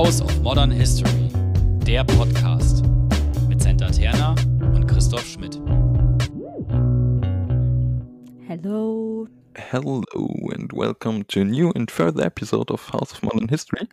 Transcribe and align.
House 0.00 0.22
of 0.22 0.40
Modern 0.40 0.70
History, 0.70 1.28
der 1.86 2.04
Podcast 2.04 2.82
mit 3.50 3.60
Senta 3.60 3.90
Terna 3.90 4.34
und 4.74 4.86
Christoph 4.86 5.26
Schmidt. 5.26 5.60
Hello. 8.48 9.28
Hello 9.54 10.02
and 10.54 10.72
welcome 10.72 11.22
to 11.24 11.42
a 11.42 11.44
new 11.44 11.70
and 11.76 11.90
further 11.90 12.24
episode 12.24 12.70
of 12.70 12.88
House 12.88 13.12
of 13.12 13.22
Modern 13.22 13.48
History. 13.48 13.86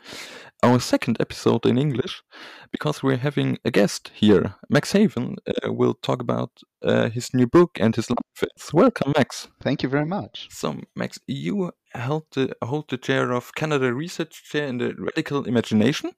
Our 0.64 0.80
second 0.80 1.18
episode 1.20 1.66
in 1.66 1.78
English, 1.78 2.24
because 2.72 3.04
we're 3.04 3.18
having 3.18 3.58
a 3.66 3.70
guest 3.70 4.10
here. 4.16 4.56
Max 4.70 4.94
Haiven 4.94 5.36
uh, 5.46 5.74
will 5.74 5.96
talk 5.96 6.22
about 6.22 6.52
uh, 6.84 7.10
his 7.10 7.34
new 7.34 7.48
book 7.48 7.78
and 7.82 7.94
his 7.94 8.10
life. 8.10 8.48
Welcome, 8.72 9.12
Max. 9.18 9.50
Thank 9.62 9.84
you 9.84 9.90
very 9.90 10.06
much. 10.06 10.48
So, 10.52 10.80
Max, 10.96 11.20
you 11.28 11.72
held 11.98 12.26
the, 12.32 12.56
hold 12.64 12.90
the 12.90 12.98
chair 12.98 13.32
of 13.32 13.54
Canada 13.56 13.94
Research 13.94 14.44
Chair 14.50 14.68
in 14.68 14.78
the 14.78 14.94
Radical 14.98 15.46
Imagination 15.46 16.12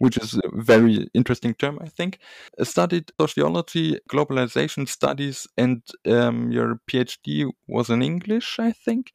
which 0.00 0.16
is 0.16 0.34
a 0.34 0.48
very 0.54 1.08
interesting 1.12 1.54
term, 1.54 1.78
I 1.80 1.88
think. 1.88 2.18
Studied 2.62 3.12
sociology, 3.20 4.00
globalization 4.10 4.88
studies, 4.88 5.46
and 5.58 5.82
um, 6.06 6.50
your 6.50 6.80
PhD 6.90 7.50
was 7.68 7.90
in 7.90 8.02
English, 8.02 8.58
I 8.58 8.72
think. 8.72 9.12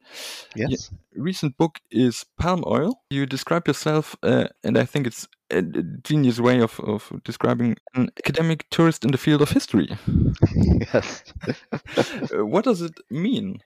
Yes. 0.54 0.92
Your 1.12 1.24
recent 1.24 1.56
book 1.56 1.80
is 1.90 2.24
Palm 2.38 2.62
Oil. 2.64 3.02
You 3.10 3.26
describe 3.26 3.66
yourself, 3.66 4.14
uh, 4.22 4.46
and 4.62 4.78
I 4.78 4.84
think 4.84 5.08
it's 5.08 5.26
a 5.50 5.62
genius 6.04 6.38
way 6.38 6.60
of, 6.60 6.78
of 6.78 7.12
describing 7.24 7.76
an 7.94 8.10
academic 8.18 8.66
tourist 8.70 9.04
in 9.04 9.10
the 9.10 9.18
field 9.18 9.42
of 9.42 9.50
history. 9.50 9.88
yes. 10.92 11.24
Uh, 12.32 12.44
what 12.44 12.64
does 12.64 12.80
it 12.82 12.94
mean? 13.10 13.60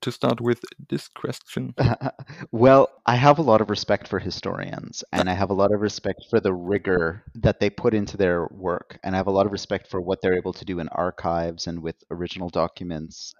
To 0.00 0.12
start 0.12 0.40
with 0.40 0.60
this 0.88 1.08
question? 1.08 1.74
well, 2.52 2.90
I 3.06 3.16
have 3.16 3.38
a 3.38 3.42
lot 3.42 3.60
of 3.60 3.70
respect 3.70 4.08
for 4.08 4.18
historians, 4.18 5.02
and 5.12 5.28
I 5.28 5.34
have 5.34 5.50
a 5.50 5.54
lot 5.54 5.72
of 5.72 5.80
respect 5.80 6.24
for 6.30 6.40
the 6.40 6.52
rigor 6.52 7.24
that 7.36 7.60
they 7.60 7.70
put 7.70 7.94
into 7.94 8.16
their 8.16 8.46
work, 8.50 8.98
and 9.02 9.14
I 9.14 9.18
have 9.18 9.26
a 9.26 9.32
lot 9.32 9.46
of 9.46 9.52
respect 9.52 9.88
for 9.88 10.00
what 10.00 10.20
they're 10.22 10.36
able 10.36 10.52
to 10.54 10.64
do 10.64 10.78
in 10.78 10.88
archives 10.88 11.66
and 11.66 11.82
with 11.82 11.96
original 12.10 12.48
documents. 12.48 13.34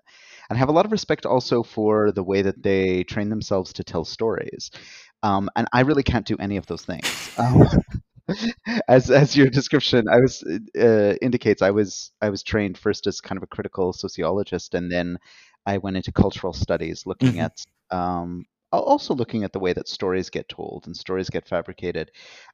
And 0.49 0.57
I 0.57 0.59
have 0.59 0.69
a 0.69 0.73
lot 0.73 0.87
of 0.87 0.93
respect 0.93 1.27
also 1.27 1.63
for 1.63 2.13
the 2.13 2.23
way 2.23 2.43
that 2.43 2.63
they 2.63 3.05
train 3.05 3.29
themselves 3.29 3.73
to 3.75 3.85
tell 3.85 4.05
stories. 4.05 4.71
Um, 5.23 5.51
and 5.57 5.67
I 5.73 5.81
really 5.81 6.03
can't 6.03 6.27
do 6.27 6.37
any 6.39 6.57
of 6.57 6.67
those 6.67 6.83
things. 6.83 7.31
Um, 7.39 7.69
as 8.89 9.11
as 9.11 9.37
your 9.37 9.49
description 9.49 10.09
I 10.09 10.19
was 10.19 10.43
uh, 10.79 11.15
indicates, 11.23 11.63
I 11.63 11.71
was 11.71 12.11
I 12.21 12.31
was 12.31 12.43
trained 12.43 12.77
first 12.79 13.07
as 13.07 13.21
kind 13.21 13.37
of 13.37 13.43
a 13.43 13.47
critical 13.47 13.93
sociologist, 13.93 14.75
and 14.75 14.91
then 14.91 15.19
I 15.67 15.79
went 15.79 15.97
into 15.97 16.13
cultural 16.13 16.53
studies, 16.53 17.07
looking 17.07 17.35
mm-hmm. 17.35 17.41
at 17.41 17.65
um, 17.91 18.47
also 18.73 19.15
looking 19.15 19.45
at 19.45 19.53
the 19.53 19.59
way 19.59 19.73
that 19.73 19.89
stories 19.89 20.31
get 20.31 20.49
told 20.49 20.87
and 20.87 20.97
stories 20.97 21.31
get 21.31 21.49
fabricated. 21.49 22.11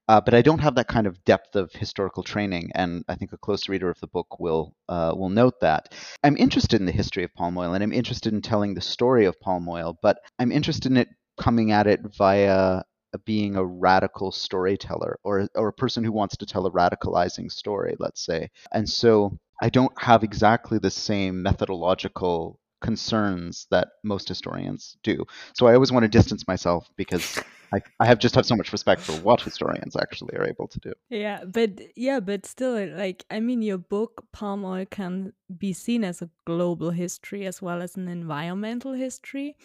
Uh, 0.08 0.20
but 0.20 0.34
I 0.34 0.42
don't 0.42 0.60
have 0.60 0.74
that 0.76 0.88
kind 0.88 1.06
of 1.06 1.22
depth 1.24 1.56
of 1.56 1.72
historical 1.72 2.22
training, 2.22 2.70
and 2.74 3.04
I 3.08 3.14
think 3.14 3.32
a 3.32 3.38
close 3.38 3.68
reader 3.68 3.90
of 3.90 4.00
the 4.00 4.06
book 4.06 4.38
will 4.40 4.74
uh, 4.88 5.14
will 5.16 5.30
note 5.30 5.60
that. 5.60 5.94
I'm 6.22 6.36
interested 6.36 6.80
in 6.80 6.86
the 6.86 6.92
history 6.92 7.24
of 7.24 7.34
palm 7.34 7.56
oil, 7.56 7.74
and 7.74 7.82
I'm 7.82 7.92
interested 7.92 8.32
in 8.32 8.42
telling 8.42 8.74
the 8.74 8.80
story 8.80 9.26
of 9.26 9.40
palm 9.40 9.68
oil, 9.68 9.98
but 10.02 10.18
I'm 10.38 10.52
interested 10.52 10.90
in 10.90 10.96
it 10.96 11.08
coming 11.40 11.72
at 11.72 11.86
it 11.86 12.00
via 12.16 12.82
being 13.24 13.56
a 13.56 13.64
radical 13.64 14.32
storyteller 14.32 15.18
or 15.22 15.48
or 15.54 15.68
a 15.68 15.72
person 15.72 16.02
who 16.04 16.12
wants 16.12 16.36
to 16.36 16.46
tell 16.46 16.66
a 16.66 16.72
radicalizing 16.72 17.50
story, 17.50 17.94
let's 17.98 18.24
say. 18.24 18.50
And 18.72 18.88
so 18.88 19.38
I 19.60 19.68
don't 19.68 19.92
have 20.00 20.24
exactly 20.24 20.78
the 20.78 20.90
same 20.90 21.42
methodological 21.42 22.58
concerns 22.82 23.66
that 23.70 23.88
most 24.02 24.28
historians 24.28 24.96
do. 25.02 25.24
So 25.54 25.66
I 25.66 25.74
always 25.74 25.92
want 25.92 26.02
to 26.02 26.08
distance 26.08 26.46
myself 26.46 26.88
because 26.96 27.42
I, 27.72 27.80
I 28.00 28.06
have 28.06 28.18
just 28.18 28.34
have 28.34 28.44
so 28.44 28.56
much 28.56 28.72
respect 28.72 29.00
for 29.00 29.12
what 29.12 29.40
historians 29.40 29.96
actually 29.96 30.36
are 30.36 30.44
able 30.44 30.68
to 30.68 30.80
do. 30.80 30.92
Yeah, 31.08 31.44
but 31.44 31.80
yeah, 31.96 32.20
but 32.20 32.44
still, 32.44 32.86
like 32.96 33.24
I 33.30 33.40
mean, 33.40 33.62
your 33.62 33.78
book 33.78 34.26
Palm 34.32 34.64
Oil 34.64 34.84
can 34.84 35.32
be 35.56 35.72
seen 35.72 36.04
as 36.04 36.20
a 36.20 36.30
global 36.44 36.90
history 36.90 37.46
as 37.46 37.62
well 37.62 37.80
as 37.80 37.96
an 37.96 38.08
environmental 38.08 38.92
history. 38.92 39.56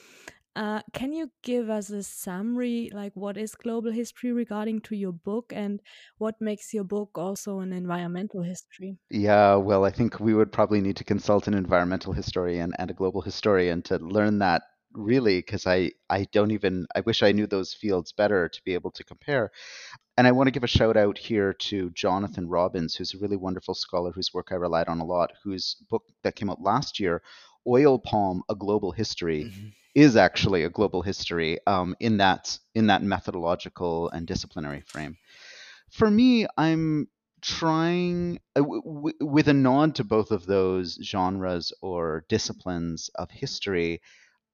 Uh, 0.57 0.81
can 0.91 1.13
you 1.13 1.31
give 1.43 1.69
us 1.69 1.89
a 1.89 2.03
summary, 2.03 2.89
like 2.93 3.13
what 3.15 3.37
is 3.37 3.55
global 3.55 3.91
history 3.91 4.31
regarding 4.31 4.81
to 4.81 4.95
your 4.95 5.13
book, 5.13 5.53
and 5.55 5.81
what 6.17 6.41
makes 6.41 6.73
your 6.73 6.83
book 6.83 7.11
also 7.17 7.59
an 7.59 7.71
environmental 7.71 8.41
history? 8.41 8.97
Yeah, 9.09 9.55
well, 9.55 9.85
I 9.85 9.91
think 9.91 10.19
we 10.19 10.33
would 10.33 10.51
probably 10.51 10.81
need 10.81 10.97
to 10.97 11.03
consult 11.03 11.47
an 11.47 11.53
environmental 11.53 12.11
historian 12.13 12.73
and 12.77 12.91
a 12.91 12.93
global 12.93 13.21
historian 13.21 13.81
to 13.83 13.97
learn 13.99 14.39
that 14.39 14.63
really, 14.93 15.39
because 15.39 15.65
I 15.67 15.91
I 16.09 16.25
don't 16.31 16.51
even 16.51 16.87
I 16.95 17.01
wish 17.01 17.23
I 17.23 17.31
knew 17.31 17.47
those 17.47 17.73
fields 17.73 18.11
better 18.11 18.49
to 18.49 18.61
be 18.65 18.73
able 18.73 18.91
to 18.91 19.03
compare. 19.03 19.51
And 20.17 20.27
I 20.27 20.31
want 20.33 20.47
to 20.47 20.51
give 20.51 20.63
a 20.63 20.67
shout 20.67 20.97
out 20.97 21.17
here 21.17 21.53
to 21.53 21.91
Jonathan 21.91 22.49
Robins, 22.49 22.95
who's 22.95 23.13
a 23.13 23.19
really 23.19 23.37
wonderful 23.37 23.75
scholar 23.75 24.11
whose 24.11 24.33
work 24.33 24.49
I 24.51 24.55
relied 24.55 24.89
on 24.89 24.99
a 24.99 25.05
lot, 25.05 25.31
whose 25.43 25.75
book 25.89 26.03
that 26.23 26.35
came 26.35 26.49
out 26.49 26.61
last 26.61 26.99
year, 26.99 27.21
Oil 27.67 27.99
Palm: 27.99 28.43
A 28.49 28.55
Global 28.55 28.91
History. 28.91 29.45
Mm-hmm 29.45 29.67
is 29.97 30.15
actually 30.15 30.63
a 30.63 30.69
global 30.69 31.01
history 31.01 31.57
um, 31.65 31.95
in 31.99 32.17
that 32.17 32.59
in 32.75 32.85
that 32.85 33.01
methodological 33.01 34.09
and 34.09 34.27
disciplinary 34.27 34.81
frame. 34.81 35.17
For 35.89 36.11
me, 36.11 36.45
I'm 36.55 37.07
trying 37.41 38.39
uh, 38.55 38.61
w- 38.61 39.13
with 39.19 39.47
a 39.47 39.55
nod 39.55 39.95
to 39.95 40.03
both 40.03 40.29
of 40.29 40.45
those 40.45 40.99
genres 41.01 41.73
or 41.81 42.25
disciplines 42.29 43.09
of 43.15 43.31
history. 43.31 44.01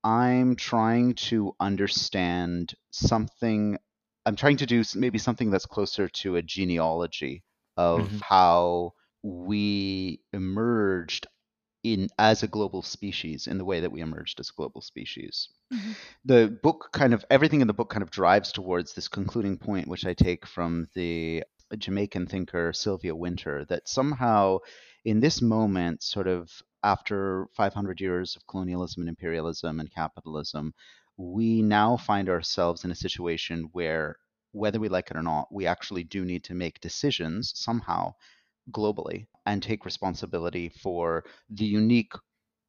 I'm 0.01 0.55
trying 0.55 1.15
to 1.27 1.53
understand 1.59 2.73
something. 2.91 3.77
I'm 4.25 4.37
trying 4.37 4.57
to 4.57 4.65
do 4.65 4.81
maybe 4.95 5.17
something 5.17 5.51
that's 5.51 5.65
closer 5.65 6.07
to 6.07 6.37
a 6.37 6.41
genealogy 6.41 7.43
of 7.75 7.99
mm-hmm. 7.99 8.17
how 8.21 8.93
we 9.23 10.21
emerged 10.31 11.27
in 11.83 12.09
as 12.17 12.43
a 12.43 12.47
global 12.47 12.81
species 12.81 13.47
in 13.47 13.57
the 13.57 13.65
way 13.65 13.81
that 13.81 13.91
we 13.91 14.01
emerged 14.01 14.39
as 14.39 14.49
a 14.49 14.55
global 14.55 14.81
species. 14.81 15.49
Mm-hmm. 15.73 15.91
The 16.25 16.59
book 16.63 16.89
kind 16.93 17.13
of 17.13 17.25
everything 17.29 17.61
in 17.61 17.67
the 17.67 17.73
book 17.73 17.89
kind 17.89 18.03
of 18.03 18.11
drives 18.11 18.51
towards 18.51 18.93
this 18.93 19.07
concluding 19.07 19.57
point, 19.57 19.87
which 19.87 20.05
I 20.05 20.13
take 20.13 20.45
from 20.45 20.87
the 20.95 21.43
Jamaican 21.77 22.27
thinker 22.27 22.71
Sylvia 22.73 23.15
Wynter, 23.15 23.65
that 23.65 23.87
somehow 23.87 24.59
in 25.05 25.19
this 25.19 25.41
moment, 25.41 26.03
sort 26.03 26.27
of 26.27 26.49
after 26.83 27.47
500 27.55 27.99
years 27.99 28.35
of 28.35 28.47
colonialism 28.47 29.01
and 29.01 29.09
imperialism 29.09 29.79
and 29.79 29.91
capitalism, 29.91 30.73
we 31.17 31.61
now 31.61 31.97
find 31.97 32.29
ourselves 32.29 32.83
in 32.85 32.91
a 32.91 32.95
situation 32.95 33.69
where, 33.71 34.17
whether 34.51 34.79
we 34.79 34.89
like 34.89 35.11
it 35.11 35.17
or 35.17 35.23
not, 35.23 35.47
we 35.51 35.65
actually 35.65 36.03
do 36.03 36.25
need 36.25 36.43
to 36.45 36.53
make 36.53 36.79
decisions 36.79 37.53
somehow 37.55 38.13
globally 38.71 39.27
and 39.45 39.61
take 39.61 39.85
responsibility 39.85 40.69
for 40.69 41.23
the 41.49 41.65
unique 41.65 42.13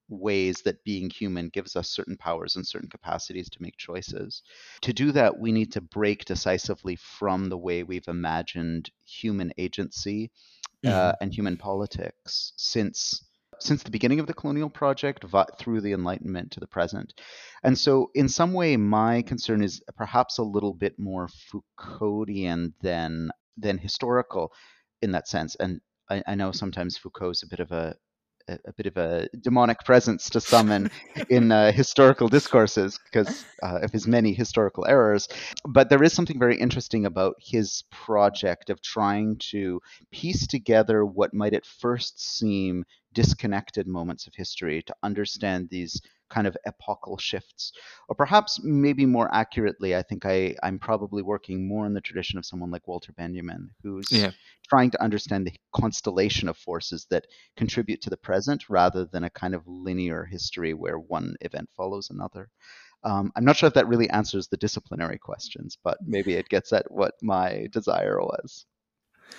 ways 0.08 0.62
that 0.62 0.84
being 0.84 1.08
human 1.10 1.48
gives 1.48 1.76
us 1.76 1.88
certain 1.88 2.16
powers 2.16 2.56
and 2.56 2.66
certain 2.66 2.88
capacities 2.88 3.48
to 3.50 3.62
make 3.62 3.76
choices. 3.76 4.42
To 4.82 4.92
do 4.92 5.12
that, 5.12 5.38
we 5.38 5.52
need 5.52 5.72
to 5.72 5.80
break 5.80 6.24
decisively 6.24 6.96
from 6.96 7.48
the 7.48 7.58
way 7.58 7.82
we've 7.82 8.08
imagined 8.08 8.90
human 9.04 9.52
agency 9.56 10.30
uh, 10.84 10.88
mm-hmm. 10.88 10.96
uh, 10.96 11.12
and 11.20 11.32
human 11.32 11.56
politics 11.56 12.52
since 12.56 13.24
since 13.60 13.84
the 13.84 13.90
beginning 13.90 14.18
of 14.18 14.26
the 14.26 14.34
colonial 14.34 14.68
project 14.68 15.24
through 15.58 15.80
the 15.80 15.92
enlightenment 15.92 16.50
to 16.50 16.58
the 16.58 16.66
present 16.66 17.14
and 17.62 17.78
so 17.78 18.10
in 18.14 18.28
some 18.28 18.52
way 18.52 18.76
my 18.76 19.22
concern 19.22 19.62
is 19.62 19.80
perhaps 19.96 20.38
a 20.38 20.42
little 20.42 20.74
bit 20.74 20.98
more 20.98 21.28
foucauldian 21.28 22.72
than 22.82 23.30
than 23.56 23.78
historical 23.78 24.52
in 25.04 25.12
that 25.12 25.28
sense. 25.28 25.54
And 25.54 25.80
I, 26.10 26.22
I 26.26 26.34
know 26.34 26.50
sometimes 26.50 26.98
Foucault's 26.98 27.42
a 27.42 27.46
bit 27.46 27.60
of 27.60 27.70
a 27.70 27.94
a, 28.48 28.72
bit 28.76 28.86
of 28.86 28.96
a 28.96 29.28
demonic 29.40 29.78
presence 29.84 30.28
to 30.30 30.40
summon 30.40 30.90
in 31.28 31.50
uh, 31.50 31.72
historical 31.72 32.28
discourses 32.28 32.98
because 33.04 33.44
uh, 33.62 33.78
of 33.82 33.90
his 33.90 34.06
many 34.06 34.32
historical 34.32 34.84
errors. 34.86 35.28
But 35.66 35.88
there 35.88 36.02
is 36.02 36.12
something 36.12 36.38
very 36.38 36.58
interesting 36.58 37.06
about 37.06 37.36
his 37.40 37.84
project 37.90 38.70
of 38.70 38.82
trying 38.82 39.36
to 39.50 39.80
piece 40.12 40.46
together 40.46 41.04
what 41.04 41.32
might 41.32 41.54
at 41.54 41.66
first 41.66 42.20
seem 42.20 42.84
disconnected 43.14 43.86
moments 43.86 44.26
of 44.26 44.34
history 44.34 44.82
to 44.82 44.94
understand 45.02 45.68
these 45.70 46.00
kind 46.30 46.46
of 46.46 46.56
epochal 46.66 47.16
shifts. 47.16 47.72
Or 48.08 48.14
perhaps, 48.14 48.60
maybe 48.62 49.06
more 49.06 49.32
accurately, 49.32 49.94
I 49.94 50.02
think 50.02 50.26
I, 50.26 50.56
I'm 50.62 50.78
probably 50.78 51.22
working 51.22 51.68
more 51.68 51.86
in 51.86 51.94
the 51.94 52.00
tradition 52.00 52.38
of 52.38 52.46
someone 52.46 52.70
like 52.70 52.88
Walter 52.88 53.12
Benjamin, 53.12 53.70
who's 53.82 54.10
yeah. 54.10 54.32
trying 54.68 54.90
to 54.90 55.02
understand 55.02 55.46
the 55.46 55.54
constellation 55.74 56.48
of 56.48 56.56
forces 56.56 57.06
that 57.10 57.26
contribute 57.56 58.00
to 58.02 58.10
the 58.10 58.16
present 58.16 58.68
rather 58.68 59.04
than 59.04 59.24
a 59.24 59.30
kind 59.30 59.54
of 59.54 59.66
linear 59.66 60.24
history 60.24 60.74
where 60.74 60.98
one 60.98 61.36
event 61.40 61.68
follows 61.76 62.10
another. 62.10 62.50
Um, 63.04 63.30
I'm 63.36 63.44
not 63.44 63.56
sure 63.56 63.66
if 63.66 63.74
that 63.74 63.88
really 63.88 64.08
answers 64.10 64.48
the 64.48 64.56
disciplinary 64.56 65.18
questions, 65.18 65.76
but 65.84 65.98
maybe 66.04 66.34
it 66.34 66.48
gets 66.48 66.72
at 66.72 66.90
what 66.90 67.14
my 67.22 67.68
desire 67.70 68.18
was. 68.18 68.64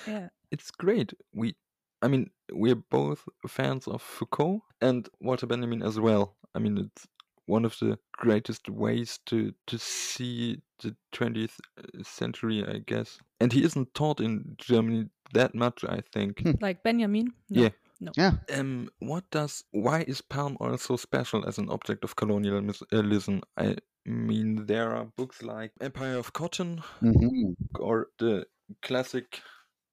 Yeah. 0.08 0.30
It's 0.52 0.72
great. 0.72 1.14
We 1.34 1.56
I 2.06 2.08
mean, 2.08 2.30
we're 2.52 2.76
both 2.76 3.28
fans 3.48 3.88
of 3.88 4.02
Foucault 4.02 4.62
and 4.80 5.10
Walter 5.20 5.48
Benjamin 5.48 5.82
as 5.82 6.00
well. 6.00 6.36
I 6.54 6.60
mean, 6.60 6.78
it's 6.78 7.08
one 7.48 7.66
of 7.66 7.76
the 7.80 7.98
greatest 8.12 8.70
ways 8.70 9.20
to 9.26 9.54
to 9.66 9.78
see 9.80 10.62
the 10.84 10.96
20th 11.14 11.58
uh, 11.80 12.04
century, 12.04 12.64
I 12.64 12.78
guess. 12.86 13.18
and 13.42 13.52
he 13.54 13.64
isn't 13.64 13.94
taught 13.96 14.20
in 14.20 14.56
Germany 14.58 15.10
that 15.34 15.56
much, 15.56 15.84
I 15.84 16.02
think. 16.14 16.42
Hmm. 16.42 16.52
Like 16.62 16.84
Benjamin? 16.84 17.34
No. 17.50 17.62
Yeah. 17.64 17.70
No. 18.00 18.12
Yeah. 18.18 18.34
Um, 18.60 18.90
what 19.00 19.24
does 19.32 19.64
why 19.72 20.06
is 20.08 20.22
palm 20.22 20.58
oil 20.62 20.78
so 20.78 20.98
special 20.98 21.48
as 21.48 21.58
an 21.58 21.70
object 21.70 22.04
of 22.04 22.16
colonialism? 22.16 23.42
I 23.58 23.78
mean, 24.06 24.66
there 24.68 24.96
are 24.96 25.06
books 25.18 25.42
like 25.42 25.72
Empire 25.82 26.18
of 26.20 26.34
Cotton 26.34 26.84
hmm 27.00 27.54
or 27.80 28.08
the 28.20 28.46
classic 28.82 29.42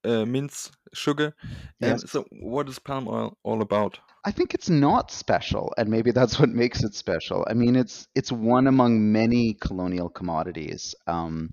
uh, 0.04 0.24
Mintz 0.24 0.70
sugar. 0.92 1.34
Um, 1.82 1.98
so, 1.98 2.26
what 2.40 2.68
is 2.68 2.78
palm 2.78 3.08
oil 3.08 3.36
all 3.42 3.62
about? 3.62 3.98
I 4.24 4.30
think 4.30 4.54
it's 4.54 4.70
not 4.70 5.10
special, 5.10 5.72
and 5.76 5.88
maybe 5.88 6.10
that's 6.12 6.38
what 6.40 6.48
makes 6.48 6.82
it 6.82 6.94
special. 6.94 7.46
I 7.48 7.54
mean, 7.54 7.76
it's 7.76 8.08
it's 8.14 8.32
one 8.32 8.66
among 8.66 9.12
many 9.12 9.54
colonial 9.54 10.08
commodities. 10.08 10.94
Um, 11.06 11.50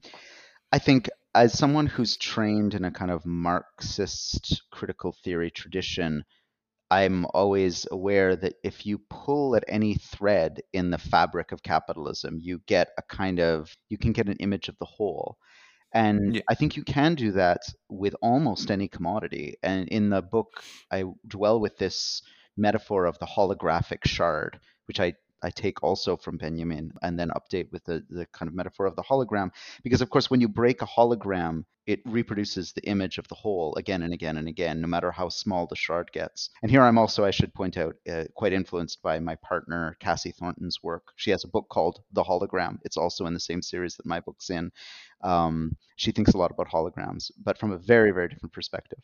I 0.71 0.79
think 0.79 1.09
as 1.35 1.57
someone 1.57 1.87
who's 1.87 2.17
trained 2.17 2.73
in 2.73 2.85
a 2.85 2.91
kind 2.91 3.11
of 3.11 3.25
Marxist 3.25 4.63
critical 4.71 5.15
theory 5.23 5.51
tradition, 5.51 6.23
I'm 6.91 7.25
always 7.33 7.87
aware 7.91 8.35
that 8.35 8.55
if 8.63 8.85
you 8.85 8.99
pull 9.09 9.55
at 9.55 9.63
any 9.67 9.95
thread 9.95 10.61
in 10.73 10.89
the 10.89 10.97
fabric 10.97 11.51
of 11.51 11.61
capitalism, 11.61 12.39
you 12.41 12.61
get 12.65 12.89
a 12.97 13.03
kind 13.03 13.39
of 13.39 13.75
you 13.89 13.97
can 13.97 14.11
get 14.11 14.27
an 14.27 14.37
image 14.39 14.69
of 14.69 14.77
the 14.79 14.85
whole. 14.85 15.37
And 15.93 16.35
Yeah. 16.35 16.41
I 16.49 16.55
think 16.55 16.77
you 16.77 16.83
can 16.83 17.15
do 17.15 17.31
that 17.33 17.61
with 17.89 18.15
almost 18.21 18.71
any 18.71 18.87
commodity. 18.87 19.55
And 19.63 19.87
in 19.87 20.09
the 20.09 20.21
book, 20.21 20.63
I 20.91 21.03
dwell 21.27 21.59
with 21.59 21.77
this 21.77 22.21
metaphor 22.57 23.05
of 23.05 23.17
the 23.19 23.25
holographic 23.25 24.05
shard, 24.05 24.59
which 24.85 24.99
I, 24.99 25.15
I 25.41 25.49
take 25.49 25.81
also 25.83 26.17
from 26.17 26.37
Benjamin 26.37 26.91
and 27.01 27.17
then 27.17 27.29
update 27.29 27.71
with 27.71 27.85
the, 27.85 28.03
the 28.09 28.27
kind 28.27 28.49
of 28.49 28.55
metaphor 28.55 28.85
of 28.85 28.95
the 28.95 29.03
hologram. 29.03 29.51
Because, 29.83 30.01
of 30.01 30.09
course, 30.09 30.29
when 30.29 30.41
you 30.41 30.49
break 30.49 30.81
a 30.81 30.85
hologram, 30.85 31.63
it 31.87 32.01
reproduces 32.05 32.71
the 32.73 32.83
image 32.83 33.17
of 33.17 33.27
the 33.29 33.35
whole 33.35 33.73
again 33.75 34.03
and 34.03 34.13
again 34.13 34.37
and 34.37 34.47
again, 34.47 34.79
no 34.79 34.87
matter 34.87 35.11
how 35.11 35.27
small 35.27 35.65
the 35.65 35.75
shard 35.75 36.11
gets. 36.11 36.51
And 36.61 36.69
here 36.69 36.83
I'm 36.83 36.99
also, 36.99 37.25
I 37.25 37.31
should 37.31 37.51
point 37.51 37.77
out, 37.77 37.95
uh, 38.07 38.25
quite 38.35 38.53
influenced 38.53 39.01
by 39.01 39.19
my 39.19 39.35
partner, 39.37 39.97
Cassie 39.99 40.33
Thornton's 40.33 40.83
work. 40.83 41.07
She 41.15 41.31
has 41.31 41.43
a 41.43 41.47
book 41.47 41.67
called 41.67 42.01
The 42.11 42.23
Hologram. 42.23 42.77
It's 42.83 42.97
also 42.97 43.25
in 43.25 43.33
the 43.33 43.39
same 43.39 43.63
series 43.63 43.95
that 43.95 44.05
my 44.05 44.19
book's 44.19 44.51
in. 44.51 44.71
Um, 45.21 45.75
she 45.95 46.11
thinks 46.11 46.33
a 46.33 46.37
lot 46.37 46.51
about 46.51 46.69
holograms, 46.69 47.31
but 47.43 47.57
from 47.57 47.71
a 47.71 47.77
very, 47.77 48.11
very 48.11 48.29
different 48.29 48.53
perspective. 48.53 48.99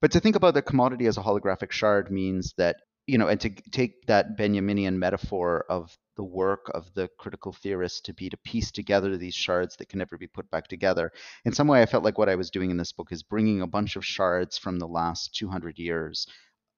But 0.00 0.12
to 0.12 0.20
think 0.20 0.36
about 0.36 0.54
the 0.54 0.62
commodity 0.62 1.06
as 1.06 1.16
a 1.16 1.22
holographic 1.22 1.72
shard 1.72 2.10
means 2.10 2.54
that, 2.58 2.76
you 3.06 3.18
know, 3.18 3.28
and 3.28 3.40
to 3.40 3.50
take 3.50 4.06
that 4.06 4.36
Benjaminian 4.36 4.96
metaphor 4.96 5.64
of 5.68 5.96
the 6.16 6.24
work 6.24 6.70
of 6.74 6.92
the 6.94 7.08
critical 7.18 7.52
theorist 7.52 8.04
to 8.04 8.14
be 8.14 8.30
to 8.30 8.36
piece 8.36 8.70
together 8.70 9.16
these 9.16 9.34
shards 9.34 9.76
that 9.76 9.88
can 9.88 9.98
never 9.98 10.16
be 10.16 10.26
put 10.26 10.50
back 10.50 10.68
together. 10.68 11.10
In 11.44 11.52
some 11.52 11.66
way, 11.66 11.82
I 11.82 11.86
felt 11.86 12.04
like 12.04 12.18
what 12.18 12.28
I 12.28 12.36
was 12.36 12.50
doing 12.50 12.70
in 12.70 12.76
this 12.76 12.92
book 12.92 13.10
is 13.10 13.22
bringing 13.22 13.62
a 13.62 13.66
bunch 13.66 13.96
of 13.96 14.04
shards 14.04 14.58
from 14.58 14.78
the 14.78 14.86
last 14.86 15.34
200 15.34 15.78
years 15.78 16.26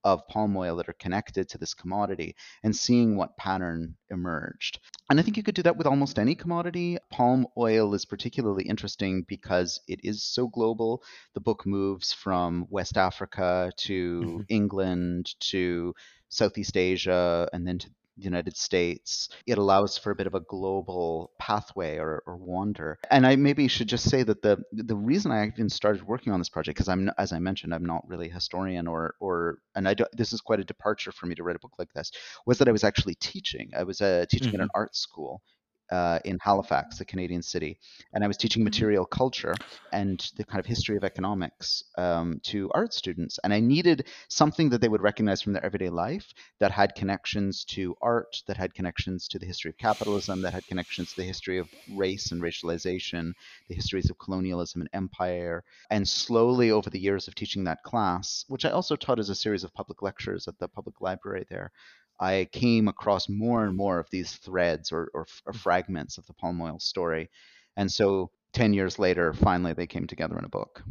of 0.05 0.27
palm 0.29 0.57
oil 0.57 0.77
that 0.77 0.89
are 0.89 0.95
connected 0.95 1.49
to 1.49 1.59
this 1.59 1.75
commodity 1.75 2.35
and 2.63 2.75
seeing 2.75 3.17
what 3.17 3.37
pattern 3.37 3.97
emerged. 4.11 4.79
And 5.11 5.19
I 5.19 5.23
think 5.23 5.37
you 5.37 5.43
could 5.43 5.55
do 5.55 5.63
that 5.63 5.77
with 5.77 5.87
almost 5.87 6.19
any 6.19 6.35
commodity. 6.35 6.99
Palm 7.11 7.47
oil 7.57 7.95
is 7.95 8.05
particularly 8.05 8.65
interesting 8.65 9.23
because 9.23 9.81
it 9.89 10.01
is 10.03 10.23
so 10.23 10.49
global. 10.49 11.03
The 11.35 11.41
book 11.41 11.67
moves 11.67 12.13
from 12.13 12.67
West 12.71 12.97
Africa 12.97 13.73
to 13.79 14.21
Mhm. 14.21 14.47
England 14.49 15.35
to 15.41 15.95
Southeast 16.29 16.77
Asia 16.77 17.49
and 17.53 17.67
then 17.67 17.79
to 17.79 17.91
the 18.17 18.25
United 18.25 18.57
States. 18.57 19.29
It 19.47 19.59
allows 19.59 19.99
for 19.99 20.11
a 20.11 20.15
bit 20.15 20.27
of 20.27 20.35
a 20.35 20.41
global 20.41 21.33
pathway 21.39 21.99
or, 21.99 22.23
or 22.27 22.37
wander. 22.37 22.99
And 23.11 23.27
I 23.27 23.37
maybe 23.37 23.69
should 23.69 23.89
just 23.89 24.09
say 24.09 24.23
that 24.23 24.43
the 24.43 24.59
the 24.73 24.97
reason 24.97 25.33
I 25.33 25.47
even 25.47 25.69
started 25.69 26.07
working 26.07 26.33
on 26.33 26.41
this 26.41 26.49
project, 26.49 26.77
because 26.77 26.89
I'm 26.89 27.11
as 27.19 27.33
I 27.33 27.39
mentioned, 27.39 27.75
I'm 27.75 27.85
not 27.85 28.09
really 28.09 28.31
a 28.31 28.35
historian 28.35 28.87
or 28.87 29.15
or 29.21 29.59
and 29.75 29.89
I 29.89 29.95
do, 29.95 30.07
this 30.13 30.33
is 30.33 30.41
quite 30.41 30.61
a 30.61 30.65
departure 30.65 31.13
for 31.13 31.27
me 31.27 31.35
to 31.35 31.43
write 31.43 31.57
a 31.57 31.61
book 31.61 31.75
like 31.79 31.93
this, 31.95 32.11
was 32.47 32.59
that 32.59 32.69
I 32.69 32.73
was 32.73 32.85
actually 32.85 33.15
teaching. 33.17 33.71
I 33.77 33.83
was 33.83 34.01
uh, 34.01 34.27
teaching 34.31 34.55
at 34.55 34.61
an 34.61 34.71
art 34.75 34.97
school 34.97 35.43
uh, 35.91 36.19
in 36.25 36.39
Halifax, 36.41 37.01
a 37.01 37.05
Canadian 37.05 37.43
city, 37.43 37.79
and 38.13 38.25
I 38.25 38.27
was 38.27 38.37
teaching 38.37 38.65
Mhm. 38.65 38.65
material 38.65 39.05
culture 39.07 39.61
and 39.93 40.19
the 40.37 40.45
kind 40.45 40.61
of 40.61 40.67
history 40.67 40.97
of 40.97 41.05
economics 41.05 41.83
um, 41.99 42.41
to 42.45 42.71
art 42.75 42.93
students. 42.93 43.39
And 43.45 43.53
I 43.53 43.61
needed 43.61 44.09
something 44.29 44.69
that 44.71 44.81
they 44.81 44.89
would 44.89 45.03
recognize 45.03 45.43
from 45.43 45.53
their 45.53 45.65
everyday 45.65 45.89
life 45.91 46.33
that 46.61 46.71
had 46.73 46.95
connections 46.95 47.65
to 47.67 47.95
art, 48.03 48.43
that 48.47 48.57
had 48.57 48.75
connections 48.75 49.29
to 49.29 49.39
the 49.39 49.47
history 49.47 49.71
of 49.71 49.77
capitalism, 49.77 50.43
that 50.43 50.55
had 50.55 50.67
connections 50.67 51.13
to 51.13 51.21
the 51.21 51.27
history 51.27 51.59
of 51.59 51.69
race 51.87 52.33
and 52.33 52.43
racialization, 52.43 53.33
the 53.69 53.75
histories 53.75 54.11
of 54.11 54.19
colonialism 54.19 54.81
and 54.81 54.91
empire. 54.93 55.65
And 55.91 56.09
slowly 56.09 56.71
over 56.71 56.91
the 56.91 57.01
years 57.01 57.29
of 57.29 57.35
teaching 57.35 57.65
that 57.65 57.83
class, 57.85 58.45
which 58.49 58.65
I 58.65 58.71
also 58.71 58.97
taught 58.97 59.19
as 59.21 59.31
a 59.31 59.35
series 59.35 59.65
of 59.65 59.73
public 59.75 60.03
lectures 60.03 60.49
at 60.49 60.59
the 60.59 60.69
public 60.69 61.01
library 61.01 61.47
there, 61.49 61.73
I 62.21 62.49
came 62.53 62.89
across 62.89 63.29
more 63.29 63.65
and 63.65 63.77
more 63.77 63.99
of 63.99 64.09
these 64.11 64.37
threads 64.37 64.93
or, 64.93 65.11
or, 65.15 65.27
or 65.47 65.53
fragments 65.53 66.19
of 66.19 66.27
the 66.27 66.33
palm 66.35 66.61
oil 66.61 66.79
story. 66.79 67.31
And 67.77 67.91
so 67.91 68.31
10 68.53 68.73
years 68.75 68.99
later, 68.99 69.33
finally 69.33 69.75
they 69.75 69.87
came 69.87 70.07
together 70.07 70.39
in 70.39 70.45
a 70.45 70.49
book. 70.49 70.83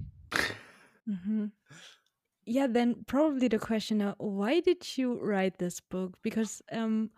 hmm 1.07 1.45
Yeah, 2.45 2.67
then 2.67 3.03
probably 3.07 3.47
the 3.47 3.59
question 3.59 4.01
uh, 4.01 4.15
why 4.17 4.59
did 4.59 4.97
you 4.97 5.19
write 5.19 5.57
this 5.57 5.79
book? 5.79 6.17
Because 6.21 6.61
um 6.71 7.09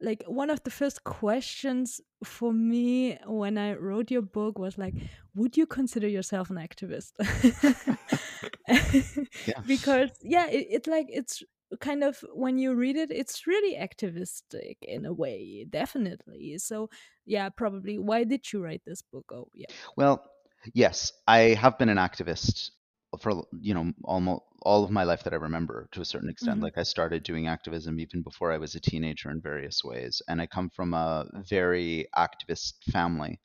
like 0.00 0.24
one 0.26 0.50
of 0.50 0.62
the 0.64 0.70
first 0.70 1.04
questions 1.04 2.00
for 2.24 2.52
me 2.52 3.18
when 3.26 3.58
I 3.58 3.74
wrote 3.74 4.10
your 4.10 4.22
book 4.22 4.58
was 4.58 4.78
like, 4.78 4.96
would 5.34 5.56
you 5.56 5.66
consider 5.66 6.08
yourself 6.08 6.50
an 6.50 6.56
activist? 6.56 7.12
Yeah. 9.46 9.62
Because 9.66 10.10
yeah, 10.22 10.46
it, 10.48 10.66
it 10.70 10.86
like 10.86 11.06
it's 11.08 11.42
kind 11.80 12.02
of 12.04 12.24
when 12.32 12.58
you 12.58 12.74
read 12.74 12.96
it, 12.96 13.10
it's 13.10 13.46
really 13.46 13.76
activistic 13.76 14.78
in 14.82 15.04
a 15.06 15.12
way, 15.12 15.64
definitely. 15.68 16.58
So 16.58 16.90
yeah, 17.26 17.48
probably 17.50 17.98
why 17.98 18.24
did 18.24 18.52
you 18.52 18.62
write 18.62 18.82
this 18.84 19.02
book? 19.02 19.30
Oh 19.32 19.48
yeah. 19.54 19.66
Well, 19.96 20.30
yes, 20.74 21.12
I 21.26 21.54
have 21.54 21.78
been 21.78 21.88
an 21.88 21.96
activist 21.96 22.70
for 23.18 23.44
you 23.60 23.74
know 23.74 23.92
almost 24.04 24.42
all 24.62 24.84
of 24.84 24.90
my 24.90 25.02
life 25.04 25.24
that 25.24 25.32
I 25.32 25.36
remember 25.36 25.88
to 25.92 26.00
a 26.00 26.04
certain 26.04 26.28
extent. 26.28 26.60
Mhm. 26.60 26.62
Like 26.62 26.78
I 26.78 26.82
started 26.84 27.22
doing 27.24 27.46
activism 27.48 27.98
even 28.00 28.22
before 28.22 28.52
I 28.52 28.58
was 28.58 28.74
a 28.74 28.80
teenager 28.80 29.30
in 29.30 29.40
various 29.40 29.82
ways, 29.84 30.22
and 30.28 30.40
I 30.40 30.46
come 30.46 30.70
from 30.70 30.94
a 30.94 31.26
very 31.48 32.06
activist 32.16 32.84
family, 32.92 33.40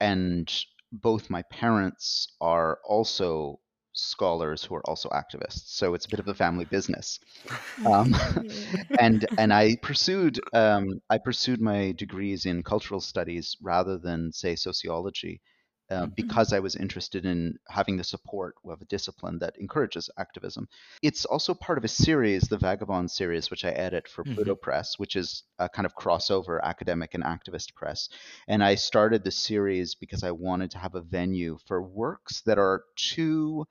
and 0.00 0.52
both 0.92 1.30
my 1.30 1.42
parents 1.44 2.36
are 2.40 2.80
also 2.84 3.60
scholars 3.94 4.64
who 4.64 4.74
are 4.74 4.86
also 4.88 5.08
activists. 5.10 5.68
So 5.68 5.94
it's 5.94 6.06
a 6.06 6.10
bit 6.10 6.20
of 6.20 6.28
a 6.28 6.34
family 6.34 6.64
business. 6.64 7.18
Um, 7.86 8.14
and 9.00 9.26
and 9.36 9.52
I 9.52 9.76
pursued 9.82 10.40
um, 10.52 11.00
I 11.10 11.18
pursued 11.18 11.60
my 11.60 11.92
degrees 11.92 12.46
in 12.46 12.62
cultural 12.62 13.00
studies 13.00 13.56
rather 13.60 13.98
than 13.98 14.32
say 14.32 14.54
sociology 14.54 15.40
uh, 15.90 16.06
Mhm. 16.16 16.16
because 16.16 16.52
I 16.52 16.60
was 16.60 16.76
interested 16.76 17.26
in 17.26 17.58
having 17.68 17.96
the 17.96 18.04
support 18.04 18.54
of 18.64 18.80
a 18.80 18.84
discipline 18.86 19.38
that 19.40 19.56
encourages 19.58 20.10
activism. 20.18 20.68
It's 21.02 21.24
also 21.24 21.54
part 21.54 21.78
of 21.78 21.84
a 21.84 21.88
series, 21.88 22.42
the 22.48 22.58
Vagabond 22.58 23.10
series, 23.10 23.50
which 23.50 23.64
I 23.64 23.70
edit 23.70 24.08
for 24.08 24.24
Mhm. 24.24 24.34
Pluto 24.34 24.56
Press, 24.56 24.98
which 24.98 25.16
is 25.16 25.42
a 25.58 25.68
kind 25.68 25.86
of 25.86 25.94
crossover 25.94 26.60
academic 26.62 27.14
and 27.14 27.22
activist 27.24 27.74
press. 27.74 28.08
And 28.48 28.64
I 28.64 28.74
started 28.76 29.24
the 29.24 29.30
series 29.30 29.94
because 29.94 30.22
I 30.24 30.30
wanted 30.32 30.70
to 30.72 30.78
have 30.78 30.94
a 30.94 31.02
venue 31.02 31.58
for 31.66 31.82
works 31.82 32.40
that 32.42 32.58
are 32.58 32.84
too 32.96 33.66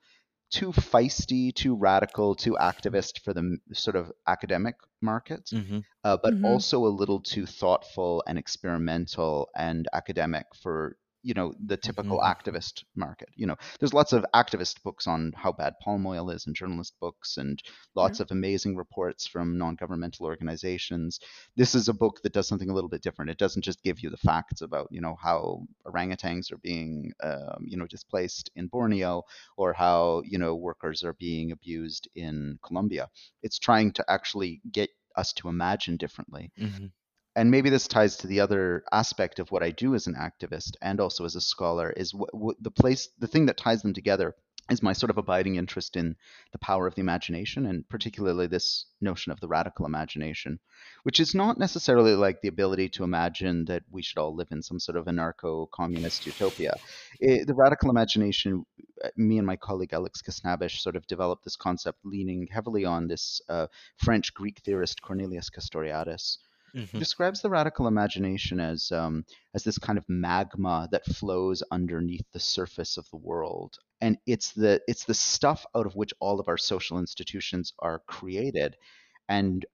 too 0.50 0.72
feisty, 0.72 1.52
too 1.54 1.76
radical, 1.76 2.34
too 2.34 2.56
activist 2.60 3.20
for 3.20 3.34
the 3.34 3.58
sort 3.72 3.96
of 3.96 4.12
academic 4.26 4.76
market, 5.02 5.50
hmm 5.52 5.80
uh, 6.04 6.16
but 6.22 6.34
Mhm. 6.34 6.40
also 6.42 6.86
a 6.86 6.88
little 6.96 7.20
too 7.20 7.46
thoughtful 7.46 8.22
and 8.26 8.38
experimental 8.38 9.48
and 9.56 9.88
academic 9.92 10.46
for 10.62 10.96
you 11.24 11.34
know 11.34 11.54
the 11.66 11.76
typical 11.76 12.20
Mhm. 12.20 12.24
activist 12.24 12.84
market. 12.96 13.30
You 13.34 13.46
know, 13.46 13.56
there's 13.80 13.94
lots 13.94 14.12
of 14.12 14.24
activist 14.34 14.82
books 14.84 15.06
on 15.08 15.32
how 15.36 15.52
bad 15.52 15.74
palm 15.82 16.06
oil 16.06 16.30
is, 16.30 16.46
and 16.46 16.54
journalist 16.56 16.94
books, 17.00 17.36
and 17.38 17.62
lots 17.96 18.20
of 18.20 18.30
amazing 18.30 18.76
reports 18.76 19.26
from 19.26 19.58
non-governmental 19.58 20.26
organizations. 20.26 21.20
This 21.56 21.74
is 21.74 21.88
a 21.88 21.94
book 21.94 22.20
that 22.22 22.32
does 22.32 22.48
something 22.48 22.70
a 22.70 22.74
little 22.74 22.90
bit 22.90 23.02
different. 23.02 23.30
It 23.30 23.38
doesn't 23.38 23.62
just 23.62 23.82
give 23.82 24.00
you 24.00 24.10
the 24.10 24.16
facts 24.18 24.62
about 24.62 24.88
you 24.90 25.00
know 25.00 25.16
how 25.20 25.62
orangutans 25.86 26.52
are 26.52 26.58
being 26.58 27.12
um, 27.22 27.64
you 27.66 27.76
know 27.76 27.86
displaced 27.86 28.50
in 28.56 28.68
Borneo 28.68 29.22
or 29.56 29.72
how 29.72 30.22
you 30.24 30.38
know 30.38 30.54
workers 30.54 31.02
are 31.04 31.14
being 31.14 31.52
abused 31.52 32.08
in 32.14 32.58
Colombia. 32.62 33.08
It's 33.42 33.58
trying 33.58 33.92
to 33.94 34.04
actually 34.08 34.60
get 34.70 34.90
us 35.16 35.32
to 35.34 35.48
imagine 35.48 35.96
differently 35.96 36.52
hmm 36.58 36.86
and 37.36 37.50
maybe 37.50 37.70
this 37.70 37.88
ties 37.88 38.16
to 38.18 38.26
the 38.26 38.40
other 38.40 38.84
aspect 38.92 39.38
of 39.38 39.50
what 39.50 39.62
I 39.62 39.70
do 39.70 39.94
as 39.94 40.06
an 40.06 40.14
activist 40.14 40.76
and 40.80 41.00
also 41.00 41.24
as 41.24 41.34
a 41.34 41.40
scholar 41.40 41.90
is 41.90 42.12
what, 42.12 42.56
the 42.60 42.70
place 42.70 43.08
the 43.18 43.26
thing 43.26 43.46
that 43.46 43.56
ties 43.56 43.82
them 43.82 43.94
together 43.94 44.34
is 44.70 44.82
my 44.82 44.94
sort 44.94 45.10
of 45.10 45.18
abiding 45.18 45.56
interest 45.56 45.94
in 45.94 46.16
the 46.52 46.58
power 46.58 46.86
of 46.86 46.94
the 46.94 47.00
imagination 47.02 47.66
and 47.66 47.86
particularly 47.90 48.46
this 48.46 48.86
notion 49.00 49.30
of 49.30 49.38
the 49.40 49.48
radical 49.48 49.84
imagination, 49.84 50.58
which 51.02 51.20
is 51.20 51.34
not 51.34 51.58
necessarily 51.58 52.14
like 52.14 52.40
the 52.40 52.48
ability 52.48 52.88
to 52.88 53.04
imagine 53.04 53.66
that 53.66 53.82
we 53.90 54.00
should 54.00 54.16
all 54.16 54.34
live 54.34 54.48
in 54.50 54.62
some 54.62 54.80
sort 54.80 54.96
of 54.96 55.04
anarcho 55.04 55.70
communist 55.70 56.24
utopia. 56.24 56.74
It, 57.20 57.46
the 57.46 57.54
radical 57.54 57.90
imagination, 57.90 58.64
uh, 59.04 59.08
me 59.16 59.36
and 59.36 59.46
my 59.46 59.56
colleague 59.56 59.92
Alex 59.92 60.22
Khasnabish 60.22 60.80
sort 60.80 60.96
of 60.96 61.06
developed 61.06 61.44
this 61.44 61.56
concept 61.56 61.98
leaning 62.02 62.48
heavily 62.50 62.86
on 62.86 63.06
this 63.06 63.42
uh, 63.50 63.66
French 63.98 64.32
Greek 64.32 64.60
theorist 64.64 65.02
Cornelius 65.02 65.50
Castoriadis. 65.50 66.38
Mm-hmm. 66.74 66.98
describes 66.98 67.40
the 67.40 67.50
radical 67.50 67.86
imagination 67.86 68.58
as 68.58 68.90
um, 68.90 69.24
as 69.54 69.62
this 69.62 69.78
kind 69.78 69.96
of 69.96 70.04
magma 70.08 70.88
that 70.90 71.04
flows 71.06 71.62
underneath 71.70 72.26
the 72.32 72.40
surface 72.40 72.96
of 72.96 73.08
the 73.10 73.16
world, 73.16 73.78
and 74.00 74.18
it's 74.26 74.52
the 74.52 74.80
it's 74.88 75.04
the 75.04 75.14
stuff 75.14 75.64
out 75.76 75.86
of 75.86 75.94
which 75.94 76.12
all 76.20 76.40
of 76.40 76.48
our 76.48 76.58
social 76.58 76.98
institutions 76.98 77.72
are 77.78 78.00
created. 78.06 78.76
And 79.28 79.64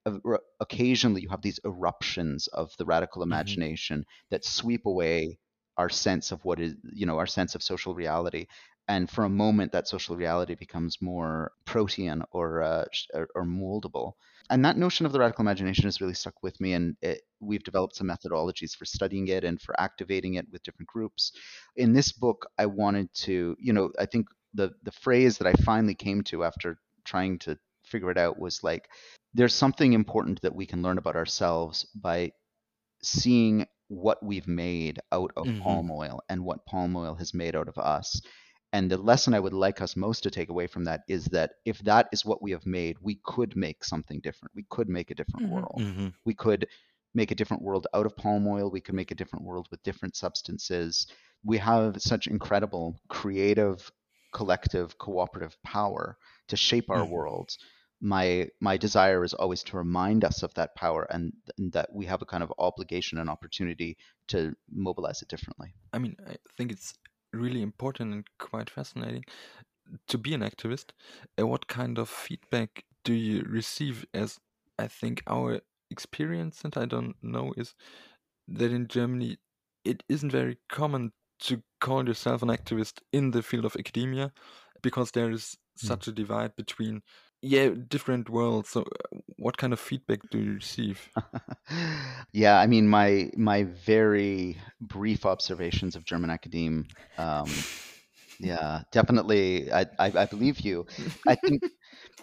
occasionally, 0.60 1.22
you 1.22 1.28
have 1.30 1.42
these 1.42 1.58
eruptions 1.64 2.46
of 2.48 2.72
the 2.76 2.84
radical 2.84 3.22
mm-hmm. 3.22 3.32
imagination 3.32 4.00
mm-hmm. 4.00 4.26
that 4.30 4.44
sweep 4.44 4.86
away 4.86 5.38
our 5.76 5.88
sense 5.88 6.30
of 6.30 6.44
what 6.44 6.60
is, 6.60 6.74
you 6.92 7.06
know, 7.06 7.18
our 7.18 7.26
sense 7.26 7.54
of 7.54 7.62
social 7.62 7.94
reality 7.94 8.46
and 8.90 9.08
for 9.08 9.24
a 9.24 9.30
moment 9.30 9.70
that 9.70 9.86
social 9.86 10.16
reality 10.16 10.56
becomes 10.56 11.00
more 11.00 11.52
protean 11.64 12.24
or 12.32 12.62
uh, 12.62 12.84
or, 13.14 13.28
or, 13.36 13.44
moldable 13.44 14.14
and 14.50 14.64
that 14.64 14.76
notion 14.76 15.06
of 15.06 15.12
the 15.12 15.18
radical 15.18 15.42
imagination 15.42 15.84
has 15.84 16.00
really 16.00 16.14
stuck 16.14 16.42
with 16.42 16.60
me 16.60 16.72
and 16.72 16.96
it, 17.00 17.22
we've 17.40 17.64
developed 17.64 17.96
some 17.96 18.08
methodologies 18.08 18.74
for 18.76 18.84
studying 18.84 19.28
it 19.28 19.44
and 19.44 19.60
for 19.60 19.78
activating 19.80 20.34
it 20.34 20.46
with 20.52 20.62
different 20.62 20.88
groups 20.88 21.32
in 21.76 21.92
this 21.92 22.12
book 22.12 22.46
i 22.58 22.66
wanted 22.66 23.08
to 23.14 23.56
you 23.58 23.72
know 23.72 23.90
i 23.98 24.04
think 24.04 24.26
the 24.54 24.70
the 24.82 24.92
phrase 24.92 25.38
that 25.38 25.46
i 25.46 25.52
finally 25.64 25.94
came 25.94 26.22
to 26.22 26.44
after 26.44 26.78
trying 27.04 27.38
to 27.38 27.56
figure 27.84 28.10
it 28.10 28.18
out 28.18 28.38
was 28.38 28.62
like 28.62 28.88
there's 29.32 29.54
something 29.54 29.92
important 29.92 30.40
that 30.42 30.54
we 30.54 30.66
can 30.66 30.82
learn 30.82 30.98
about 30.98 31.16
ourselves 31.16 31.86
by 31.94 32.30
seeing 33.02 33.64
what 33.88 34.22
we've 34.22 34.46
made 34.46 35.00
out 35.10 35.32
of 35.36 35.46
mm-hmm. 35.46 35.60
palm 35.62 35.90
oil 35.90 36.20
and 36.28 36.44
what 36.44 36.64
palm 36.66 36.94
oil 36.96 37.14
has 37.14 37.34
made 37.34 37.56
out 37.56 37.68
of 37.68 37.78
us 37.78 38.20
and 38.72 38.90
the 38.90 38.96
lesson 38.96 39.34
I 39.34 39.40
would 39.40 39.52
like 39.52 39.80
us 39.80 39.96
most 39.96 40.22
to 40.22 40.30
take 40.30 40.48
away 40.48 40.66
from 40.66 40.84
that 40.84 41.02
is 41.08 41.24
that 41.26 41.54
if 41.64 41.78
that 41.80 42.08
is 42.12 42.24
what 42.24 42.40
we 42.40 42.52
have 42.52 42.66
made, 42.66 42.96
we 43.00 43.18
could 43.24 43.56
make 43.56 43.84
something 43.84 44.20
different. 44.20 44.54
We 44.54 44.64
could 44.70 44.88
make 44.88 45.10
a 45.10 45.14
different 45.14 45.46
mm-hmm. 45.46 45.54
world. 45.54 45.78
Mm-hmm. 45.80 46.08
We 46.24 46.34
could 46.34 46.68
make 47.12 47.32
a 47.32 47.34
different 47.34 47.64
world 47.64 47.88
out 47.94 48.06
of 48.06 48.16
palm 48.16 48.46
oil. 48.46 48.70
We 48.70 48.80
could 48.80 48.94
make 48.94 49.10
a 49.10 49.16
different 49.16 49.44
world 49.44 49.66
with 49.70 49.82
different 49.82 50.14
substances. 50.14 51.08
We 51.44 51.58
have 51.58 52.00
such 52.00 52.28
incredible 52.28 53.00
creative, 53.08 53.90
collective, 54.32 54.96
cooperative 54.98 55.56
power 55.64 56.16
to 56.48 56.56
shape 56.56 56.90
our 56.90 56.98
mm-hmm. 56.98 57.12
worlds. 57.12 57.58
My 58.00 58.48
my 58.60 58.76
desire 58.76 59.24
is 59.24 59.34
always 59.34 59.62
to 59.64 59.76
remind 59.76 60.24
us 60.24 60.42
of 60.42 60.54
that 60.54 60.74
power 60.76 61.06
and, 61.10 61.32
and 61.58 61.72
that 61.72 61.92
we 61.92 62.06
have 62.06 62.22
a 62.22 62.26
kind 62.26 62.42
of 62.42 62.52
obligation 62.58 63.18
and 63.18 63.28
opportunity 63.28 63.98
to 64.28 64.54
mobilize 64.72 65.20
it 65.22 65.28
differently. 65.28 65.74
I 65.92 65.98
mean, 65.98 66.16
I 66.26 66.36
think 66.56 66.72
it's 66.72 66.94
really 67.32 67.62
important 67.62 68.12
and 68.12 68.24
quite 68.38 68.70
fascinating 68.70 69.24
to 70.08 70.18
be 70.18 70.34
an 70.34 70.40
activist. 70.40 70.90
Uh, 71.38 71.46
what 71.46 71.66
kind 71.66 71.98
of 71.98 72.08
feedback 72.08 72.84
do 73.04 73.12
you 73.12 73.44
receive? 73.48 74.06
As 74.14 74.38
I 74.78 74.86
think 74.86 75.22
our 75.26 75.60
experience, 75.90 76.62
and 76.64 76.76
I 76.76 76.86
don't 76.86 77.16
know, 77.22 77.52
is 77.56 77.74
that 78.48 78.72
in 78.72 78.88
Germany 78.88 79.38
it 79.84 80.02
isn't 80.08 80.30
very 80.30 80.58
common 80.68 81.12
to 81.40 81.62
call 81.80 82.06
yourself 82.06 82.42
an 82.42 82.48
activist 82.48 83.00
in 83.12 83.30
the 83.30 83.42
field 83.42 83.64
of 83.64 83.76
academia 83.78 84.32
because 84.82 85.12
there 85.12 85.30
is 85.30 85.56
mm. 85.78 85.86
such 85.86 86.06
a 86.06 86.12
divide 86.12 86.54
between 86.56 87.02
yeah 87.42 87.70
different 87.88 88.28
worlds 88.28 88.68
so 88.68 88.82
uh, 88.82 89.18
what 89.38 89.56
kind 89.56 89.72
of 89.72 89.80
feedback 89.80 90.20
do 90.30 90.38
you 90.38 90.52
receive? 90.54 91.08
Yeah 92.32 92.58
i 92.58 92.66
mean 92.66 92.88
my 92.88 93.30
my 93.36 93.64
very 93.64 94.56
brief 94.80 95.24
observations 95.24 95.96
of 95.96 96.04
german 96.04 96.30
academe 96.30 96.86
um, 97.18 97.48
yeah 98.38 98.82
definitely 98.92 99.72
I, 99.72 99.86
I, 99.98 100.12
I 100.22 100.26
believe 100.26 100.60
you. 100.60 100.86
I 101.26 101.34
think 101.44 101.62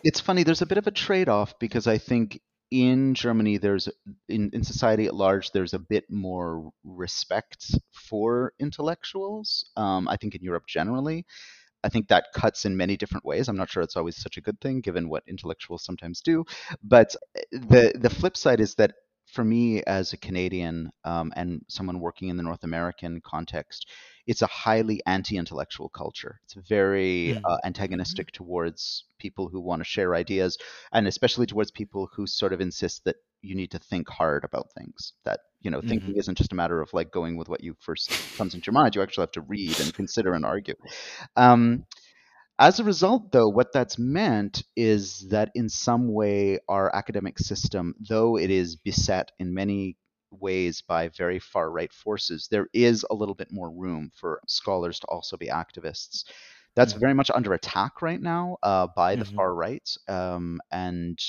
it's 0.04 0.20
funny 0.20 0.44
there's 0.44 0.62
a 0.62 0.66
bit 0.66 0.78
of 0.78 0.88
a 0.88 0.92
trade-off 0.92 1.58
because 1.60 1.88
i 1.88 1.98
think 1.98 2.42
in 2.70 3.14
germany 3.14 3.58
there's 3.58 3.88
in, 4.28 4.50
in 4.54 4.64
society 4.64 5.06
at 5.06 5.16
large 5.16 5.52
there's 5.52 5.74
a 5.74 5.80
bit 5.80 6.04
more 6.10 6.70
respect 6.84 7.74
for 7.94 8.54
intellectuals 8.60 9.70
um, 9.78 10.08
i 10.08 10.18
think 10.18 10.36
in 10.36 10.44
europe 10.44 10.66
generally 10.68 11.26
I 11.84 11.90
think 11.90 12.08
that 12.08 12.28
cuts 12.34 12.66
in 12.66 12.78
many 12.78 12.98
different 12.98 13.26
ways. 13.26 13.48
I'm 13.48 13.58
not 13.58 13.70
sure 13.70 13.84
it's 13.84 13.96
always 13.96 14.18
such 14.18 14.38
a 14.38 14.42
good 14.42 14.60
thing, 14.60 14.82
given 14.82 15.10
what 15.10 15.24
intellectuals 15.28 15.84
sometimes 15.84 16.22
do. 16.22 16.46
But 16.84 17.16
eh, 17.36 17.42
the 17.52 17.94
the 17.96 18.10
flip 18.10 18.36
side 18.36 18.60
is 18.60 18.76
that 18.76 18.94
for 19.28 19.44
me 19.44 19.84
as 19.84 20.14
a 20.14 20.18
Canadian 20.18 20.90
um, 21.04 21.34
and 21.36 21.62
someone 21.68 22.00
working 22.00 22.30
in 22.30 22.38
the 22.38 22.44
North 22.44 22.64
American 22.64 23.22
context, 23.22 23.88
it's 24.26 24.42
a 24.42 24.48
highly 24.48 25.02
anti-intellectual 25.06 25.90
culture. 25.90 26.40
It's 26.46 26.56
very 26.68 27.36
mm. 27.36 27.42
uh, 27.46 27.58
antagonistic 27.66 28.28
mm-hmm. 28.28 28.44
towards 28.44 29.06
people 29.20 29.50
who 29.50 29.62
want 29.62 29.82
to 29.82 29.86
share 29.86 30.16
ideas, 30.16 30.58
and 30.92 31.08
especially 31.08 31.46
towards 31.46 31.72
people 31.72 32.10
who 32.16 32.26
sort 32.26 32.54
of 32.54 32.62
insist 32.62 33.04
that 33.06 33.18
you 33.41 33.56
need 33.56 33.72
to 33.72 33.79
think 33.79 34.10
hard 34.10 34.44
about 34.44 34.72
things. 34.77 35.13
That 35.25 35.39
you 35.62 35.72
know, 35.72 35.79
mm-hmm. 35.79 35.89
thinking 35.89 36.15
isn't 36.15 36.38
just 36.38 36.53
a 36.53 36.56
matter 36.56 36.82
of 36.82 36.94
like 36.94 37.12
going 37.12 37.38
with 37.38 37.50
what 37.50 37.63
you 37.63 37.75
first 37.79 38.12
comes 38.38 38.53
into 38.53 38.67
your 38.67 38.74
mind. 38.74 38.96
You 38.96 39.01
actually 39.01 39.24
have 39.24 39.32
to 39.32 39.41
read 39.41 39.79
and 39.79 39.94
consider 39.94 40.34
and 40.34 40.46
argue. 40.46 40.75
Um, 41.36 41.86
as 42.60 42.79
a 42.79 42.84
result, 42.84 43.32
though, 43.32 43.50
what 43.50 43.72
that's 43.72 44.00
meant 44.00 44.63
is 44.75 45.27
that 45.29 45.51
in 45.53 45.70
some 45.70 46.12
way 46.12 46.60
our 46.67 46.94
academic 46.96 47.38
system, 47.38 47.94
though 48.08 48.38
it 48.38 48.50
is 48.50 48.75
beset 48.75 49.32
in 49.38 49.53
many 49.53 49.98
ways 50.32 50.82
by 50.82 51.10
very 51.10 51.39
far 51.39 51.70
right 51.70 51.94
forces, 51.94 52.48
there 52.50 52.67
is 52.74 53.06
a 53.10 53.13
little 53.13 53.36
bit 53.36 53.51
more 53.51 53.70
room 53.70 54.12
for 54.15 54.41
scholars 54.48 55.00
to 55.00 55.08
also 55.08 55.38
be 55.38 55.48
activists. 55.48 56.24
That's 56.75 56.94
mm-hmm. 56.94 57.00
very 57.00 57.13
much 57.13 57.29
under 57.34 57.53
attack 57.53 58.01
right 58.01 58.22
now 58.22 58.58
uh, 58.63 58.88
by 58.96 59.15
the 59.15 59.25
mm-hmm. 59.25 59.36
far 59.36 59.53
right 59.53 59.89
um, 60.08 60.60
and 60.72 61.20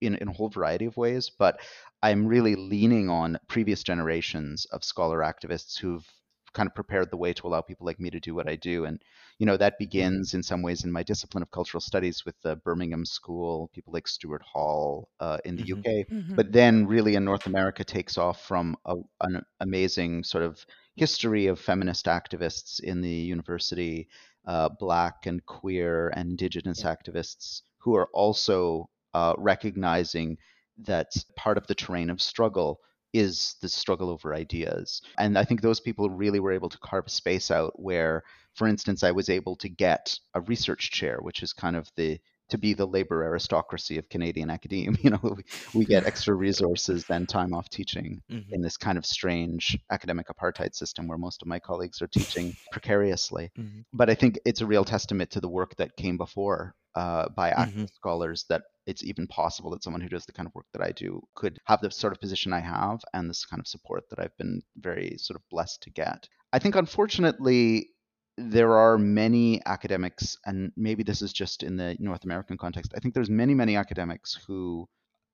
in, 0.00 0.14
in 0.16 0.28
a 0.28 0.32
whole 0.32 0.48
variety 0.48 0.86
of 0.86 0.96
ways. 0.96 1.30
But 1.30 1.60
I'm 2.02 2.26
really 2.26 2.54
leaning 2.54 3.08
on 3.08 3.38
previous 3.48 3.82
generations 3.82 4.66
of 4.66 4.84
scholar 4.84 5.20
activists 5.20 5.78
who've 5.78 6.06
kind 6.52 6.66
of 6.66 6.74
prepared 6.74 7.10
the 7.10 7.16
way 7.16 7.32
to 7.32 7.46
allow 7.46 7.60
people 7.60 7.86
like 7.86 8.00
me 8.00 8.10
to 8.10 8.20
do 8.20 8.34
what 8.34 8.48
I 8.48 8.56
do. 8.56 8.84
And, 8.84 9.02
you 9.38 9.46
know, 9.46 9.56
that 9.56 9.74
mm-hmm. 9.74 9.84
begins 9.84 10.34
in 10.34 10.42
some 10.42 10.62
ways 10.62 10.84
in 10.84 10.92
my 10.92 11.02
discipline 11.02 11.42
of 11.42 11.50
cultural 11.50 11.80
studies 11.80 12.24
with 12.24 12.34
the 12.42 12.56
Birmingham 12.56 13.04
School, 13.04 13.70
people 13.74 13.92
like 13.92 14.08
Stuart 14.08 14.42
Hall 14.42 15.08
uh, 15.20 15.38
in 15.44 15.56
the 15.56 15.62
mm-hmm. 15.62 15.80
UK. 15.80 16.08
Mm-hmm. 16.08 16.34
But 16.34 16.52
then 16.52 16.86
really 16.86 17.14
in 17.14 17.24
North 17.24 17.46
America 17.46 17.84
takes 17.84 18.18
off 18.18 18.44
from 18.46 18.76
a, 18.84 18.96
an 19.20 19.42
amazing 19.60 20.24
sort 20.24 20.44
of 20.44 20.64
history 20.96 21.46
of 21.46 21.60
feminist 21.60 22.06
activists 22.06 22.80
in 22.80 23.00
the 23.00 23.08
university, 23.08 24.08
uh, 24.46 24.68
black 24.80 25.26
and 25.26 25.44
queer 25.46 26.08
and 26.08 26.30
indigenous 26.30 26.82
yeah. 26.82 26.94
activists 26.94 27.62
who 27.78 27.94
are 27.94 28.08
also 28.12 28.88
uh, 29.14 29.34
recognizing 29.36 30.38
that 30.78 31.12
part 31.36 31.58
of 31.58 31.66
the 31.66 31.74
terrain 31.74 32.10
of 32.10 32.22
struggle 32.22 32.80
is 33.12 33.56
the 33.62 33.68
struggle 33.68 34.10
over 34.10 34.34
ideas. 34.34 35.02
And 35.18 35.38
I 35.38 35.44
think 35.44 35.60
those 35.60 35.80
people 35.80 36.10
really 36.10 36.40
were 36.40 36.52
able 36.52 36.68
to 36.68 36.78
carve 36.78 37.06
a 37.06 37.10
space 37.10 37.50
out 37.50 37.72
where, 37.80 38.22
for 38.54 38.68
instance, 38.68 39.02
I 39.02 39.12
was 39.12 39.30
able 39.30 39.56
to 39.56 39.68
get 39.68 40.18
a 40.34 40.40
research 40.42 40.90
chair, 40.90 41.18
which 41.20 41.42
is 41.42 41.52
kind 41.52 41.76
of 41.76 41.88
the 41.96 42.20
to 42.50 42.58
be 42.58 42.72
the 42.72 42.86
labor 42.86 43.24
aristocracy 43.24 43.98
of 43.98 44.08
Canadian 44.08 44.50
academia. 44.50 44.92
You 45.02 45.10
know, 45.10 45.36
we, 45.74 45.84
get 45.84 46.04
extra 46.06 46.34
resources 46.34 47.04
than 47.04 47.26
time 47.26 47.54
off 47.54 47.68
teaching 47.68 48.22
mm-hmm. 48.30 48.52
in 48.52 48.62
this 48.62 48.76
kind 48.76 48.98
of 48.98 49.06
strange 49.06 49.78
academic 49.90 50.28
apartheid 50.28 50.74
system 50.74 51.06
where 51.08 51.18
most 51.18 51.42
of 51.42 51.48
my 51.48 51.58
colleagues 51.58 52.02
are 52.02 52.06
teaching 52.06 52.56
precariously. 52.72 53.50
Mm-hmm. 53.58 53.80
But 53.92 54.10
I 54.10 54.14
think 54.14 54.38
it's 54.44 54.60
a 54.60 54.66
real 54.66 54.84
testament 54.84 55.30
to 55.32 55.40
the 55.40 55.48
work 55.48 55.76
that 55.76 55.96
came 55.96 56.16
before 56.16 56.74
uh, 56.94 57.28
by 57.28 57.50
active 57.50 57.74
mm-hmm. 57.74 57.94
scholars 57.94 58.44
that 58.48 58.62
it's 58.88 59.04
even 59.04 59.26
possible 59.26 59.70
that 59.70 59.84
someone 59.84 60.00
who 60.00 60.08
does 60.08 60.24
the 60.24 60.32
kind 60.32 60.46
of 60.46 60.54
work 60.54 60.64
that 60.72 60.82
I 60.82 60.92
do 60.92 61.20
could 61.34 61.58
have 61.66 61.82
the 61.82 61.90
sort 61.90 62.14
of 62.14 62.20
position 62.20 62.54
I 62.54 62.60
have 62.60 63.00
and 63.12 63.28
this 63.28 63.44
kind 63.44 63.60
of 63.60 63.68
support 63.68 64.04
that 64.08 64.18
I've 64.18 64.36
been 64.38 64.62
very 64.78 65.16
sort 65.18 65.36
of 65.36 65.42
blessed 65.50 65.82
to 65.82 65.90
get. 65.90 66.26
I 66.54 66.58
think, 66.58 66.74
unfortunately, 66.74 67.90
there 68.38 68.78
are 68.78 68.96
many 68.96 69.60
academics, 69.66 70.38
and 70.46 70.72
maybe 70.74 71.02
this 71.02 71.20
is 71.20 71.34
just 71.34 71.62
in 71.62 71.76
the 71.76 71.96
North 71.98 72.24
American 72.24 72.56
context. 72.56 72.94
I 72.96 73.00
think 73.00 73.12
there's 73.12 73.28
many, 73.28 73.52
many 73.52 73.76
academics 73.76 74.38
who 74.46 74.88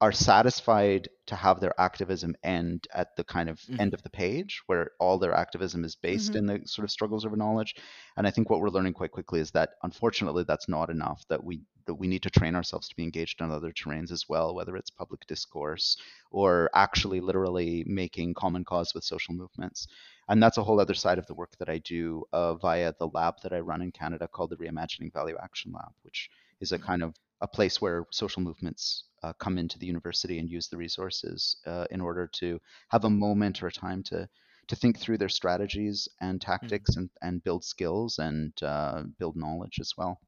are 0.05 0.13
satisfied 0.13 1.09
to 1.25 1.35
have 1.35 1.61
their 1.61 1.73
activism 1.81 2.37
end 2.45 2.87
at 2.93 3.17
the 3.17 3.25
kind 3.25 3.49
of 3.49 3.59
Mhm. 3.61 3.81
end 3.81 3.95
of 3.95 4.03
the 4.03 4.11
page 4.11 4.61
where 4.67 4.91
all 5.01 5.17
their 5.19 5.33
activism 5.33 5.83
is 5.83 5.97
based 5.97 6.33
Mhm. 6.33 6.39
in 6.39 6.47
the 6.47 6.61
sort 6.67 6.85
of 6.85 6.91
struggles 6.91 7.25
over 7.25 7.37
knowledge 7.37 7.75
and 8.19 8.27
i 8.27 8.31
think 8.31 8.51
what 8.51 8.61
we're 8.61 8.69
learning 8.77 8.93
quite 8.93 9.13
quickly 9.13 9.41
is 9.41 9.51
that 9.53 9.71
unfortunately 9.83 10.45
that's 10.45 10.69
not 10.69 10.91
enough 10.91 11.25
that 11.31 11.43
we 11.43 11.63
that 11.87 11.95
we 11.95 12.07
need 12.07 12.23
to 12.23 12.29
train 12.29 12.55
ourselves 12.55 12.87
to 12.89 12.97
be 12.97 13.03
engaged 13.03 13.41
on 13.41 13.51
other 13.51 13.73
terrains 13.73 14.13
as 14.13 14.29
well 14.29 14.55
whether 14.55 14.77
it's 14.77 14.91
public 14.91 15.27
discourse 15.27 15.97
or 16.31 16.69
actually 16.75 17.21
literally 17.21 17.83
making 17.87 18.35
common 18.35 18.63
cause 18.63 18.93
with 18.95 19.05
social 19.05 19.33
movements 19.35 19.87
and 20.29 20.43
that's 20.43 20.59
a 20.59 20.65
whole 20.65 20.81
other 20.81 20.99
side 21.05 21.19
of 21.19 21.27
the 21.29 21.35
work 21.43 21.57
that 21.59 21.71
i 21.71 21.79
do 21.79 22.23
uh, 22.35 22.55
via 22.57 22.93
the 22.99 23.09
lab 23.09 23.35
that 23.43 23.55
i 23.55 23.61
run 23.71 23.81
in 23.81 23.91
canada 23.91 24.29
called 24.29 24.51
the 24.51 24.57
reimagining 24.57 25.11
value 25.15 25.39
action 25.43 25.73
lab 25.73 25.93
which 26.03 26.29
is 26.61 26.73
a 26.73 26.79
kind 26.79 27.03
of 27.03 27.15
a 27.41 27.49
place 27.49 27.81
where 27.81 28.07
social 28.11 28.43
movements 28.43 29.05
uh, 29.23 29.33
come 29.35 29.59
into 29.59 29.79
the 29.79 29.87
university 29.87 30.39
and 30.39 30.51
use 30.51 30.69
the 30.69 30.77
resources 30.77 31.57
uh, 31.67 31.87
in 31.91 32.01
order 32.01 32.27
to 32.27 32.61
have 32.91 33.05
a 33.05 33.11
moment 33.11 33.63
or 33.63 33.69
a 33.69 33.73
time 33.73 34.03
to 34.03 34.29
to 34.69 34.77
think 34.77 34.99
through 34.99 35.19
their 35.19 35.29
strategies 35.29 36.09
and 36.21 36.41
tactics 36.41 36.97
and, 36.97 37.11
and 37.21 37.45
build 37.45 37.63
skills 37.65 38.19
and 38.19 38.53
uh, 38.63 39.03
build 39.19 39.37
knowledge 39.37 39.79
as 39.79 39.93
well. 39.97 40.19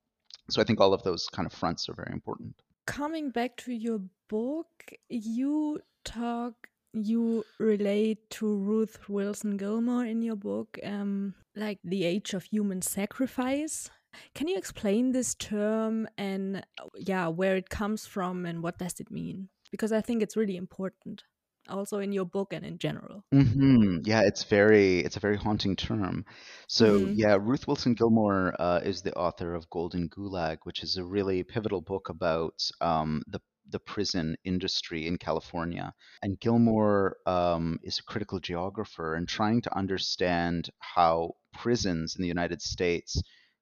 So 0.51 0.61
I 0.61 0.65
think 0.65 0.81
all 0.81 0.93
of 0.93 1.03
those 1.03 1.27
kind 1.29 1.47
of 1.47 1.53
fronts 1.53 1.89
are 1.89 1.95
very 1.95 2.13
important. 2.13 2.55
Coming 2.87 3.31
back 3.31 3.57
to 3.59 3.73
your 3.73 4.01
book, 4.29 4.69
you 5.09 5.81
talk, 6.05 6.69
you 6.93 7.45
relate 7.59 8.29
to 8.31 8.57
Ruth 8.57 9.09
Wilson 9.09 9.57
Gilmore 9.57 10.05
in 10.05 10.23
your 10.23 10.37
book, 10.37 10.79
um, 10.85 11.35
like 11.57 11.79
the 11.83 12.05
age 12.05 12.33
of 12.35 12.45
human 12.45 12.83
sacrifice. 12.83 13.91
Can 14.35 14.49
you 14.49 14.57
explain 14.57 15.13
this 15.13 15.35
term 15.35 16.09
and 16.19 16.65
yeah, 16.97 17.29
where 17.29 17.57
it 17.57 17.69
comes 17.71 18.07
from 18.07 18.47
and 18.47 18.63
what 18.63 18.79
does 18.79 19.01
it 19.01 19.11
mean? 19.11 19.49
Because 19.71 19.93
I 19.93 20.01
think 20.01 20.23
it's 20.23 20.37
really 20.37 20.57
important, 20.57 21.25
also 21.69 21.99
in 21.99 22.13
your 22.13 22.25
book 22.27 22.53
and 22.53 22.65
in 22.65 22.79
general. 22.79 23.25
hmm 23.33 23.99
Yeah, 24.05 24.23
it's 24.25 24.45
very 24.45 25.01
it's 25.01 25.17
a 25.17 25.21
very 25.21 25.37
haunting 25.37 25.75
term. 25.77 26.25
So 26.69 27.09
Mhm. 27.09 27.13
yeah, 27.13 27.37
Ruth 27.41 27.67
Wilson 27.67 27.95
Gilmore 27.95 28.55
uh, 28.59 28.81
is 28.85 29.03
the 29.03 29.15
author 29.15 29.55
of 29.55 29.69
Golden 29.71 30.09
Gulag, 30.09 30.59
which 30.63 30.83
is 30.85 30.97
a 30.97 31.05
really 31.05 31.43
pivotal 31.43 31.81
book 31.81 32.09
about 32.09 32.55
um, 32.81 33.23
the 33.27 33.41
the 33.69 33.81
prison 33.81 34.37
industry 34.45 35.07
in 35.09 35.19
California. 35.19 35.93
And 36.23 36.39
Gilmore 36.39 37.17
um, 37.27 37.81
is 37.83 37.99
a 37.99 38.05
critical 38.05 38.39
geographer 38.39 39.15
and 39.17 39.29
trying 39.29 39.61
to 39.63 39.77
understand 39.77 40.71
how 40.79 41.33
prisons 41.53 42.15
in 42.15 42.23
the 42.23 42.29
United 42.29 42.63
States 42.63 43.21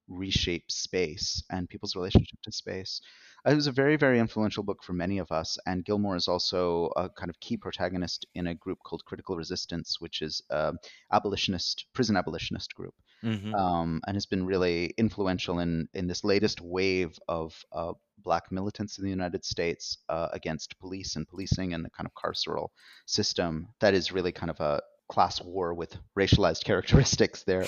reshape 0.08 0.70
space 0.70 1.42
and 1.50 1.68
people's 1.68 1.96
relationship 1.96 2.38
to 2.42 2.52
space. 2.52 3.00
Uh, 3.46 3.52
It 3.52 3.56
was 3.56 3.66
a 3.66 3.73
very, 3.73 3.96
very 3.96 4.18
influential 4.18 4.62
book 4.62 4.82
for 4.82 4.92
many 4.92 5.18
of 5.18 5.30
us, 5.32 5.58
and 5.66 5.84
Gilmore 5.84 6.16
is 6.16 6.28
also 6.28 6.90
a 6.96 7.08
kind 7.08 7.30
of 7.30 7.40
key 7.40 7.56
protagonist 7.56 8.26
in 8.34 8.46
a 8.46 8.54
group 8.54 8.78
called 8.84 9.04
Critical 9.04 9.37
Resistance, 9.37 10.00
which 10.00 10.23
is 10.23 10.42
a 10.50 10.73
abolitionist 11.12 11.87
prison 11.92 12.16
abolitionist 12.16 12.75
group, 12.75 12.94
Mhm. 13.23 13.54
um, 13.54 14.00
and 14.06 14.16
has 14.16 14.26
been 14.26 14.44
really 14.46 14.92
influential 14.99 15.58
in 15.61 15.88
in 15.94 16.06
this 16.06 16.25
latest 16.25 16.61
wave 16.61 17.18
of 17.28 17.64
uh, 17.73 17.92
black 18.18 18.50
militants 18.50 18.99
in 18.99 19.04
the 19.04 19.11
United 19.11 19.44
States 19.44 19.99
uh, 20.08 20.28
against 20.32 20.78
police 20.78 21.16
and 21.16 21.28
policing 21.28 21.75
and 21.75 21.84
the 21.84 21.90
kind 21.90 22.06
of 22.06 22.14
carceral 22.14 22.68
system 23.06 23.68
that 23.80 23.94
is 23.94 24.12
really 24.12 24.32
kind 24.32 24.50
of 24.50 24.61
a 24.61 24.80
class 25.08 25.40
war 25.42 25.75
with 25.75 25.96
racialized 26.18 26.64
characteristics 26.68 27.42
there. 27.44 27.66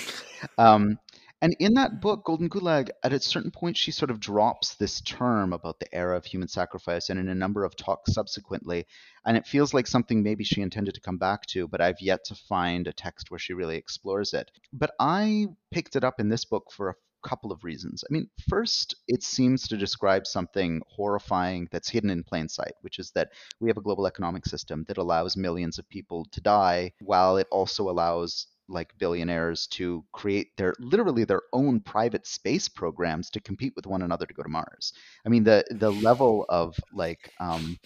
Um, 0.57 0.99
and 1.41 1.55
in 1.59 1.75
that 1.75 1.91
mm-hmm. 1.91 1.99
book, 1.99 2.25
Golden 2.25 2.49
Gulag, 2.49 2.89
at 3.03 3.13
a 3.13 3.19
certain 3.19 3.51
point, 3.51 3.77
she 3.77 3.91
sort 3.91 4.09
of 4.09 4.19
drops 4.19 4.75
this 4.75 5.01
term 5.01 5.53
about 5.53 5.79
the 5.79 5.93
era 5.93 6.17
of 6.17 6.25
human 6.25 6.47
sacrifice 6.47 7.09
and 7.09 7.19
in 7.19 7.29
a 7.29 7.35
number 7.35 7.63
of 7.63 7.75
talks 7.75 8.13
subsequently. 8.13 8.85
And 9.25 9.37
it 9.37 9.45
feels 9.45 9.73
like 9.73 9.87
something 9.87 10.23
maybe 10.23 10.43
she 10.43 10.61
intended 10.61 10.95
to 10.95 11.01
come 11.01 11.17
back 11.17 11.45
to, 11.47 11.67
but 11.67 11.81
I've 11.81 12.01
yet 12.01 12.25
to 12.25 12.35
find 12.35 12.87
a 12.87 12.93
text 12.93 13.29
where 13.29 13.39
she 13.39 13.53
really 13.53 13.77
explores 13.77 14.33
it. 14.33 14.49
But 14.73 14.91
I 14.99 15.47
picked 15.71 15.95
it 15.95 16.03
up 16.03 16.19
in 16.19 16.29
this 16.29 16.45
book 16.45 16.71
for 16.71 16.89
a 16.89 16.95
couple 17.27 17.51
of 17.51 17.63
reasons. 17.63 18.03
I 18.09 18.13
mean, 18.13 18.29
first, 18.49 18.95
it 19.07 19.21
seems 19.21 19.67
to 19.67 19.77
describe 19.77 20.25
something 20.25 20.81
horrifying 20.87 21.67
that's 21.71 21.89
hidden 21.89 22.09
in 22.09 22.23
plain 22.23 22.47
sight, 22.49 22.73
which 22.81 22.99
is 22.99 23.11
that 23.11 23.29
we 23.59 23.69
have 23.69 23.77
a 23.77 23.81
global 23.81 24.07
economic 24.07 24.45
system 24.45 24.85
that 24.87 24.97
allows 24.97 25.37
millions 25.37 25.77
of 25.77 25.89
people 25.89 26.25
to 26.31 26.41
die 26.41 26.93
while 26.99 27.37
it 27.37 27.47
also 27.51 27.89
allows 27.89 28.47
like 28.69 28.97
billionaires 28.97 29.67
to 29.67 30.03
create 30.11 30.55
their 30.57 30.73
literally 30.79 31.23
their 31.23 31.41
own 31.53 31.79
private 31.79 32.27
space 32.27 32.67
programs 32.67 33.29
to 33.31 33.39
compete 33.39 33.73
with 33.75 33.87
one 33.87 34.01
another 34.01 34.25
to 34.25 34.33
go 34.33 34.43
to 34.43 34.49
Mars. 34.49 34.93
I 35.25 35.29
mean 35.29 35.43
the 35.43 35.63
the 35.69 35.91
level 35.91 36.45
of 36.49 36.75
like 36.93 37.31
um 37.39 37.77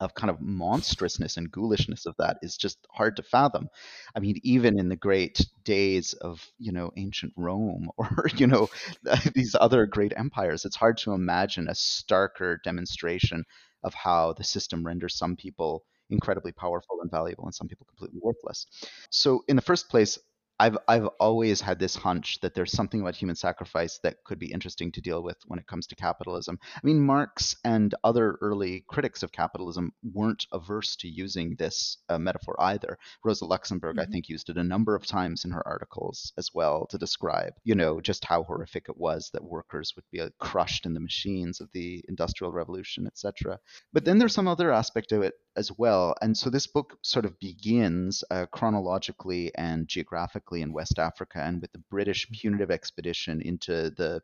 of 0.00 0.14
kind 0.14 0.30
of 0.30 0.40
monstrousness 0.40 1.36
and 1.36 1.50
ghoulishness 1.50 2.06
of 2.06 2.14
that 2.18 2.38
is 2.42 2.56
just 2.56 2.78
hard 2.92 3.16
to 3.16 3.22
fathom. 3.22 3.68
I 4.14 4.20
mean, 4.20 4.36
even 4.42 4.78
in 4.78 4.88
the 4.88 4.96
great 4.96 5.44
days 5.64 6.12
of 6.12 6.46
you 6.58 6.72
know 6.72 6.92
ancient 6.96 7.32
Rome 7.36 7.90
or 7.96 8.26
you 8.36 8.46
know 8.46 8.68
these 9.34 9.56
other 9.58 9.86
great 9.86 10.12
empires, 10.16 10.64
it's 10.64 10.76
hard 10.76 10.98
to 10.98 11.12
imagine 11.12 11.68
a 11.68 11.72
starker 11.72 12.62
demonstration 12.62 13.44
of 13.82 13.94
how 13.94 14.32
the 14.32 14.44
system 14.44 14.84
renders 14.84 15.16
some 15.16 15.36
people 15.36 15.84
incredibly 16.10 16.52
powerful 16.52 17.00
and 17.02 17.10
valuable 17.10 17.44
and 17.44 17.54
some 17.54 17.68
people 17.68 17.86
completely 17.86 18.20
worthless. 18.22 18.66
So 19.10 19.44
in 19.48 19.56
the 19.56 19.62
first 19.62 19.88
place, 19.88 20.18
I've 20.60 20.76
I've 20.88 21.06
always 21.20 21.60
had 21.60 21.78
this 21.78 21.94
hunch 21.96 22.40
that 22.40 22.54
there's 22.54 22.72
something 22.72 23.00
about 23.00 23.14
human 23.16 23.36
sacrifice 23.36 23.98
that 24.02 24.24
could 24.24 24.38
be 24.38 24.50
interesting 24.52 24.90
to 24.92 25.00
deal 25.00 25.22
with 25.22 25.36
when 25.46 25.58
it 25.58 25.66
comes 25.66 25.86
to 25.88 25.94
capitalism. 25.96 26.58
I 26.76 26.80
mean, 26.82 27.00
Marx 27.00 27.54
and 27.64 27.94
other 28.02 28.36
early 28.40 28.84
critics 28.88 29.22
of 29.22 29.30
capitalism 29.32 29.92
weren't 30.02 30.46
averse 30.52 30.96
to 30.96 31.08
using 31.08 31.54
this 31.56 31.98
uh, 32.08 32.18
metaphor 32.18 32.56
either. 32.60 32.98
Rosa 33.24 33.44
Luxemburg, 33.44 33.98
I 33.98 34.06
Mhm. 34.06 34.10
think, 34.10 34.28
used 34.28 34.48
it 34.50 34.58
a 34.58 34.64
number 34.64 34.94
of 34.96 35.06
times 35.06 35.44
in 35.44 35.52
her 35.52 35.66
articles 35.66 36.32
as 36.36 36.52
well 36.52 36.86
to 36.86 36.98
describe, 36.98 37.54
you 37.64 37.74
know, 37.74 38.00
just 38.00 38.24
how 38.24 38.42
horrific 38.42 38.86
it 38.88 38.96
was 38.96 39.30
that 39.32 39.44
workers 39.44 39.92
would 39.96 40.04
be 40.10 40.20
uh, 40.20 40.30
crushed 40.40 40.86
in 40.86 40.94
the 40.94 41.00
machines 41.00 41.60
of 41.60 41.70
the 41.72 42.04
Industrial 42.08 42.52
Revolution, 42.52 43.06
etc. 43.06 43.58
But 43.92 44.04
then 44.04 44.18
there's 44.18 44.34
some 44.34 44.48
other 44.48 44.72
aspect 44.72 45.12
of 45.12 45.22
it 45.22 45.34
as 45.56 45.70
well. 45.76 46.14
And 46.22 46.36
so 46.36 46.50
this 46.50 46.66
book 46.66 46.98
sort 47.02 47.24
of 47.24 47.38
begins 47.40 48.24
uh, 48.30 48.46
chronologically 48.46 49.52
and 49.56 49.86
geographically 49.88 50.47
in 50.56 50.72
West 50.72 50.98
Africa 50.98 51.40
and 51.42 51.60
with 51.60 51.72
the 51.72 51.82
British 51.90 52.28
punitive 52.30 52.70
expedition 52.70 53.40
into 53.42 53.90
the 53.90 54.20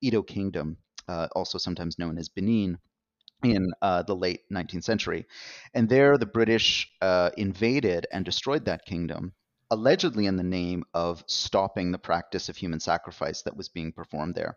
Edo 0.00 0.22
Kingdom, 0.22 0.76
uh, 1.08 1.28
also 1.34 1.58
sometimes 1.58 1.98
known 1.98 2.18
as 2.18 2.28
Benin. 2.28 2.78
In 3.42 3.68
uh, 3.82 4.02
the 4.02 4.16
late 4.16 4.40
19th 4.50 4.84
century. 4.84 5.26
And 5.74 5.90
there, 5.90 6.16
the 6.16 6.24
British 6.24 6.90
uh, 7.02 7.30
invaded 7.36 8.06
and 8.10 8.24
destroyed 8.24 8.64
that 8.64 8.86
kingdom, 8.86 9.34
allegedly 9.70 10.24
in 10.24 10.36
the 10.36 10.42
name 10.42 10.84
of 10.94 11.22
stopping 11.26 11.92
the 11.92 11.98
practice 11.98 12.48
of 12.48 12.56
human 12.56 12.80
sacrifice 12.80 13.42
that 13.42 13.54
was 13.54 13.68
being 13.68 13.92
performed 13.92 14.36
there 14.36 14.56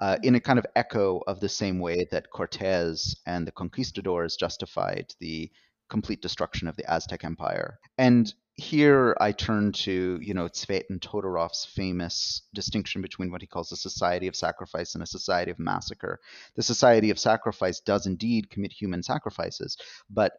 uh, 0.00 0.16
in 0.22 0.34
a 0.34 0.40
kind 0.40 0.58
of 0.58 0.66
echo 0.76 1.22
of 1.26 1.40
the 1.40 1.48
same 1.48 1.78
way 1.78 2.06
that 2.10 2.30
Cortez 2.30 3.16
and 3.26 3.46
the 3.46 3.52
conquistadors 3.52 4.36
justified 4.36 5.14
the 5.20 5.50
complete 5.88 6.20
destruction 6.20 6.68
of 6.68 6.76
the 6.76 6.90
Aztec 6.90 7.24
Empire. 7.24 7.78
And 7.96 8.32
here 8.56 9.16
I 9.20 9.32
turn 9.32 9.72
to, 9.72 10.18
you 10.22 10.32
know, 10.34 10.48
Tzvetan 10.48 11.00
Todorov's 11.00 11.64
famous 11.66 12.42
distinction 12.54 13.02
between 13.02 13.30
what 13.30 13.42
he 13.42 13.46
calls 13.46 13.70
a 13.72 13.76
society 13.76 14.26
of 14.28 14.36
sacrifice 14.36 14.94
and 14.94 15.02
a 15.02 15.06
society 15.06 15.50
of 15.50 15.58
massacre. 15.58 16.20
The 16.54 16.62
society 16.62 17.10
of 17.10 17.18
sacrifice 17.18 17.80
does 17.80 18.06
indeed 18.06 18.50
commit 18.50 18.72
human 18.72 19.02
sacrifices, 19.02 19.76
but 20.08 20.32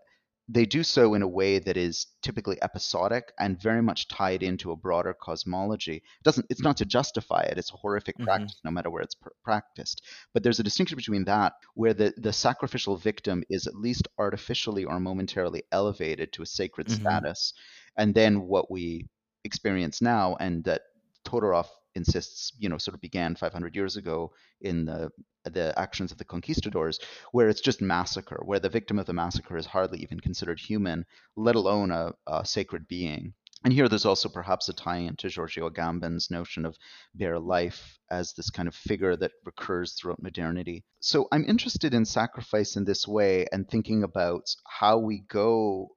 they 0.49 0.65
do 0.65 0.81
so 0.81 1.13
in 1.13 1.21
a 1.21 1.27
way 1.27 1.59
that 1.59 1.75
is 1.75 2.07
typically 2.21 2.57
episodic 2.63 3.33
and 3.37 3.61
very 3.61 3.81
much 3.81 4.07
tied 4.07 4.41
into 4.41 4.71
a 4.71 4.77
broader 4.77 5.13
cosmology. 5.13 5.97
It 5.97 6.23
doesn't 6.23 6.47
it's 6.49 6.63
not 6.63 6.77
to 6.77 6.85
justify 6.85 7.41
it; 7.41 7.57
it's 7.57 7.71
a 7.73 7.77
horrific 7.77 8.15
Mhm. 8.17 8.23
practice, 8.23 8.59
no 8.63 8.71
matter 8.71 8.89
where 8.89 9.01
it's 9.03 9.15
pr- 9.15 9.27
practiced. 9.43 10.01
But 10.33 10.43
there's 10.43 10.59
a 10.59 10.63
distinction 10.63 10.95
between 10.95 11.25
that, 11.25 11.53
where 11.75 11.93
the 11.93 12.13
the 12.17 12.31
sacrificial 12.33 12.95
victim 12.97 13.43
is 13.49 13.67
at 13.67 13.75
least 13.75 14.07
artificially 14.17 14.85
or 14.85 14.99
momentarily 15.01 15.63
elevated 15.73 16.31
to 16.33 16.43
a 16.43 16.45
sacred 16.45 16.87
Mhm. 16.87 16.89
status, 16.89 17.53
and 17.97 18.13
then 18.13 18.41
what 18.41 18.69
we 18.71 19.07
experience 19.43 20.01
now, 20.01 20.35
and 20.39 20.63
that 20.65 20.81
Todorov 21.25 21.67
insists, 21.95 22.53
you 22.59 22.69
know, 22.69 22.77
sort 22.77 22.95
of 22.95 23.01
began 23.01 23.35
500 23.35 23.75
years 23.75 23.97
ago 23.97 24.31
in 24.61 24.85
the 24.85 25.09
the 25.43 25.73
actions 25.79 26.11
of 26.11 26.17
the 26.17 26.25
conquistadors, 26.25 26.99
where 27.31 27.47
it's 27.47 27.61
just 27.61 27.81
massacre, 27.81 28.41
where 28.43 28.59
the 28.59 28.69
victim 28.69 28.99
of 28.99 29.05
the 29.05 29.13
massacre 29.13 29.57
is 29.57 29.65
hardly 29.65 29.99
even 29.99 30.19
considered 30.19 30.59
human, 30.59 31.05
let 31.37 31.55
alone 31.55 31.89
a, 31.89 32.11
a 32.27 32.45
sacred 32.45 32.85
being. 32.87 33.33
And 33.63 33.73
here 33.73 33.89
there's 33.89 34.05
also 34.05 34.29
perhaps 34.29 34.69
a 34.69 34.73
tie 34.73 34.97
in 34.97 35.15
to 35.17 35.29
Giorgio 35.29 35.69
Agamben's 35.69 36.29
notion 36.29 36.65
of 36.65 36.77
bare 37.15 37.39
life 37.39 37.97
as 38.11 38.33
this 38.33 38.49
kind 38.49 38.67
of 38.67 38.75
figure 38.75 39.15
that 39.15 39.31
recurs 39.45 39.93
throughout 39.93 40.21
modernity. 40.21 40.85
So 40.99 41.27
I'm 41.31 41.43
interested 41.45 41.93
in 41.93 42.05
sacrifice 42.05 42.75
in 42.75 42.85
this 42.85 43.07
way 43.07 43.47
and 43.51 43.67
thinking 43.67 44.03
about 44.03 44.43
how 44.67 44.99
we 44.99 45.21
go 45.27 45.96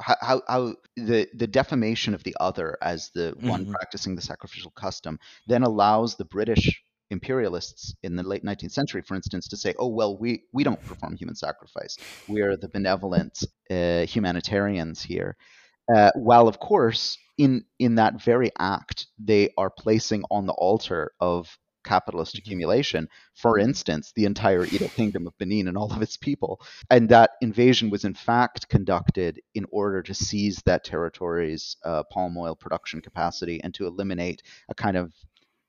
how, 0.00 0.16
how, 0.20 0.42
how 0.48 0.74
the, 0.96 1.28
the 1.34 1.46
defamation 1.46 2.14
of 2.14 2.22
the 2.24 2.36
other 2.40 2.76
as 2.82 3.10
the 3.14 3.34
one 3.40 3.66
Mhm. 3.66 3.70
practicing 3.72 4.14
the 4.14 4.22
sacrificial 4.22 4.70
custom 4.72 5.18
then 5.46 5.62
allows 5.62 6.16
the 6.16 6.24
British 6.24 6.82
imperialists 7.10 7.94
in 8.02 8.16
the 8.16 8.22
late 8.22 8.44
19th 8.44 8.72
century, 8.72 9.02
for 9.02 9.14
instance, 9.14 9.48
to 9.48 9.56
say, 9.56 9.74
oh, 9.78 9.88
well, 9.88 10.16
we, 10.18 10.42
we 10.52 10.62
don't 10.62 10.82
perform 10.84 11.16
human 11.16 11.34
sacrifice. 11.34 11.98
We're 12.26 12.56
the 12.56 12.68
benevolent 12.68 13.44
uh, 13.70 14.02
humanitarians 14.06 15.02
here. 15.02 15.36
Uh, 15.94 16.10
while, 16.16 16.48
of 16.48 16.58
course, 16.60 17.16
in, 17.38 17.64
in 17.78 17.94
that 17.94 18.20
very 18.22 18.50
act, 18.58 19.06
they 19.18 19.50
are 19.56 19.70
placing 19.70 20.22
on 20.30 20.44
the 20.46 20.52
altar 20.52 21.12
of 21.18 21.56
capitalist 21.88 22.34
mm-hmm. 22.34 22.42
accumulation, 22.46 23.08
for 23.34 23.58
instance, 23.58 24.12
the 24.14 24.24
entire 24.24 24.64
Edo 24.64 24.88
Kingdom 24.88 25.26
of 25.26 25.36
Benin 25.38 25.68
and 25.68 25.76
all 25.76 25.92
of 25.92 26.02
its 26.02 26.16
people. 26.16 26.60
And 26.90 27.08
that 27.08 27.30
invasion 27.40 27.90
was 27.90 28.04
in 28.04 28.14
fact 28.14 28.68
conducted 28.68 29.40
in 29.54 29.66
order 29.70 30.02
to 30.02 30.14
seize 30.14 30.62
that 30.66 30.84
territory's 30.84 31.76
uh, 31.84 32.02
palm 32.12 32.36
oil 32.36 32.54
production 32.54 33.00
capacity 33.00 33.60
and 33.62 33.74
to 33.74 33.86
eliminate 33.86 34.42
a 34.68 34.74
kind 34.74 34.96
of 34.96 35.12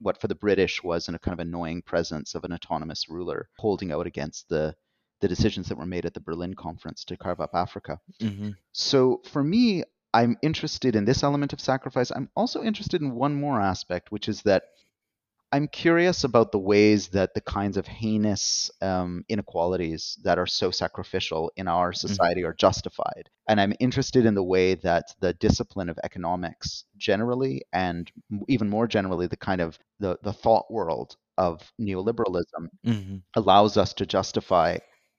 what 0.01 0.19
for 0.21 0.27
the 0.27 0.35
British 0.35 0.83
was 0.83 1.07
a 1.07 1.19
kind 1.19 1.33
of 1.33 1.45
annoying 1.45 1.81
presence 1.81 2.35
of 2.35 2.43
an 2.43 2.53
autonomous 2.53 3.09
ruler 3.09 3.49
holding 3.57 3.91
out 3.91 4.07
against 4.07 4.49
the 4.49 4.75
the 5.21 5.27
decisions 5.27 5.67
that 5.67 5.77
were 5.77 5.85
made 5.85 6.05
at 6.05 6.13
the 6.13 6.21
Berlin 6.21 6.53
conference 6.53 7.03
to 7.03 7.17
carve 7.17 7.41
up 7.41 7.51
Africa. 7.53 7.99
Mm-hmm. 8.21 8.51
So 8.71 9.21
for 9.25 9.43
me, 9.43 9.83
I'm 10.13 10.37
interested 10.41 10.95
in 10.95 11.05
this 11.05 11.23
element 11.23 11.53
of 11.53 11.59
sacrifice. 11.59 12.11
I'm 12.11 12.29
also 12.35 12.63
interested 12.63 13.01
in 13.01 13.15
one 13.15 13.35
more 13.35 13.59
aspect, 13.59 14.11
which 14.11 14.29
is 14.29 14.41
that 14.43 14.63
I'm 15.51 15.67
curious 15.67 16.23
about 16.23 16.51
the 16.51 16.59
ways 16.59 17.07
that 17.09 17.33
the 17.33 17.41
kinds 17.41 17.75
of 17.77 17.87
heinous 17.87 18.69
um, 18.81 19.25
inequalities 19.29 20.17
that 20.23 20.37
are 20.37 20.45
so 20.45 20.69
sacrificial 20.69 21.51
in 21.55 21.67
our 21.67 21.91
mm-hmm. 21.91 22.07
society 22.07 22.41
mm-hmm. 22.41 22.49
are 22.49 22.53
justified. 22.53 23.29
And 23.47 23.59
I'm 23.59 23.73
interested 23.79 24.25
in 24.25 24.35
the 24.35 24.43
way 24.43 24.75
that 24.75 25.13
the 25.21 25.33
discipline 25.33 25.89
of 25.89 25.99
economics 26.03 26.85
generally, 26.97 27.63
and 27.73 28.11
even 28.47 28.69
more 28.69 28.87
generally, 28.87 29.25
the 29.25 29.37
kind 29.37 29.59
of 29.59 29.79
the, 29.99 30.19
the 30.21 30.33
thought 30.33 30.69
world 30.69 31.15
of 31.37 31.61
neoliberalism 31.81 32.67
mm-hmm. 32.85 33.17
allows 33.35 33.75
us 33.75 33.93
to 33.93 34.05
justify 34.05 34.77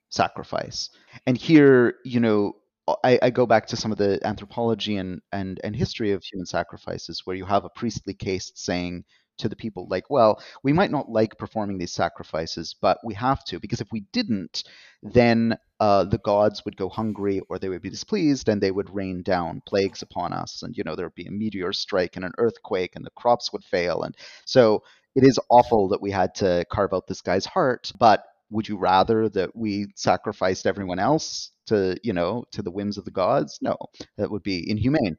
sacrifice. 0.09 0.89
And 1.27 1.37
here, 1.37 1.95
you 2.05 2.21
know, 2.21 2.53
I, 3.03 3.19
I, 3.21 3.29
go 3.29 3.45
back 3.45 3.67
to 3.67 3.77
some 3.77 3.91
of 3.91 3.97
the 3.97 4.19
anthropology 4.25 4.97
and, 4.97 5.21
and, 5.31 5.59
and 5.63 5.75
history 5.75 6.11
of 6.11 6.23
human 6.23 6.45
sacrifices, 6.45 7.21
where 7.25 7.35
you 7.35 7.45
have 7.45 7.63
a 7.63 7.69
priestly 7.69 8.13
caste 8.13 8.57
saying 8.57 9.03
to 9.41 9.49
the 9.49 9.55
people 9.55 9.87
like 9.89 10.09
well 10.09 10.41
we 10.63 10.71
might 10.73 10.91
not 10.91 11.09
like 11.09 11.37
performing 11.37 11.77
these 11.77 11.91
sacrifices 11.91 12.75
but 12.81 12.97
we 13.03 13.13
have 13.13 13.43
to 13.43 13.59
because 13.59 13.81
if 13.81 13.91
we 13.91 14.01
didn't 14.13 14.63
then 15.03 15.57
uh, 15.79 16.03
the 16.03 16.19
gods 16.19 16.63
would 16.63 16.77
go 16.77 16.87
hungry 16.89 17.41
or 17.49 17.57
they 17.57 17.67
would 17.69 17.81
be 17.81 17.89
displeased 17.89 18.47
and 18.47 18.61
they 18.61 18.69
would 18.69 18.93
rain 18.93 19.23
down 19.23 19.61
plagues 19.67 20.03
upon 20.03 20.31
us 20.31 20.61
and 20.63 20.77
you 20.77 20.83
know 20.83 20.95
there 20.95 21.07
would 21.07 21.15
be 21.15 21.25
a 21.25 21.31
meteor 21.31 21.73
strike 21.73 22.15
and 22.15 22.23
an 22.23 22.33
earthquake 22.37 22.95
and 22.95 23.05
the 23.05 23.11
crops 23.17 23.51
would 23.51 23.63
fail 23.63 24.03
and 24.03 24.15
so 24.45 24.83
it 25.15 25.23
is 25.23 25.39
awful 25.49 25.89
that 25.89 26.01
we 26.01 26.11
had 26.11 26.33
to 26.35 26.63
carve 26.71 26.93
out 26.93 27.07
this 27.07 27.21
guy's 27.21 27.45
heart 27.45 27.91
but 27.99 28.23
would 28.51 28.67
you 28.67 28.77
rather 28.77 29.29
that 29.29 29.55
we 29.55 29.87
sacrificed 29.95 30.67
everyone 30.67 30.99
else 30.99 31.51
to 31.67 31.97
you 32.03 32.13
know 32.13 32.43
to 32.51 32.61
the 32.61 32.71
whims 32.71 32.97
of 32.97 33.05
the 33.05 33.11
gods? 33.11 33.57
No 33.61 33.77
that 34.17 34.29
would 34.29 34.43
be 34.43 34.69
inhumane 34.69 35.17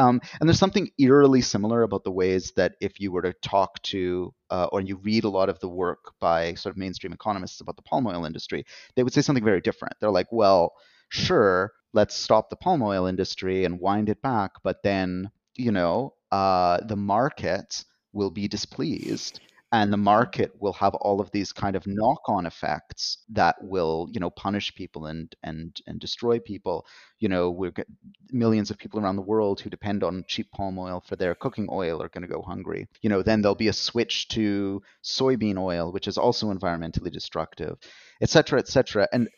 um, 0.00 0.20
and 0.40 0.48
there's 0.48 0.58
something 0.58 0.90
eerily 0.98 1.42
similar 1.42 1.82
about 1.82 2.04
the 2.04 2.10
ways 2.10 2.52
that 2.56 2.74
if 2.80 2.98
you 3.00 3.12
were 3.12 3.22
to 3.22 3.34
talk 3.42 3.80
to 3.82 4.32
uh, 4.50 4.68
or 4.72 4.80
you 4.80 4.96
read 4.96 5.24
a 5.24 5.28
lot 5.28 5.48
of 5.50 5.60
the 5.60 5.68
work 5.68 6.14
by 6.20 6.54
sort 6.54 6.72
of 6.74 6.78
mainstream 6.78 7.12
economists 7.12 7.60
about 7.60 7.76
the 7.76 7.82
palm 7.82 8.06
oil 8.06 8.24
industry 8.24 8.64
they 8.96 9.02
would 9.02 9.12
say 9.12 9.20
something 9.20 9.44
very 9.44 9.60
different. 9.60 9.94
They're 10.00 10.10
like 10.10 10.32
well 10.32 10.72
sure 11.10 11.72
let's 11.92 12.14
stop 12.14 12.48
the 12.50 12.56
palm 12.56 12.82
oil 12.82 13.06
industry 13.06 13.64
and 13.64 13.80
wind 13.80 14.08
it 14.08 14.22
back 14.22 14.52
but 14.62 14.82
then 14.82 15.30
you 15.56 15.72
know 15.72 16.14
uh, 16.32 16.78
the 16.86 16.96
market 16.96 17.84
will 18.12 18.30
be 18.30 18.48
displeased 18.48 19.40
and 19.72 19.92
the 19.92 19.96
market 19.96 20.52
will 20.60 20.72
have 20.72 20.94
all 20.96 21.20
of 21.20 21.30
these 21.30 21.52
kind 21.52 21.76
of 21.76 21.86
knock-on 21.86 22.46
effects 22.46 23.18
that 23.28 23.56
will 23.62 24.08
you 24.10 24.20
know 24.20 24.30
punish 24.30 24.74
people 24.74 25.06
and 25.06 25.34
and 25.42 25.80
and 25.86 26.00
destroy 26.00 26.38
people. 26.38 26.86
You 27.18 27.28
know 27.28 27.52
got 27.74 27.86
millions 28.30 28.70
of 28.70 28.78
people 28.78 29.00
around 29.00 29.16
the 29.16 29.22
world 29.22 29.60
who 29.60 29.70
depend 29.70 30.02
on 30.02 30.24
cheap 30.26 30.50
palm 30.52 30.78
oil 30.78 31.02
for 31.06 31.16
their 31.16 31.34
cooking 31.34 31.68
oil 31.70 32.02
are 32.02 32.08
going 32.08 32.22
to 32.22 32.28
go 32.34 32.42
hungry. 32.42 32.88
You 33.02 33.10
know 33.10 33.22
then 33.22 33.42
there'll 33.42 33.54
be 33.54 33.68
a 33.68 33.72
switch 33.72 34.28
to 34.28 34.82
soybean 35.04 35.58
oil 35.58 35.92
which 35.92 36.08
is 36.08 36.18
also 36.18 36.52
environmentally 36.52 37.12
destructive 37.12 37.76
et 38.20 38.30
cetera 38.30 38.58
et 38.58 38.68
cetera. 38.68 39.08
And 39.12 39.28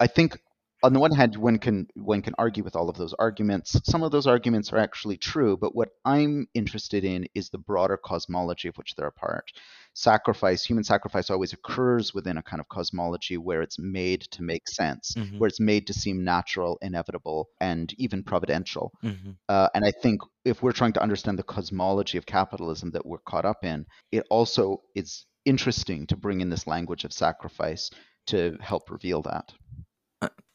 i 0.00 0.06
think 0.06 0.38
on 0.82 0.92
the 0.92 1.00
one 1.00 1.12
hand, 1.12 1.36
one 1.36 1.58
can 1.58 1.88
one 1.94 2.22
can 2.22 2.34
argue 2.38 2.62
with 2.62 2.76
all 2.76 2.88
of 2.88 2.96
those 2.96 3.14
arguments. 3.14 3.80
Some 3.84 4.02
of 4.02 4.12
those 4.12 4.26
arguments 4.26 4.72
are 4.72 4.78
actually 4.78 5.16
true, 5.16 5.56
but 5.56 5.74
what 5.74 5.90
I'm 6.04 6.46
interested 6.54 7.04
in 7.04 7.26
is 7.34 7.50
the 7.50 7.58
broader 7.58 7.96
cosmology 7.96 8.68
of 8.68 8.76
which 8.76 8.94
they're 8.94 9.08
a 9.08 9.12
part. 9.12 9.50
Sacrifice, 9.94 10.64
human 10.64 10.84
sacrifice, 10.84 11.30
always 11.30 11.52
occurs 11.52 12.14
within 12.14 12.38
a 12.38 12.42
kind 12.42 12.60
of 12.60 12.68
cosmology 12.68 13.36
where 13.36 13.62
it's 13.62 13.78
made 13.78 14.22
to 14.30 14.42
make 14.42 14.68
sense, 14.68 15.14
mm-hmm. 15.16 15.38
where 15.38 15.48
it's 15.48 15.58
made 15.58 15.88
to 15.88 15.92
seem 15.92 16.22
natural, 16.22 16.78
inevitable, 16.80 17.48
and 17.60 17.92
even 17.98 18.22
providential. 18.22 18.92
Mm-hmm. 19.02 19.30
Uh, 19.48 19.68
and 19.74 19.84
I 19.84 19.90
think 19.90 20.20
if 20.44 20.62
we're 20.62 20.72
trying 20.72 20.92
to 20.92 21.02
understand 21.02 21.38
the 21.38 21.42
cosmology 21.42 22.18
of 22.18 22.26
capitalism 22.26 22.92
that 22.92 23.04
we're 23.04 23.18
caught 23.18 23.44
up 23.44 23.64
in, 23.64 23.86
it 24.12 24.24
also 24.30 24.82
is 24.94 25.26
interesting 25.44 26.06
to 26.06 26.16
bring 26.16 26.40
in 26.40 26.50
this 26.50 26.66
language 26.68 27.04
of 27.04 27.12
sacrifice 27.12 27.90
to 28.26 28.56
help 28.60 28.90
reveal 28.90 29.22
that. 29.22 29.52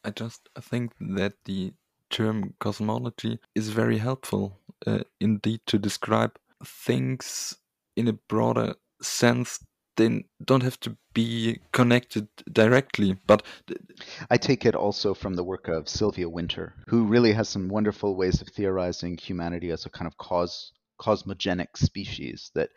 I 0.04 0.10
just 0.10 0.48
think 0.60 0.92
that 1.00 1.34
the 1.44 1.72
term 2.10 2.54
cosmology 2.60 3.38
is 3.54 3.70
very 3.70 3.98
helpful 3.98 4.60
uh, 4.86 5.00
indeed 5.20 5.60
to 5.66 5.78
describe 5.78 6.38
things 6.64 7.56
in 7.96 8.08
a 8.08 8.12
broader 8.12 8.74
sense. 9.02 9.58
They 9.96 10.24
don't 10.44 10.62
have 10.62 10.78
to 10.80 10.96
be 11.14 11.60
connected 11.72 12.28
directly 12.52 13.16
but 13.26 13.42
i 14.30 14.36
take 14.36 14.66
it 14.66 14.74
also 14.74 15.14
from 15.14 15.34
the 15.34 15.44
work 15.44 15.68
of 15.68 15.88
sylvia 15.88 16.28
wynter 16.28 16.74
who 16.88 17.04
really 17.04 17.32
has 17.32 17.48
some 17.48 17.68
wonderful 17.68 18.16
ways 18.16 18.42
of 18.42 18.48
theorizing 18.48 19.16
humanity 19.16 19.70
as 19.70 19.86
a 19.86 19.90
kind 19.90 20.08
of 20.08 20.18
cos 20.18 20.72
cosmogenic 21.00 21.76
species 21.76 22.50
that 22.54 22.70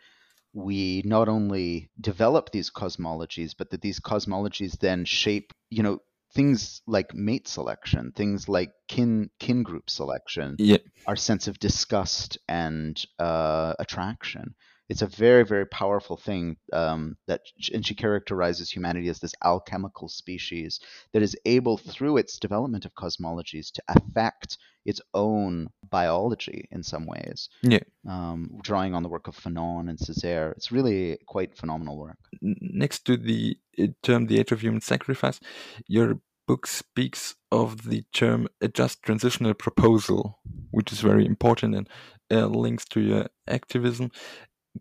we 0.54 1.02
not 1.04 1.28
only 1.28 1.90
develop 2.00 2.50
these 2.50 2.70
cosmologies 2.70 3.54
but 3.56 3.70
that 3.70 3.82
these 3.82 4.00
cosmologies 4.00 4.78
then 4.78 5.04
shape 5.04 5.52
you 5.70 5.82
know 5.82 6.00
things 6.32 6.82
like 6.86 7.14
mate 7.14 7.48
selection, 7.48 8.12
things 8.14 8.48
like 8.48 8.72
kin 8.88 9.30
kin 9.38 9.62
group 9.62 9.90
selection, 9.90 10.56
yeah. 10.58 10.78
our 11.06 11.16
sense 11.16 11.48
of 11.48 11.58
disgust 11.58 12.38
and 12.48 13.02
uh, 13.18 13.74
attraction. 13.78 14.54
It's 14.88 15.02
a 15.02 15.06
very 15.06 15.44
very 15.44 15.66
powerful 15.66 16.16
thing 16.16 16.56
um, 16.72 17.16
that, 17.26 17.42
and 17.72 17.86
she 17.86 17.94
characterizes 17.94 18.70
humanity 18.70 19.08
as 19.08 19.20
this 19.20 19.34
alchemical 19.44 20.08
species 20.08 20.80
that 21.12 21.22
is 21.22 21.36
able, 21.44 21.76
through 21.76 22.16
its 22.16 22.38
development 22.38 22.84
of 22.84 22.94
cosmologies, 22.94 23.70
to 23.72 23.82
affect 23.88 24.58
its 24.84 25.00
own 25.12 25.68
biology 25.90 26.68
in 26.70 26.82
some 26.82 27.06
ways. 27.06 27.48
Yeah. 27.62 27.80
Um, 28.08 28.58
drawing 28.62 28.94
on 28.94 29.02
the 29.02 29.08
work 29.08 29.28
of 29.28 29.36
Fanon 29.36 29.90
and 29.90 29.98
Césaire, 29.98 30.52
it's 30.52 30.72
really 30.72 31.18
quite 31.26 31.56
phenomenal 31.56 31.98
work. 31.98 32.18
Next 32.40 33.04
to 33.06 33.16
the 33.16 33.58
uh, 33.78 33.88
term 34.02 34.26
"the 34.26 34.40
age 34.40 34.52
of 34.52 34.60
human 34.62 34.80
sacrifice," 34.80 35.40
your 35.86 36.20
book 36.46 36.66
speaks 36.66 37.34
of 37.52 37.90
the 37.90 38.04
term 38.14 38.48
a 38.62 38.68
just 38.68 39.02
transitional 39.02 39.52
proposal, 39.52 40.38
which 40.70 40.90
is 40.92 41.00
very 41.00 41.26
important 41.26 41.74
and 41.74 41.88
uh, 42.32 42.46
links 42.46 42.86
to 42.86 43.00
your 43.00 43.26
activism. 43.46 44.10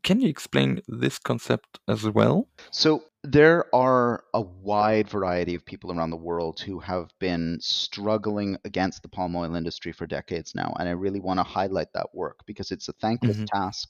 Can 0.03 0.21
you 0.21 0.29
explain 0.29 0.81
this 0.87 1.19
concept 1.19 1.79
as 1.87 2.03
well? 2.03 2.47
So, 2.71 3.03
there 3.23 3.73
are 3.75 4.23
a 4.33 4.41
wide 4.41 5.09
variety 5.09 5.53
of 5.55 5.65
people 5.65 5.91
around 5.91 6.11
the 6.11 6.17
world 6.17 6.61
who 6.61 6.79
have 6.79 7.11
been 7.19 7.57
struggling 7.59 8.57
against 8.63 9.01
the 9.01 9.09
palm 9.09 9.35
oil 9.35 9.55
industry 9.55 9.91
for 9.91 10.07
decades 10.07 10.55
now. 10.55 10.73
And 10.79 10.87
I 10.87 10.93
really 10.93 11.19
want 11.19 11.39
to 11.39 11.43
highlight 11.43 11.91
that 11.93 12.07
work 12.13 12.45
because 12.45 12.71
it's 12.71 12.87
a 12.87 12.93
thankless 12.93 13.35
mm-hmm. 13.35 13.45
task 13.45 13.89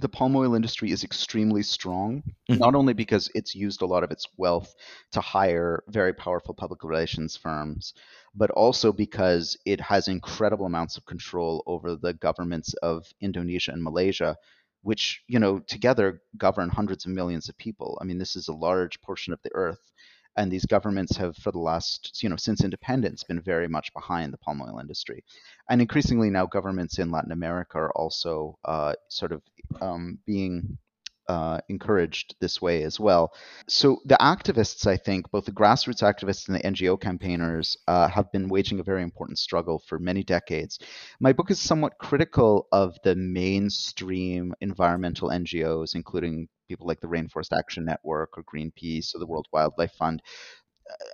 the 0.00 0.08
palm 0.08 0.34
oil 0.36 0.54
industry 0.54 0.90
is 0.90 1.04
extremely 1.04 1.62
strong, 1.62 2.22
mm-hmm. 2.50 2.58
not 2.58 2.74
only 2.74 2.92
because 2.92 3.30
it's 3.34 3.54
used 3.54 3.82
a 3.82 3.86
lot 3.86 4.04
of 4.04 4.10
its 4.10 4.26
wealth 4.36 4.74
to 5.12 5.20
hire 5.20 5.82
very 5.88 6.12
powerful 6.12 6.54
public 6.54 6.82
relations 6.84 7.36
firms, 7.36 7.94
but 8.34 8.50
also 8.50 8.92
because 8.92 9.56
it 9.64 9.80
has 9.80 10.08
incredible 10.08 10.66
amounts 10.66 10.96
of 10.96 11.04
control 11.06 11.62
over 11.66 11.96
the 11.96 12.14
governments 12.14 12.74
of 12.82 13.06
Indonesia 13.20 13.72
and 13.72 13.82
Malaysia, 13.82 14.36
which, 14.84 15.22
you 15.26 15.38
know, 15.38 15.58
together 15.58 16.22
govern 16.38 16.68
hundreds 16.68 17.04
of 17.04 17.12
millions 17.12 17.48
of 17.48 17.58
people. 17.58 17.98
I 18.00 18.04
mean, 18.04 18.18
this 18.18 18.36
is 18.36 18.48
a 18.48 18.54
large 18.54 19.00
portion 19.00 19.32
of 19.32 19.40
the 19.42 19.50
earth 19.54 19.80
and 20.36 20.50
these 20.50 20.66
governments 20.66 21.16
have 21.16 21.36
for 21.36 21.52
the 21.52 21.58
last 21.58 22.22
you 22.22 22.28
know 22.28 22.36
since 22.36 22.64
independence 22.64 23.24
been 23.24 23.40
very 23.40 23.68
much 23.68 23.92
behind 23.94 24.32
the 24.32 24.38
palm 24.38 24.60
oil 24.60 24.78
industry 24.78 25.22
and 25.70 25.80
increasingly 25.80 26.30
now 26.30 26.46
governments 26.46 26.98
in 26.98 27.10
latin 27.10 27.32
america 27.32 27.78
are 27.78 27.92
also 27.92 28.58
uh, 28.64 28.94
sort 29.08 29.32
of 29.32 29.42
um, 29.80 30.18
being 30.26 30.76
uh, 31.28 31.58
encouraged 31.68 32.34
this 32.40 32.60
way 32.60 32.82
as 32.82 33.00
well. 33.00 33.32
So 33.68 34.00
the 34.04 34.16
activists, 34.20 34.86
I 34.86 34.96
think, 34.96 35.30
both 35.30 35.44
the 35.46 35.52
grassroots 35.52 36.02
activists 36.02 36.48
and 36.48 36.56
the 36.56 36.62
NGO 36.62 37.00
campaigners, 37.00 37.76
uh, 37.88 38.08
have 38.08 38.30
been 38.32 38.48
waging 38.48 38.80
a 38.80 38.84
very 38.84 39.02
important 39.02 39.38
struggle 39.38 39.82
for 39.86 39.98
many 39.98 40.22
decades. 40.22 40.78
My 41.20 41.32
book 41.32 41.50
is 41.50 41.60
somewhat 41.60 41.98
critical 41.98 42.68
of 42.72 42.96
the 43.04 43.14
mainstream 43.14 44.54
environmental 44.60 45.30
NGOs, 45.30 45.94
including 45.94 46.48
people 46.68 46.86
like 46.86 47.00
the 47.00 47.08
Rainforest 47.08 47.56
Action 47.56 47.84
Network 47.84 48.36
or 48.36 48.44
Greenpeace 48.44 49.14
or 49.14 49.18
the 49.18 49.26
World 49.26 49.46
Wildlife 49.52 49.92
Fund. 49.92 50.22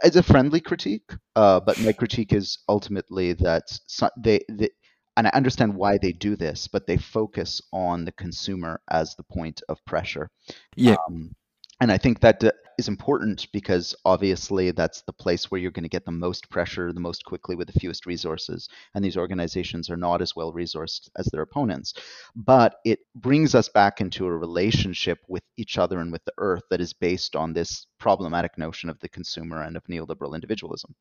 It's 0.03 0.16
a 0.16 0.23
friendly 0.23 0.61
critique, 0.61 1.12
uh, 1.37 1.61
but 1.61 1.81
my 1.81 1.92
critique 1.92 2.33
is 2.33 2.59
ultimately 2.68 3.35
that 3.35 3.79
they, 4.16 4.40
they 4.49 4.70
and 5.16 5.27
I 5.27 5.31
understand 5.31 5.75
why 5.75 5.99
they 5.99 6.12
do 6.12 6.37
this, 6.37 6.68
but 6.68 6.87
they 6.87 6.96
focus 6.96 7.61
on 7.73 8.05
the 8.05 8.12
consumer 8.12 8.81
as 8.90 9.14
the 9.14 9.25
point 9.25 9.62
of 9.68 9.85
pressure. 9.85 10.31
Yeah. 10.77 10.96
Um, 11.09 11.35
and 11.81 11.90
I 11.90 11.99
think 11.99 12.20
that 12.20 12.44
uh, 12.44 12.53
important 12.88 13.46
because 13.53 13.94
obviously 14.05 14.70
that's 14.70 15.03
the 15.03 15.12
place 15.12 15.51
where 15.51 15.61
you're 15.61 15.70
going 15.70 15.85
to 15.85 15.88
get 15.88 16.05
the 16.05 16.11
most 16.11 16.49
pressure 16.51 16.92
the 16.92 17.01
most 17.01 17.25
quickly 17.25 17.57
with 17.57 17.73
the 17.73 17.79
fewest 17.79 18.07
resources. 18.07 18.68
And 18.94 19.05
these 19.05 19.16
organizations 19.16 19.90
are 19.90 19.96
not 19.96 20.23
as 20.23 20.37
well 20.37 20.53
resourced 20.53 21.09
as 21.16 21.27
their 21.27 21.42
opponents. 21.42 21.94
But 22.35 22.77
it 22.85 23.01
brings 23.14 23.55
us 23.55 23.68
back 23.68 24.01
into 24.01 24.27
a 24.27 24.37
relationship 24.37 25.18
with 25.29 25.42
each 25.57 25.79
other 25.79 26.01
and 26.01 26.12
with 26.12 26.25
the 26.25 26.33
earth 26.38 26.62
that 26.70 26.81
is 26.81 26.92
based 26.92 27.37
on 27.37 27.53
this 27.53 27.87
problematic 27.99 28.57
notion 28.59 28.90
of 28.90 28.99
the 29.01 29.09
consumer 29.09 29.62
and 29.62 29.77
of 29.77 29.85
neoliberal 29.85 30.35
individualism. 30.35 30.94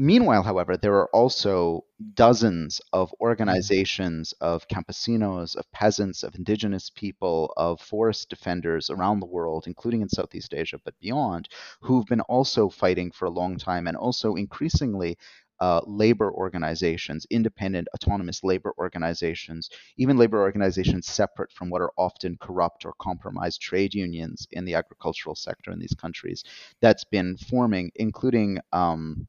Meanwhile, 0.00 0.44
however, 0.44 0.76
there 0.76 0.94
are 0.94 1.08
also 1.12 1.84
dozens 2.14 2.80
of 2.92 3.12
organizations 3.20 4.32
of 4.40 4.68
campesinos, 4.68 5.56
of 5.56 5.68
peasants, 5.72 6.22
of 6.22 6.36
indigenous 6.36 6.88
people, 6.88 7.52
of 7.56 7.80
forest 7.80 8.30
defenders 8.30 8.90
around 8.90 9.18
the 9.18 9.26
world, 9.26 9.66
including 9.66 10.02
in 10.02 10.08
Southeast 10.08 10.54
Asia, 10.54 10.78
but 10.84 10.96
beyond, 11.00 11.48
who've 11.80 12.06
been 12.06 12.20
also 12.20 12.68
fighting 12.68 13.10
for 13.10 13.24
a 13.24 13.30
long 13.30 13.56
time 13.56 13.88
and 13.88 13.96
also 13.96 14.36
increasingly 14.36 15.18
uh, 15.58 15.80
labor 15.84 16.30
organizations, 16.32 17.26
independent, 17.28 17.88
autonomous 17.92 18.44
labor 18.44 18.72
organizations, 18.78 19.68
even 19.96 20.16
labor 20.16 20.40
organizations 20.40 21.08
separate 21.08 21.50
from 21.50 21.70
what 21.70 21.82
are 21.82 21.90
often 21.98 22.36
corrupt 22.40 22.84
or 22.86 22.94
compromised 23.00 23.60
trade 23.60 23.94
unions 23.94 24.46
in 24.52 24.64
the 24.64 24.74
agricultural 24.74 25.34
sector 25.34 25.72
in 25.72 25.80
these 25.80 25.94
countries, 25.94 26.44
that's 26.80 27.02
been 27.02 27.36
forming, 27.36 27.90
including. 27.96 28.60
Um, 28.72 29.26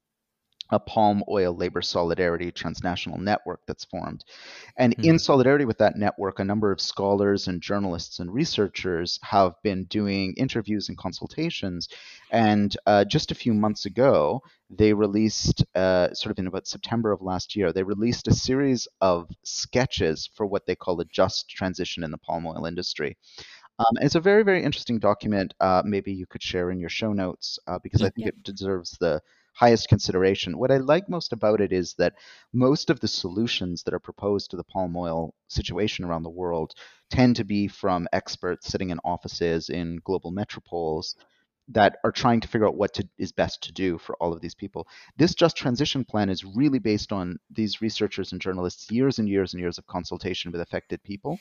a 0.71 0.79
palm 0.79 1.23
oil 1.29 1.55
labor 1.55 1.81
solidarity 1.81 2.51
transnational 2.51 3.17
network 3.17 3.61
that's 3.65 3.85
formed. 3.85 4.23
And 4.77 4.95
mm-hmm. 4.95 5.09
in 5.09 5.19
solidarity 5.19 5.65
with 5.65 5.77
that 5.79 5.97
network, 5.97 6.39
a 6.39 6.45
number 6.45 6.71
of 6.71 6.81
scholars 6.81 7.47
and 7.47 7.61
journalists 7.61 8.19
and 8.19 8.33
researchers 8.33 9.19
have 9.23 9.55
been 9.63 9.85
doing 9.85 10.33
interviews 10.37 10.89
and 10.89 10.97
consultations. 10.97 11.89
And 12.31 12.75
uh, 12.85 13.05
just 13.05 13.31
a 13.31 13.35
few 13.35 13.53
months 13.53 13.85
ago, 13.85 14.41
they 14.69 14.93
released, 14.93 15.65
uh, 15.73 16.13
sort 16.13 16.31
of 16.31 16.39
in 16.39 16.47
about 16.47 16.67
September 16.67 17.11
of 17.11 17.21
last 17.21 17.55
year, 17.55 17.73
they 17.73 17.83
released 17.83 18.27
a 18.27 18.33
series 18.33 18.87
of 19.01 19.27
sketches 19.43 20.29
for 20.35 20.45
what 20.45 20.67
they 20.67 20.75
call 20.75 20.99
a 21.01 21.05
just 21.05 21.49
transition 21.49 22.03
in 22.03 22.11
the 22.11 22.17
palm 22.19 22.45
oil 22.45 22.65
industry. 22.65 23.17
Um, 23.79 23.97
it's 24.01 24.15
a 24.15 24.19
very, 24.19 24.43
very 24.43 24.61
interesting 24.61 24.99
document. 24.99 25.53
Uh, 25.59 25.81
maybe 25.85 26.11
you 26.11 26.25
could 26.25 26.43
share 26.43 26.69
in 26.69 26.79
your 26.79 26.89
show 26.89 27.13
notes 27.13 27.57
uh, 27.65 27.79
because 27.81 28.01
I 28.01 28.09
think 28.09 28.25
yeah. 28.25 28.27
it 28.27 28.43
deserves 28.43 28.97
the 28.99 29.21
highest 29.53 29.89
consideration. 29.89 30.57
What 30.57 30.71
I 30.71 30.77
like 30.77 31.09
most 31.09 31.33
about 31.33 31.61
it 31.61 31.71
is 31.71 31.95
that 31.95 32.13
most 32.53 32.89
of 32.89 32.99
the 32.99 33.07
solutions 33.07 33.83
that 33.83 33.93
are 33.93 33.99
proposed 33.99 34.51
to 34.51 34.57
the 34.57 34.63
palm 34.63 34.95
oil 34.95 35.33
situation 35.47 36.05
around 36.05 36.23
the 36.23 36.29
world 36.29 36.73
tend 37.09 37.35
to 37.37 37.43
be 37.43 37.67
from 37.67 38.07
experts 38.13 38.67
sitting 38.67 38.89
in 38.89 38.99
offices 39.03 39.69
in 39.69 39.99
global 40.03 40.31
metropoles 40.31 41.15
that 41.71 41.97
are 42.03 42.11
trying 42.11 42.39
to 42.41 42.47
figure 42.47 42.67
out 42.67 42.77
what 42.77 42.93
to, 42.95 43.07
is 43.17 43.31
best 43.31 43.61
to 43.63 43.71
do 43.71 43.97
for 43.97 44.15
all 44.15 44.33
of 44.33 44.41
these 44.41 44.55
people. 44.55 44.87
This 45.17 45.35
just 45.35 45.55
transition 45.55 46.03
plan 46.03 46.29
is 46.29 46.43
really 46.43 46.79
based 46.79 47.11
on 47.11 47.37
these 47.51 47.81
researchers 47.81 48.31
and 48.31 48.41
journalists' 48.41 48.89
years 48.89 49.19
and 49.19 49.29
years 49.29 49.53
and 49.53 49.61
years 49.61 49.77
of 49.77 49.85
consultation 49.85 50.51
with 50.51 50.61
affected 50.61 51.03
people. 51.03 51.39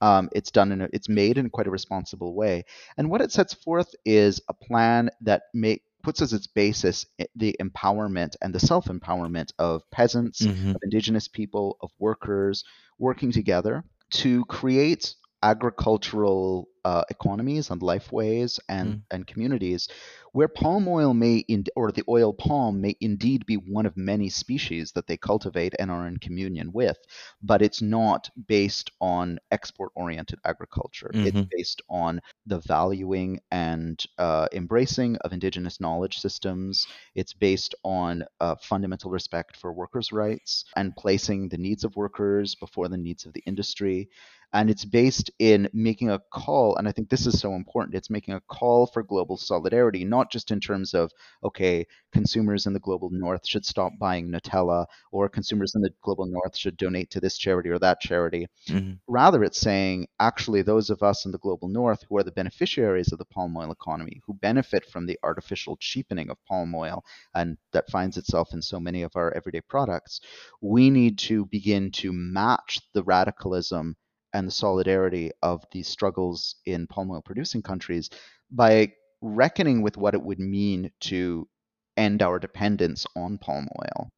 Um, 0.00 0.28
it's 0.32 0.50
done 0.50 0.70
in 0.70 0.82
a, 0.82 0.88
it's 0.92 1.08
made 1.08 1.38
in 1.38 1.50
quite 1.50 1.66
a 1.66 1.70
responsible 1.70 2.34
way, 2.34 2.64
and 2.96 3.10
what 3.10 3.20
it 3.20 3.32
sets 3.32 3.54
forth 3.54 3.94
is 4.04 4.40
a 4.48 4.54
plan 4.54 5.08
that 5.22 5.42
make 5.54 5.82
puts 6.04 6.22
as 6.22 6.32
its 6.32 6.46
basis 6.46 7.06
the 7.34 7.56
empowerment 7.60 8.36
and 8.42 8.54
the 8.54 8.60
self 8.60 8.86
empowerment 8.86 9.50
of 9.58 9.82
peasants, 9.90 10.42
mm-hmm. 10.42 10.70
of 10.70 10.76
indigenous 10.82 11.26
people, 11.26 11.76
of 11.80 11.90
workers 11.98 12.62
working 12.98 13.32
together 13.32 13.82
to 14.10 14.44
create 14.44 15.14
agricultural 15.44 16.68
uh, 16.84 17.02
economies 17.08 17.70
and 17.70 17.80
lifeways 17.80 18.58
and, 18.68 18.94
mm. 18.94 19.02
and 19.10 19.26
communities 19.26 19.88
where 20.32 20.48
palm 20.48 20.86
oil 20.88 21.14
may 21.14 21.36
in, 21.36 21.64
or 21.76 21.92
the 21.92 22.02
oil 22.08 22.32
palm 22.32 22.80
may 22.80 22.94
indeed 23.00 23.46
be 23.46 23.54
one 23.54 23.86
of 23.86 23.96
many 23.96 24.28
species 24.28 24.92
that 24.92 25.06
they 25.06 25.16
cultivate 25.16 25.74
and 25.78 25.90
are 25.90 26.06
in 26.06 26.18
communion 26.18 26.70
with 26.72 26.98
but 27.42 27.62
it's 27.62 27.80
not 27.80 28.28
based 28.48 28.90
on 29.00 29.38
export 29.50 29.92
oriented 29.94 30.38
agriculture 30.44 31.10
mm-hmm. 31.14 31.26
it's 31.26 31.48
based 31.56 31.80
on 31.88 32.20
the 32.46 32.58
valuing 32.60 33.40
and 33.50 34.04
uh, 34.18 34.46
embracing 34.52 35.16
of 35.18 35.32
indigenous 35.32 35.80
knowledge 35.80 36.18
systems 36.18 36.86
it's 37.14 37.32
based 37.32 37.74
on 37.82 38.22
uh, 38.40 38.54
fundamental 38.60 39.10
respect 39.10 39.56
for 39.56 39.72
workers 39.72 40.12
rights 40.12 40.66
and 40.76 40.94
placing 40.96 41.48
the 41.48 41.58
needs 41.58 41.82
of 41.82 41.96
workers 41.96 42.54
before 42.54 42.88
the 42.88 42.96
needs 42.96 43.24
of 43.24 43.32
the 43.32 43.42
industry 43.46 44.10
and 44.54 44.70
it's 44.70 44.84
based 44.84 45.32
in 45.40 45.68
making 45.74 46.10
a 46.10 46.20
call 46.32 46.76
and 46.76 46.88
i 46.88 46.92
think 46.92 47.10
this 47.10 47.26
is 47.26 47.38
so 47.38 47.54
important 47.54 47.94
it's 47.94 48.08
making 48.08 48.32
a 48.32 48.40
call 48.48 48.86
for 48.86 49.02
global 49.02 49.36
solidarity 49.36 50.04
not 50.04 50.30
just 50.30 50.50
in 50.50 50.60
terms 50.60 50.94
of 50.94 51.10
okay 51.42 51.84
consumers 52.12 52.66
in 52.66 52.72
the 52.72 52.80
global 52.80 53.10
north 53.10 53.46
should 53.46 53.66
stop 53.66 53.92
buying 53.98 54.30
nutella 54.30 54.86
or 55.12 55.28
consumers 55.28 55.74
in 55.74 55.82
the 55.82 55.90
global 56.02 56.26
north 56.26 56.56
should 56.56 56.76
donate 56.76 57.10
to 57.10 57.20
this 57.20 57.36
charity 57.36 57.68
or 57.68 57.78
that 57.78 58.00
charity 58.00 58.46
mm-hmm. 58.68 58.92
rather 59.08 59.42
it's 59.42 59.60
saying 59.60 60.06
actually 60.20 60.62
those 60.62 60.88
of 60.88 61.02
us 61.02 61.26
in 61.26 61.32
the 61.32 61.38
global 61.38 61.68
north 61.68 62.04
who 62.08 62.16
are 62.16 62.22
the 62.22 62.32
beneficiaries 62.32 63.12
of 63.12 63.18
the 63.18 63.24
palm 63.26 63.56
oil 63.56 63.72
economy 63.72 64.20
who 64.26 64.32
benefit 64.34 64.84
from 64.86 65.04
the 65.04 65.18
artificial 65.24 65.76
cheapening 65.80 66.30
of 66.30 66.38
palm 66.48 66.74
oil 66.74 67.04
and 67.34 67.58
that 67.72 67.90
finds 67.90 68.16
itself 68.16 68.54
in 68.54 68.62
so 68.62 68.78
many 68.78 69.02
of 69.02 69.10
our 69.16 69.32
everyday 69.34 69.60
products 69.62 70.20
we 70.60 70.90
need 70.90 71.18
to 71.18 71.44
begin 71.46 71.90
to 71.90 72.12
match 72.12 72.78
the 72.92 73.02
radicalism 73.02 73.96
and 74.34 74.46
the 74.48 74.52
solidarity 74.52 75.30
of 75.42 75.64
these 75.72 75.88
struggles 75.88 76.56
in 76.66 76.86
palm 76.86 77.10
oil 77.10 77.22
producing 77.22 77.62
countries 77.62 78.10
by 78.50 78.92
reckoning 79.22 79.82
with 79.82 79.96
what 79.96 80.14
it 80.14 80.22
would 80.22 80.40
mean 80.40 80.90
to 81.00 81.48
end 81.96 82.22
our 82.22 82.38
dependence 82.38 83.06
on 83.16 83.38
palm 83.38 83.68
oil 83.80 84.10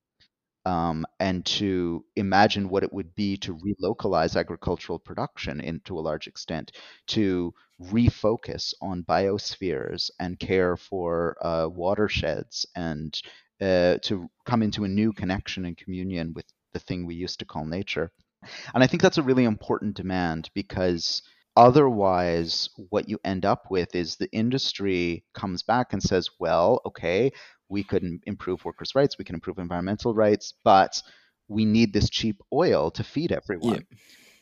um, 0.64 1.06
and 1.20 1.46
to 1.46 2.04
imagine 2.16 2.68
what 2.68 2.82
it 2.82 2.92
would 2.92 3.14
be 3.14 3.36
to 3.36 3.56
relocalize 3.56 4.36
agricultural 4.36 4.98
production 4.98 5.60
in, 5.60 5.80
to 5.84 5.98
a 5.98 6.00
large 6.02 6.26
extent, 6.26 6.72
to 7.06 7.54
refocus 7.80 8.74
on 8.82 9.04
biospheres 9.04 10.10
and 10.18 10.40
care 10.40 10.76
for 10.76 11.36
uh, 11.40 11.68
watersheds 11.68 12.66
and 12.74 13.20
uh, 13.60 13.96
to 14.02 14.28
come 14.44 14.62
into 14.62 14.84
a 14.84 14.88
new 14.88 15.12
connection 15.12 15.64
and 15.66 15.76
communion 15.76 16.32
with 16.34 16.46
the 16.72 16.80
thing 16.80 17.06
we 17.06 17.14
used 17.14 17.38
to 17.38 17.44
call 17.44 17.64
nature. 17.64 18.10
And 18.74 18.82
I 18.82 18.86
think 18.86 19.02
that's 19.02 19.18
a 19.18 19.22
really 19.22 19.44
important 19.44 19.96
demand 19.96 20.50
because 20.54 21.22
otherwise, 21.56 22.68
what 22.90 23.08
you 23.08 23.18
end 23.24 23.44
up 23.44 23.70
with 23.70 23.94
is 23.94 24.16
the 24.16 24.30
industry 24.32 25.24
comes 25.34 25.62
back 25.62 25.92
and 25.92 26.02
says, 26.02 26.28
well, 26.38 26.80
okay, 26.86 27.32
we 27.68 27.82
could 27.82 28.04
improve 28.26 28.64
workers' 28.64 28.94
rights, 28.94 29.18
we 29.18 29.24
can 29.24 29.34
improve 29.34 29.58
environmental 29.58 30.14
rights, 30.14 30.54
but 30.64 31.02
we 31.48 31.64
need 31.64 31.92
this 31.92 32.10
cheap 32.10 32.40
oil 32.52 32.90
to 32.92 33.04
feed 33.04 33.32
everyone. 33.32 33.86
Yeah. 33.90 33.98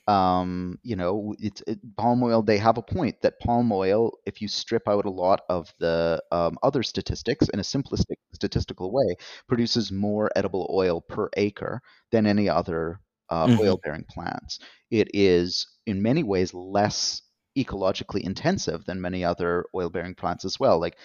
Um, 0.07 0.78
you 0.83 0.96
know, 0.96 1.35
it's 1.38 1.62
it, 1.66 1.78
palm 1.96 2.22
oil. 2.22 2.42
They 2.42 2.59
have 2.59 2.76
a 2.76 2.83
point 2.83 3.22
that 3.22 3.40
palm 3.40 3.72
oil, 3.72 4.12
if 4.26 4.42
you 4.42 4.48
strip 4.48 4.87
out 4.87 5.07
a 5.07 5.11
lot 5.11 5.40
of 5.48 5.72
the 5.78 6.22
um, 6.30 6.59
other 6.62 6.83
statistics 6.83 7.48
in 7.48 7.59
a 7.59 7.62
simplistic 7.62 8.16
statistical 8.35 8.92
way, 8.92 9.16
produces 9.48 9.90
more 9.90 10.30
edible 10.37 10.70
oil 10.70 11.00
per 11.00 11.30
acre 11.38 11.80
than 12.11 12.26
any 12.26 12.50
other 12.50 13.00
uh, 13.35 13.47
mm-hmm. 13.47 13.61
oil 13.61 13.81
bearing 13.83 14.05
plants. 14.09 14.61
It 14.90 15.09
is, 15.12 15.66
in 15.87 16.03
many 16.03 16.23
ways, 16.23 16.55
less 16.55 17.23
ecologically 17.59 18.23
intensive 18.23 18.85
than 18.85 19.01
many 19.01 19.25
other 19.25 19.66
oil 19.75 19.90
bearing 19.90 20.14
plants 20.14 20.44
as 20.44 20.61
well. 20.61 20.81
Like, 20.81 20.97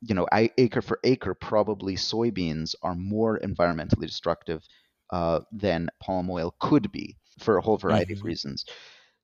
you 0.00 0.14
know, 0.14 0.26
acre 0.32 0.82
for 0.82 0.98
acre, 1.04 1.34
probably 1.34 1.96
soybeans 1.96 2.74
are 2.82 2.94
more 2.94 3.38
environmentally 3.40 4.06
destructive 4.06 4.62
uh, 5.10 5.40
than 5.52 5.88
palm 6.02 6.30
oil 6.30 6.54
could 6.60 6.90
be 6.92 7.16
for 7.38 7.56
a 7.56 7.62
whole 7.62 7.78
variety 7.78 8.14
mm-hmm. 8.14 8.20
of 8.20 8.24
reasons. 8.24 8.64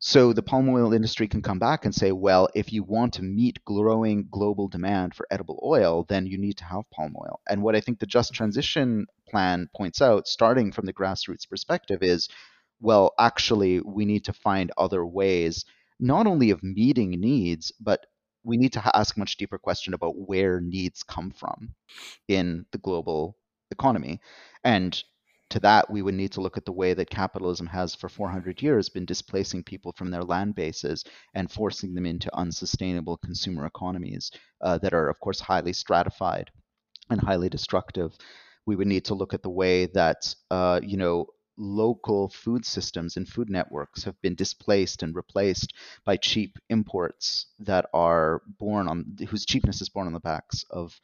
So 0.06 0.34
the 0.34 0.42
palm 0.42 0.68
oil 0.68 0.92
industry 0.92 1.26
can 1.28 1.40
come 1.40 1.58
back 1.58 1.86
and 1.86 1.94
say, 1.94 2.12
well, 2.12 2.46
if 2.54 2.74
you 2.74 2.82
want 2.82 3.14
to 3.14 3.22
meet 3.22 3.64
growing 3.64 4.28
global 4.30 4.68
demand 4.68 5.14
for 5.14 5.26
edible 5.30 5.58
oil, 5.64 6.04
then 6.06 6.26
you 6.26 6.36
need 6.36 6.58
to 6.58 6.64
have 6.66 6.90
palm 6.90 7.16
oil. 7.18 7.40
And 7.48 7.62
what 7.62 7.74
I 7.74 7.80
think 7.80 7.98
the 7.98 8.06
Just 8.06 8.34
Transition 8.34 9.06
Plan 9.26 9.66
points 9.74 10.02
out, 10.02 10.28
starting 10.28 10.72
from 10.72 10.84
the 10.84 10.92
grassroots 10.92 11.48
perspective, 11.48 12.02
is 12.02 12.28
well, 12.82 13.14
actually, 13.18 13.80
we 13.80 14.04
need 14.04 14.26
to 14.26 14.34
find 14.34 14.70
other 14.76 15.06
ways, 15.06 15.64
not 15.98 16.26
only 16.26 16.50
of 16.50 16.62
meeting 16.62 17.12
needs, 17.12 17.72
but 17.80 18.04
we 18.42 18.58
need 18.58 18.74
to 18.74 18.82
ask 18.94 19.16
a 19.16 19.18
much 19.18 19.38
deeper 19.38 19.56
question 19.56 19.94
about 19.94 20.18
where 20.18 20.60
needs 20.60 21.02
come 21.02 21.30
from 21.30 21.74
in 22.28 22.66
the 22.72 22.78
global 22.78 23.38
economy. 23.70 24.20
And 24.62 25.02
to 25.54 25.60
that, 25.60 25.88
we 25.88 26.02
would 26.02 26.14
need 26.14 26.32
to 26.32 26.40
look 26.40 26.56
at 26.56 26.64
the 26.64 26.72
way 26.72 26.94
that 26.94 27.08
capitalism 27.08 27.68
has 27.68 27.94
for 27.94 28.08
400 28.08 28.60
years 28.60 28.88
been 28.88 29.04
displacing 29.04 29.62
people 29.62 29.92
from 29.92 30.10
their 30.10 30.24
land 30.24 30.56
bases 30.56 31.04
and 31.34 31.48
forcing 31.50 31.94
them 31.94 32.06
into 32.06 32.36
unsustainable 32.36 33.16
consumer 33.18 33.64
economies 33.64 34.32
uh, 34.62 34.78
that 34.78 34.92
are, 34.92 35.08
of 35.08 35.20
course, 35.20 35.38
highly 35.38 35.72
stratified 35.72 36.50
and 37.08 37.20
highly 37.20 37.48
destructive. 37.48 38.16
We 38.66 38.74
would 38.74 38.88
need 38.88 39.04
to 39.04 39.14
look 39.14 39.32
at 39.32 39.44
the 39.44 39.50
way 39.50 39.86
that, 39.94 40.34
uh, 40.50 40.80
you 40.82 40.96
know, 40.96 41.26
local 41.56 42.30
food 42.30 42.66
systems 42.66 43.16
and 43.16 43.28
food 43.28 43.48
networks 43.48 44.02
have 44.02 44.20
been 44.22 44.34
displaced 44.34 45.04
and 45.04 45.14
replaced 45.14 45.72
by 46.04 46.16
cheap 46.16 46.58
imports 46.68 47.46
that 47.60 47.86
are 47.94 48.42
born 48.58 48.88
on 48.88 49.16
whose 49.28 49.46
cheapness 49.46 49.80
is 49.80 49.88
born 49.88 50.08
on 50.08 50.12
the 50.12 50.18
backs 50.18 50.64
of 50.70 51.00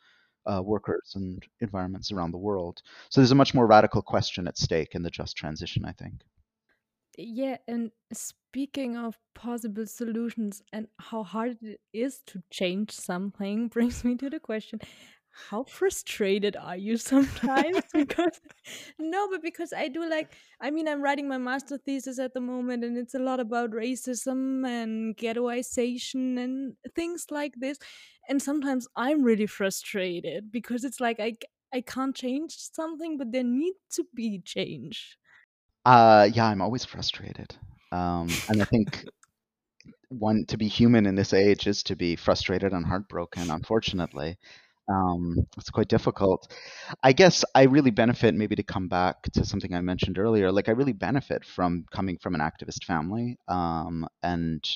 uh, 0.46 0.62
workers 0.62 1.12
and 1.14 1.42
environments 1.60 2.12
around 2.12 2.32
the 2.32 2.38
world. 2.38 2.82
So 3.08 3.20
there's 3.20 3.30
a 3.30 3.36
much 3.36 3.54
more 3.54 3.66
radical 3.66 4.02
question 4.02 4.48
at 4.48 4.58
stake 4.58 4.94
in 4.94 5.02
the 5.02 5.10
just 5.10 5.36
transition, 5.36 5.84
I 5.84 5.92
think. 5.92 6.22
Yeah, 7.18 7.58
and 7.68 7.90
speaking 8.12 8.96
of 8.96 9.18
possible 9.34 9.86
solutions 9.86 10.62
and 10.72 10.86
how 10.98 11.22
hard 11.22 11.58
it 11.62 11.80
is 11.92 12.22
to 12.26 12.42
change 12.50 12.92
something 12.92 13.68
brings 13.74 14.04
me 14.04 14.16
to 14.16 14.30
the 14.30 14.40
question 14.40 14.80
how 15.48 15.64
frustrated 15.64 16.56
are 16.56 16.76
you 16.76 16.96
sometimes 17.12 17.80
because 17.94 18.40
no 18.98 19.28
but 19.28 19.42
because 19.42 19.72
i 19.72 19.88
do 19.88 20.08
like 20.08 20.34
i 20.60 20.70
mean 20.70 20.88
i'm 20.88 21.02
writing 21.02 21.28
my 21.28 21.38
master 21.38 21.78
thesis 21.78 22.18
at 22.18 22.34
the 22.34 22.40
moment 22.40 22.84
and 22.84 22.96
it's 22.96 23.14
a 23.14 23.18
lot 23.18 23.40
about 23.40 23.70
racism 23.70 24.66
and 24.66 25.16
ghettoization 25.16 26.38
and 26.38 26.74
things 26.94 27.26
like 27.30 27.54
this. 27.58 27.78
And 28.28 28.40
sometimes 28.40 28.86
i'm 28.96 29.22
really 29.22 29.46
frustrated 29.46 30.52
because 30.52 30.84
it's 30.84 31.00
like 31.00 31.20
i 31.20 31.36
i 31.72 31.80
can't 31.80 32.14
change 32.14 32.56
something 32.56 33.16
but 33.16 33.32
there 33.32 33.44
needs 33.44 33.78
to 33.92 34.04
be 34.14 34.40
change. 34.44 35.16
Uh 35.84 36.28
yeah 36.32 36.46
i'm 36.46 36.60
always 36.60 36.84
frustrated. 36.84 37.54
Um 37.92 38.28
and 38.48 38.62
i 38.62 38.64
think 38.64 39.04
one 40.08 40.44
to 40.46 40.56
be 40.56 40.68
human 40.68 41.06
in 41.06 41.14
this 41.14 41.32
age 41.32 41.66
is 41.66 41.82
to 41.84 41.96
be 41.96 42.16
frustrated 42.16 42.72
and 42.72 42.84
heartbroken 42.84 43.50
unfortunately 43.50 44.36
um, 44.90 45.46
it's 45.56 45.70
quite 45.70 45.88
difficult. 45.88 46.52
I 47.02 47.12
guess 47.12 47.44
I 47.54 47.64
really 47.64 47.90
benefit, 47.90 48.34
maybe 48.34 48.56
to 48.56 48.62
come 48.62 48.88
back 48.88 49.22
to 49.34 49.44
something 49.44 49.74
I 49.74 49.80
mentioned 49.80 50.18
earlier. 50.18 50.50
Like 50.50 50.68
I 50.68 50.72
really 50.72 50.92
benefit 50.92 51.44
from 51.44 51.84
coming 51.92 52.18
from 52.18 52.34
an 52.34 52.40
activist 52.40 52.84
family 52.84 53.38
um, 53.48 54.06
and 54.22 54.66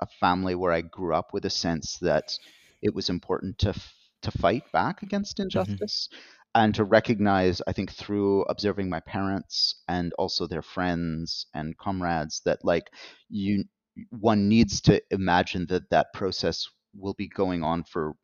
a 0.00 0.06
family 0.18 0.54
where 0.54 0.72
I 0.72 0.80
grew 0.80 1.14
up 1.14 1.32
with 1.32 1.44
a 1.44 1.50
sense 1.50 1.98
that 2.00 2.36
it 2.82 2.94
was 2.94 3.08
important 3.08 3.58
to 3.58 3.70
f- 3.70 3.94
to 4.22 4.30
fight 4.30 4.64
back 4.72 5.02
against 5.02 5.36
mm-hmm. 5.36 5.44
injustice 5.44 6.08
mm-hmm. 6.12 6.62
and 6.62 6.74
to 6.74 6.84
recognize, 6.84 7.62
I 7.66 7.72
think, 7.72 7.92
through 7.92 8.42
observing 8.44 8.88
my 8.88 9.00
parents 9.00 9.82
and 9.88 10.12
also 10.18 10.46
their 10.46 10.62
friends 10.62 11.46
and 11.54 11.76
comrades 11.78 12.42
that 12.44 12.64
like 12.64 12.90
you 13.28 13.64
one 14.10 14.48
needs 14.48 14.80
to 14.82 15.02
imagine 15.10 15.66
that 15.66 15.90
that 15.90 16.12
process 16.14 16.68
will 16.96 17.14
be 17.14 17.28
going 17.28 17.62
on 17.62 17.84
for 17.84 18.14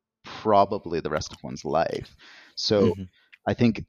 probably 0.42 1.00
the 1.00 1.10
rest 1.10 1.32
of 1.32 1.42
one's 1.42 1.64
life. 1.64 2.14
So 2.54 2.90
mm-hmm. 2.90 3.02
I 3.46 3.54
think 3.54 3.84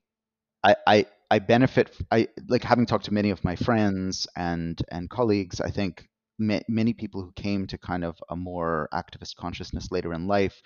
I, 0.64 0.76
I 0.86 1.06
I 1.30 1.40
benefit. 1.40 1.96
I 2.12 2.28
like 2.48 2.64
having 2.64 2.86
talked 2.86 3.06
to 3.06 3.14
many 3.14 3.30
of 3.32 3.44
my 3.44 3.56
friends 3.56 4.28
and 4.36 4.82
and 4.90 5.10
colleagues. 5.10 5.62
I 5.62 5.72
think 5.72 6.08
ma- 6.40 6.68
many 6.68 6.94
people 6.94 7.22
who 7.22 7.32
came 7.34 7.68
to 7.68 7.78
kind 7.78 8.04
of 8.04 8.18
a 8.30 8.36
more 8.36 8.90
activist 8.94 9.36
consciousness 9.36 9.92
later 9.92 10.14
in 10.14 10.28
life 10.28 10.62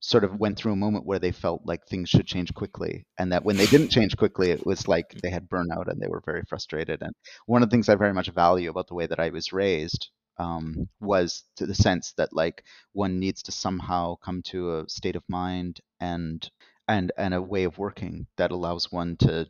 sort 0.00 0.24
of 0.24 0.38
went 0.38 0.58
through 0.58 0.72
a 0.72 0.76
moment 0.76 1.06
where 1.06 1.18
they 1.18 1.32
felt 1.32 1.62
like 1.64 1.86
things 1.86 2.10
should 2.10 2.26
change 2.26 2.52
quickly 2.52 3.06
and 3.18 3.32
that 3.32 3.44
when 3.44 3.56
they 3.56 3.64
didn't 3.66 3.88
change 3.88 4.14
quickly 4.18 4.50
it 4.50 4.66
was 4.66 4.86
like 4.86 5.14
they 5.22 5.30
had 5.30 5.48
burnout 5.48 5.88
and 5.88 5.98
they 5.98 6.08
were 6.08 6.22
very 6.26 6.42
frustrated 6.46 7.00
and 7.00 7.14
one 7.46 7.62
of 7.62 7.70
the 7.70 7.74
things 7.74 7.88
i 7.88 7.94
very 7.94 8.12
much 8.12 8.28
value 8.28 8.68
about 8.68 8.86
the 8.86 8.94
way 8.94 9.06
that 9.06 9.18
i 9.18 9.30
was 9.30 9.50
raised 9.50 10.10
um, 10.38 10.88
was 11.00 11.44
to 11.56 11.66
the 11.66 11.74
sense 11.74 12.12
that 12.16 12.32
like 12.32 12.64
one 12.92 13.18
needs 13.20 13.42
to 13.44 13.52
somehow 13.52 14.16
come 14.16 14.42
to 14.42 14.78
a 14.78 14.88
state 14.88 15.16
of 15.16 15.22
mind 15.28 15.80
and 16.00 16.50
and 16.88 17.12
and 17.16 17.34
a 17.34 17.42
way 17.42 17.64
of 17.64 17.78
working 17.78 18.26
that 18.36 18.50
allows 18.50 18.92
one 18.92 19.16
to 19.16 19.48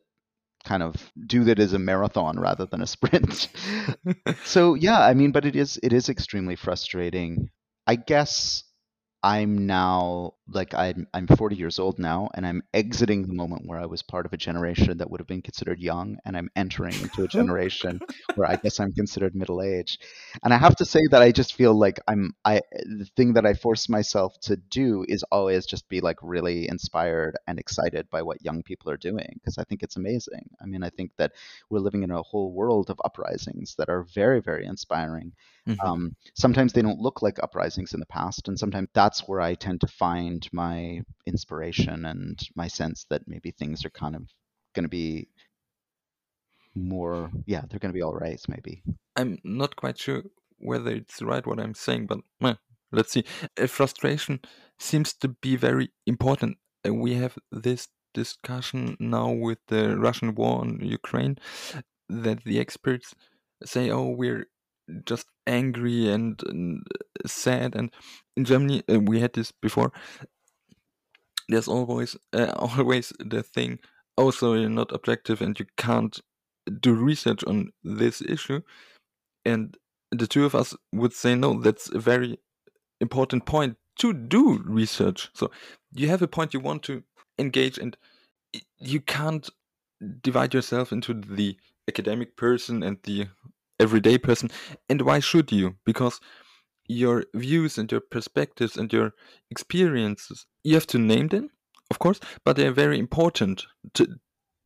kind 0.65 0.83
of 0.83 1.13
do 1.27 1.45
that 1.45 1.59
as 1.59 1.73
a 1.75 1.79
marathon 1.79 2.39
rather 2.39 2.65
than 2.67 2.81
a 2.83 2.87
sprint. 2.87 3.49
so 4.45 4.75
yeah, 4.75 5.01
I 5.01 5.15
mean, 5.15 5.33
but 5.33 5.45
it 5.45 5.57
is 5.57 5.79
it 5.83 5.93
is 5.93 6.09
extremely 6.09 6.57
frustrating. 6.57 7.51
I 7.87 7.97
guess 7.97 8.65
I'm 9.25 9.67
now 9.67 10.35
like 10.53 10.75
I'm 10.75 11.07
I'm 11.15 11.27
40 11.27 11.57
years 11.57 11.79
old 11.79 11.99
now, 11.99 12.29
and 12.35 12.47
I'm 12.47 12.63
exiting 12.75 13.23
the 13.27 13.33
moment 13.33 13.63
where 13.65 13.81
I 13.81 13.87
was 13.87 14.03
part 14.03 14.27
of 14.27 14.35
a 14.35 14.37
generation 14.37 14.99
that 14.99 15.11
would 15.11 15.19
have 15.19 15.27
been 15.27 15.41
considered 15.41 15.81
young, 15.81 16.19
and 16.27 16.37
I'm 16.37 16.51
entering 16.55 16.93
into 17.01 17.25
a 17.25 17.29
generation 17.29 18.01
where 18.35 18.51
I 18.51 18.57
guess 18.57 18.81
I'm 18.81 18.93
considered 18.93 19.35
middle 19.35 19.63
age. 19.63 19.99
And 20.43 20.53
I 20.53 20.59
have 20.59 20.77
to 20.77 20.85
say 20.85 21.01
that 21.11 21.23
I 21.23 21.33
just 21.33 21.55
feel 21.55 21.73
like 21.73 22.01
I'm 22.07 22.35
I 22.45 22.61
the 22.85 23.09
thing 23.17 23.33
that 23.33 23.47
I 23.47 23.55
force 23.55 23.89
myself 23.89 24.39
to 24.43 24.59
do 24.59 25.07
is 25.09 25.23
always 25.33 25.65
just 25.65 25.89
be 25.89 26.03
like 26.03 26.19
really 26.21 26.69
inspired 26.69 27.39
and 27.47 27.59
excited 27.59 28.11
by 28.11 28.21
what 28.21 28.45
young 28.45 28.63
people 28.63 28.91
are 28.91 28.99
doing 28.99 29.41
because 29.41 29.57
I 29.57 29.65
think 29.65 29.83
it's 29.83 29.97
amazing. 29.97 30.51
I 30.61 30.67
mean, 30.67 30.83
I 30.83 30.91
think 30.91 31.13
that 31.17 31.33
we're 31.71 31.79
living 31.79 32.03
in 32.03 32.11
a 32.11 32.21
whole 32.21 32.53
world 32.53 32.91
of 32.91 33.01
uprisings 33.03 33.75
that 33.79 33.89
are 33.89 34.03
very 34.03 34.43
very 34.43 34.67
inspiring 34.67 35.33
Mm-hmm. 35.67 35.87
Um, 35.87 36.17
sometimes 36.35 36.73
they 36.73 36.83
don't 36.83 37.01
look 37.01 37.23
like 37.23 37.43
uprisings 37.43 37.95
in 37.95 38.01
the 38.01 38.07
past, 38.07 38.49
and 38.49 38.59
sometimes 38.59 38.89
that's 38.93 39.14
where 39.21 39.41
I 39.41 39.55
tend 39.55 39.81
to 39.81 39.87
find 39.87 40.49
my 40.53 41.03
inspiration 41.27 42.05
and 42.05 42.39
my 42.55 42.69
sense 42.69 43.07
that 43.11 43.23
maybe 43.27 43.51
things 43.51 43.85
are 43.85 43.91
kind 43.91 44.17
of 44.17 44.23
going 44.75 44.85
to 44.85 44.89
be 44.89 45.29
more, 46.75 47.31
yeah, 47.47 47.63
they're 47.69 47.79
going 47.79 47.93
to 47.93 47.97
be 47.97 48.03
all 48.03 48.15
right, 48.15 48.41
maybe. 48.49 48.83
I'm 49.17 49.39
not 49.45 49.77
quite 49.77 49.99
sure 49.99 50.23
whether 50.59 50.91
it's 50.91 51.23
right 51.23 51.47
what 51.47 51.61
I'm 51.61 51.75
saying, 51.75 52.07
but 52.07 52.19
let's 52.93 53.13
see. 53.13 53.25
A 53.57 53.69
frustration 53.69 54.41
seems 54.79 55.13
to 55.15 55.29
be 55.29 55.57
very 55.57 55.91
important. 56.07 56.59
Uh, 56.87 56.95
we 56.95 57.15
have 57.15 57.39
this 57.53 57.89
discussion 58.13 58.97
now 58.99 59.31
with 59.31 59.59
the 59.69 59.97
Russian 59.97 60.35
war 60.35 60.61
on 60.61 60.81
Ukraine 60.81 61.37
that 62.09 62.45
the 62.45 62.61
experts 62.61 63.15
say, 63.65 63.91
oh, 63.91 64.09
we're 64.09 64.47
just 65.05 65.27
angry 65.47 66.11
and, 66.11 66.41
and 66.47 66.83
sad. 67.27 67.75
And 67.75 67.91
in 68.37 68.45
Germany, 68.45 68.83
uh, 68.91 69.01
we 69.01 69.21
had 69.21 69.33
this 69.33 69.53
before. 69.53 69.93
There's 71.49 71.69
always 71.69 72.17
uh, 72.33 72.53
always 72.57 73.13
the 73.19 73.43
thing. 73.43 73.79
Also, 74.17 74.55
you're 74.55 74.71
not 74.71 74.93
objective, 74.93 75.43
and 75.43 75.59
you 75.59 75.67
can't 75.77 76.21
do 76.81 76.95
research 76.95 77.45
on 77.45 77.71
this 77.83 78.23
issue. 78.23 78.61
And 79.45 79.77
the 80.11 80.27
two 80.27 80.45
of 80.45 80.55
us 80.55 80.75
would 80.93 81.13
say, 81.13 81.35
no, 81.35 81.61
that's 81.61 81.91
a 81.91 81.99
very 81.99 82.39
important 83.01 83.45
point 83.45 83.77
to 83.99 84.13
do 84.13 84.63
research. 84.65 85.31
So 85.35 85.51
you 85.93 86.09
have 86.09 86.23
a 86.23 86.29
point 86.29 86.55
you 86.55 86.61
want 86.61 86.85
to 86.85 87.03
engage, 87.39 87.79
and 87.79 87.97
you 88.79 89.01
can't 89.01 89.49
divide 90.23 90.55
yourself 90.55 90.93
into 90.93 91.15
the 91.15 91.57
academic 91.89 92.37
person 92.37 92.83
and 92.83 92.99
the 93.03 93.27
everyday 93.81 94.19
person. 94.19 94.51
And 94.89 95.03
why 95.03 95.21
should 95.21 95.53
you? 95.53 95.77
Because 95.85 96.21
your 96.87 97.25
views 97.35 97.79
and 97.79 97.91
your 97.91 98.01
perspectives 98.01 98.77
and 98.77 98.93
your 98.93 99.13
experiences, 99.51 100.47
you 100.63 100.75
have 100.75 100.87
to 100.89 100.99
name 100.99 101.29
them, 101.29 101.51
of 101.91 101.99
course, 101.99 102.21
but 102.45 102.57
they're 102.57 102.73
very 102.73 102.99
important 102.99 103.65
to 103.95 104.07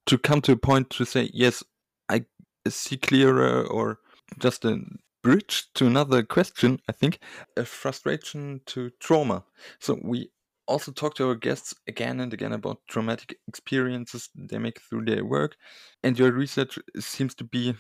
to 0.07 0.17
come 0.17 0.41
to 0.41 0.53
a 0.53 0.57
point 0.57 0.89
to 0.89 1.05
say, 1.05 1.29
yes, 1.35 1.63
I 2.09 2.25
see 2.67 2.97
clearer 2.97 3.63
or 3.63 3.99
just 4.39 4.65
a 4.65 4.81
bridge 5.23 5.67
to 5.75 5.87
another 5.87 6.23
question, 6.23 6.81
I 6.89 6.93
think, 6.93 7.19
a 7.59 7.67
frustration 7.67 8.63
to 8.67 8.91
trauma. 9.01 9.45
So 9.81 9.99
we 10.03 10.31
also 10.67 10.93
talk 10.93 11.15
to 11.17 11.29
our 11.29 11.35
guests 11.35 11.75
again 11.87 12.21
and 12.21 12.33
again 12.33 12.53
about 12.53 12.81
traumatic 12.89 13.39
experiences 13.49 14.31
they 14.35 14.59
make 14.59 14.81
through 14.81 15.05
their 15.05 15.25
work. 15.25 15.57
And 16.03 16.19
your 16.19 16.33
research 16.33 16.79
seems 16.99 17.35
to 17.37 17.45
be 17.45 17.75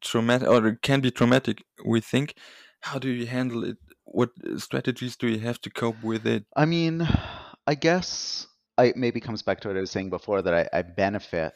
traumatic 0.00 0.48
or 0.48 0.66
it 0.66 0.82
can 0.82 1.00
be 1.00 1.10
traumatic 1.10 1.62
we 1.84 2.00
think 2.00 2.34
how 2.80 2.98
do 2.98 3.08
you 3.08 3.26
handle 3.26 3.64
it 3.64 3.76
what 4.04 4.30
strategies 4.56 5.16
do 5.16 5.28
you 5.28 5.38
have 5.38 5.60
to 5.60 5.70
cope 5.70 6.02
with 6.02 6.26
it 6.26 6.44
i 6.56 6.64
mean 6.64 7.06
i 7.66 7.74
guess 7.74 8.46
i 8.78 8.92
maybe 8.96 9.20
comes 9.20 9.42
back 9.42 9.60
to 9.60 9.68
what 9.68 9.76
i 9.76 9.80
was 9.80 9.90
saying 9.90 10.10
before 10.10 10.42
that 10.42 10.54
i, 10.54 10.78
I 10.78 10.82
benefit 10.82 11.54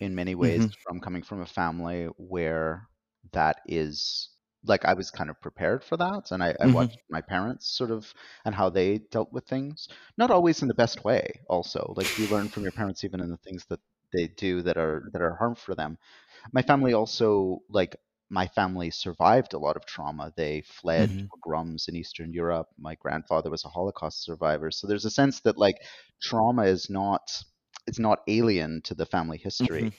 in 0.00 0.14
many 0.14 0.34
ways 0.34 0.60
mm-hmm. 0.60 0.82
from 0.86 1.00
coming 1.00 1.22
from 1.22 1.40
a 1.40 1.46
family 1.46 2.06
where 2.16 2.88
that 3.32 3.60
is 3.66 4.28
like 4.66 4.84
I 4.84 4.94
was 4.94 5.10
kind 5.10 5.30
of 5.30 5.40
prepared 5.40 5.84
for 5.84 5.96
that, 5.98 6.30
and 6.30 6.42
I, 6.42 6.50
I 6.50 6.52
mm-hmm. 6.52 6.72
watched 6.72 6.98
my 7.10 7.20
parents 7.20 7.66
sort 7.68 7.90
of 7.90 8.12
and 8.44 8.54
how 8.54 8.70
they 8.70 8.98
dealt 9.10 9.32
with 9.32 9.44
things. 9.44 9.88
Not 10.16 10.30
always 10.30 10.62
in 10.62 10.68
the 10.68 10.74
best 10.74 11.04
way. 11.04 11.40
Also, 11.48 11.92
like 11.96 12.18
you 12.18 12.26
learn 12.28 12.48
from 12.48 12.62
your 12.62 12.72
parents 12.72 13.04
even 13.04 13.20
in 13.20 13.30
the 13.30 13.36
things 13.38 13.66
that 13.68 13.80
they 14.12 14.28
do 14.28 14.62
that 14.62 14.76
are 14.76 15.10
that 15.12 15.20
are 15.20 15.34
harmful 15.34 15.64
for 15.64 15.74
them 15.74 15.98
my 16.52 16.62
family 16.62 16.92
also 16.92 17.60
like 17.68 17.96
my 18.30 18.46
family 18.48 18.90
survived 18.90 19.54
a 19.54 19.58
lot 19.58 19.76
of 19.76 19.86
trauma. 19.86 20.32
They 20.36 20.62
fled 20.62 21.10
mm-hmm. 21.10 21.26
pogroms 21.26 21.88
in 21.88 21.96
Eastern 21.96 22.32
Europe. 22.32 22.68
My 22.78 22.94
grandfather 22.96 23.50
was 23.50 23.64
a 23.64 23.68
Holocaust 23.68 24.24
survivor. 24.24 24.70
So 24.70 24.86
there's 24.86 25.04
a 25.04 25.10
sense 25.10 25.40
that 25.40 25.58
like 25.58 25.76
trauma 26.20 26.64
is 26.64 26.90
not 26.90 27.44
it's 27.86 27.98
not 27.98 28.20
alien 28.28 28.80
to 28.82 28.94
the 28.94 29.04
family 29.06 29.36
history. 29.36 29.82
Mhm. 29.82 29.92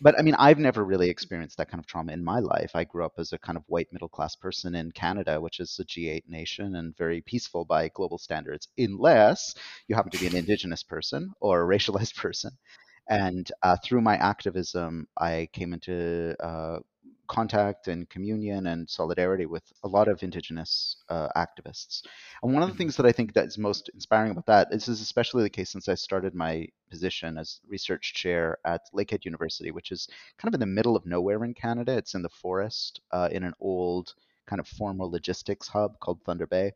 But 0.00 0.18
I 0.18 0.22
mean, 0.22 0.34
I've 0.34 0.58
never 0.58 0.84
really 0.84 1.08
experienced 1.10 1.56
that 1.56 1.68
kind 1.68 1.80
of 1.80 1.86
trauma 1.86 2.12
in 2.12 2.22
my 2.22 2.38
life. 2.38 2.72
I 2.74 2.84
grew 2.84 3.04
up 3.04 3.14
as 3.18 3.32
a 3.32 3.38
kind 3.38 3.56
of 3.56 3.64
white 3.66 3.92
middle 3.92 4.08
class 4.08 4.36
person 4.36 4.74
in 4.74 4.92
Canada, 4.92 5.40
which 5.40 5.60
is 5.60 5.78
a 5.80 5.84
G8 5.84 6.28
nation 6.28 6.76
and 6.76 6.96
very 6.96 7.22
peaceful 7.22 7.64
by 7.64 7.88
global 7.88 8.18
standards, 8.18 8.68
unless 8.78 9.54
you 9.88 9.94
happen 9.94 10.10
to 10.12 10.18
be 10.18 10.26
an 10.26 10.36
indigenous 10.36 10.82
person 10.82 11.32
or 11.40 11.62
a 11.62 11.76
racialized 11.76 12.16
person. 12.24 12.52
And 13.08 13.50
uh, 13.62 13.76
through 13.82 14.00
my 14.02 14.16
activism, 14.16 15.06
I 15.18 15.48
came 15.52 15.72
into 15.74 16.34
uh, 16.40 16.78
contact 17.28 17.88
and 17.88 18.08
communion 18.08 18.66
and 18.66 18.88
solidarity 18.88 19.46
with 19.46 19.64
a 19.82 19.88
lot 19.88 20.08
of 20.08 20.22
indigenous 20.22 20.96
uh, 21.08 21.28
activists. 21.36 22.02
And 22.42 22.52
one 22.54 22.62
of 22.62 22.68
the 22.68 22.74
Mhm. 22.74 22.78
things 22.78 22.96
that 22.96 23.06
I 23.06 23.12
think 23.12 23.32
that's 23.32 23.58
most 23.58 23.88
inspiring 23.94 24.30
about 24.32 24.46
that, 24.46 24.70
this 24.70 24.88
is 24.88 25.00
especially 25.00 25.42
the 25.42 25.50
case 25.50 25.70
since 25.70 25.88
I 25.88 25.94
started 25.94 26.34
my 26.34 26.66
position 26.90 27.38
as 27.38 27.60
research 27.66 28.14
chair 28.14 28.58
at 28.64 28.82
Lakehead 28.94 29.24
University, 29.24 29.70
which 29.70 29.90
is 29.92 30.08
kind 30.38 30.48
of 30.48 30.54
in 30.54 30.60
the 30.60 30.66
middle 30.66 30.96
of 30.96 31.06
nowhere 31.06 31.44
in 31.44 31.54
Canada. 31.54 31.96
It's 31.96 32.14
in 32.14 32.22
the 32.22 32.28
forest 32.30 33.00
uh, 33.10 33.28
in 33.32 33.44
an 33.44 33.54
old 33.60 34.14
kind 34.46 34.60
of 34.60 34.68
formal 34.68 35.10
logistics 35.10 35.68
hub 35.68 35.98
called 36.00 36.22
Thunder 36.24 36.46
Bay. 36.46 36.72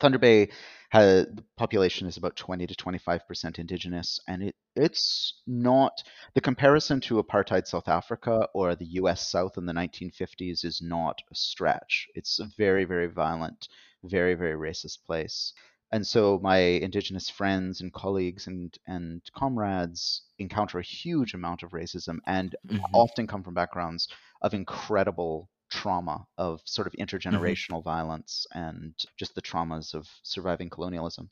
Thunder 0.00 0.18
Bay 0.18 0.50
has 0.90 1.26
the 1.26 1.44
population 1.56 2.06
is 2.06 2.16
about 2.16 2.36
20 2.36 2.66
to 2.66 2.74
25 2.74 3.26
percent 3.26 3.58
indigenous, 3.58 4.18
and 4.28 4.42
it 4.42 4.56
it's 4.76 5.42
not 5.46 6.02
the 6.34 6.40
comparison 6.40 7.00
to 7.02 7.22
apartheid 7.22 7.66
South 7.66 7.88
Africa 7.88 8.48
or 8.54 8.74
the 8.74 8.86
U.S. 9.00 9.28
South 9.28 9.58
in 9.58 9.66
the 9.66 9.72
1950s 9.72 10.64
is 10.64 10.80
not 10.82 11.20
a 11.30 11.34
stretch. 11.34 12.06
It's 12.14 12.38
a 12.38 12.48
very 12.56 12.84
very 12.84 13.06
violent, 13.08 13.68
very 14.04 14.34
very 14.34 14.54
racist 14.54 15.04
place, 15.04 15.52
and 15.92 16.06
so 16.06 16.38
my 16.42 16.58
indigenous 16.58 17.28
friends 17.30 17.80
and 17.80 17.92
colleagues 17.92 18.46
and 18.46 18.76
and 18.86 19.22
comrades 19.34 20.22
encounter 20.38 20.78
a 20.78 20.82
huge 20.82 21.34
amount 21.34 21.62
of 21.62 21.70
racism 21.72 22.18
and 22.26 22.54
Mhm. 22.66 22.80
often 22.94 23.26
come 23.26 23.42
from 23.42 23.54
backgrounds 23.54 24.08
of 24.42 24.54
incredible 24.54 25.48
trauma 25.70 26.26
of 26.38 26.60
sort 26.64 26.86
of 26.86 26.92
Mm-hmm. 27.30 27.52
intergenerational 27.54 27.82
violence 27.84 28.46
and 28.52 28.94
just 29.18 29.34
the 29.34 29.42
traumas 29.42 29.94
of 29.94 30.06
surviving 30.22 30.68
colonialism. 30.70 31.30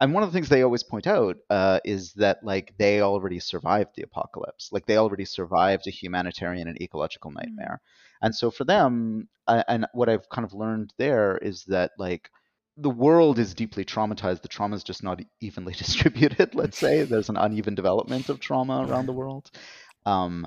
And 0.00 0.12
one 0.12 0.22
of 0.22 0.30
the 0.30 0.32
things 0.34 0.48
they 0.48 0.62
always 0.62 0.82
point 0.82 1.06
out 1.06 1.36
uh, 1.50 1.80
is 1.84 2.12
that 2.14 2.44
like 2.44 2.74
they 2.78 3.00
already 3.00 3.38
survived 3.40 3.90
the 3.94 4.02
apocalypse, 4.02 4.70
like 4.72 4.86
they 4.86 4.96
already 4.96 5.24
survived 5.24 5.86
a 5.86 5.90
humanitarian 5.90 6.68
and 6.68 6.80
ecological 6.80 7.30
nightmare. 7.30 7.80
And 8.22 8.34
so 8.34 8.50
for 8.50 8.64
them, 8.64 9.28
uh, 9.46 9.62
and 9.68 9.86
what 9.92 10.08
I've 10.08 10.28
kind 10.28 10.44
of 10.44 10.52
learned 10.54 10.92
there 10.98 11.36
is 11.38 11.64
that 11.64 11.92
like 11.98 12.30
the 12.76 12.90
world 12.90 13.38
is 13.38 13.54
deeply 13.54 13.84
traumatized. 13.84 14.42
The 14.42 14.48
trauma 14.48 14.76
is 14.76 14.84
just 14.84 15.02
not 15.02 15.20
evenly 15.40 15.74
distributed. 15.74 16.54
Let's 16.54 16.78
say 16.78 17.04
there's 17.04 17.28
an 17.28 17.36
uneven 17.36 17.74
development 17.74 18.28
of 18.30 18.40
trauma 18.40 18.82
around 18.84 19.06
the 19.06 19.12
world. 19.12 19.50
Um, 20.06 20.46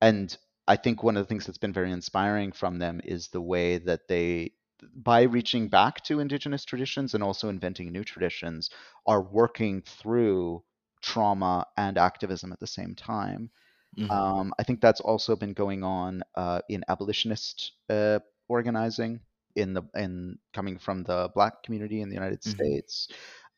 and 0.00 0.36
I 0.68 0.76
think 0.76 1.02
one 1.02 1.16
of 1.16 1.22
the 1.24 1.28
things 1.28 1.46
that's 1.46 1.58
been 1.58 1.72
very 1.72 1.92
inspiring 1.92 2.52
from 2.52 2.78
them 2.78 3.00
is 3.04 3.28
the 3.28 3.40
way 3.40 3.78
that 3.78 4.08
they, 4.08 4.52
by 4.94 5.22
reaching 5.22 5.68
back 5.68 6.02
to 6.04 6.20
indigenous 6.20 6.64
traditions 6.64 7.14
and 7.14 7.22
also 7.22 7.48
inventing 7.48 7.92
new 7.92 8.04
traditions, 8.04 8.70
are 9.06 9.22
working 9.22 9.82
through 9.82 10.64
trauma 11.02 11.66
and 11.76 11.98
activism 11.98 12.52
at 12.52 12.60
the 12.60 12.66
same 12.66 12.94
time. 12.94 13.50
Mhm. 13.96 14.36
Um, 14.36 14.54
I 14.58 14.62
think 14.64 14.80
that's 14.80 15.00
also 15.00 15.36
been 15.36 15.52
going 15.54 15.82
on 15.84 16.22
uh, 16.36 16.60
in 16.68 16.84
abolitionist 16.88 17.72
uh, 17.90 18.20
organizing 18.48 19.20
in 19.56 19.74
the 19.74 19.82
in 19.94 20.38
coming 20.52 20.78
from 20.78 21.02
the 21.04 21.30
Black 21.34 21.62
community 21.64 22.00
in 22.02 22.08
the 22.08 22.14
United 22.14 22.44
Mhm. 22.44 22.44
States. 22.44 23.08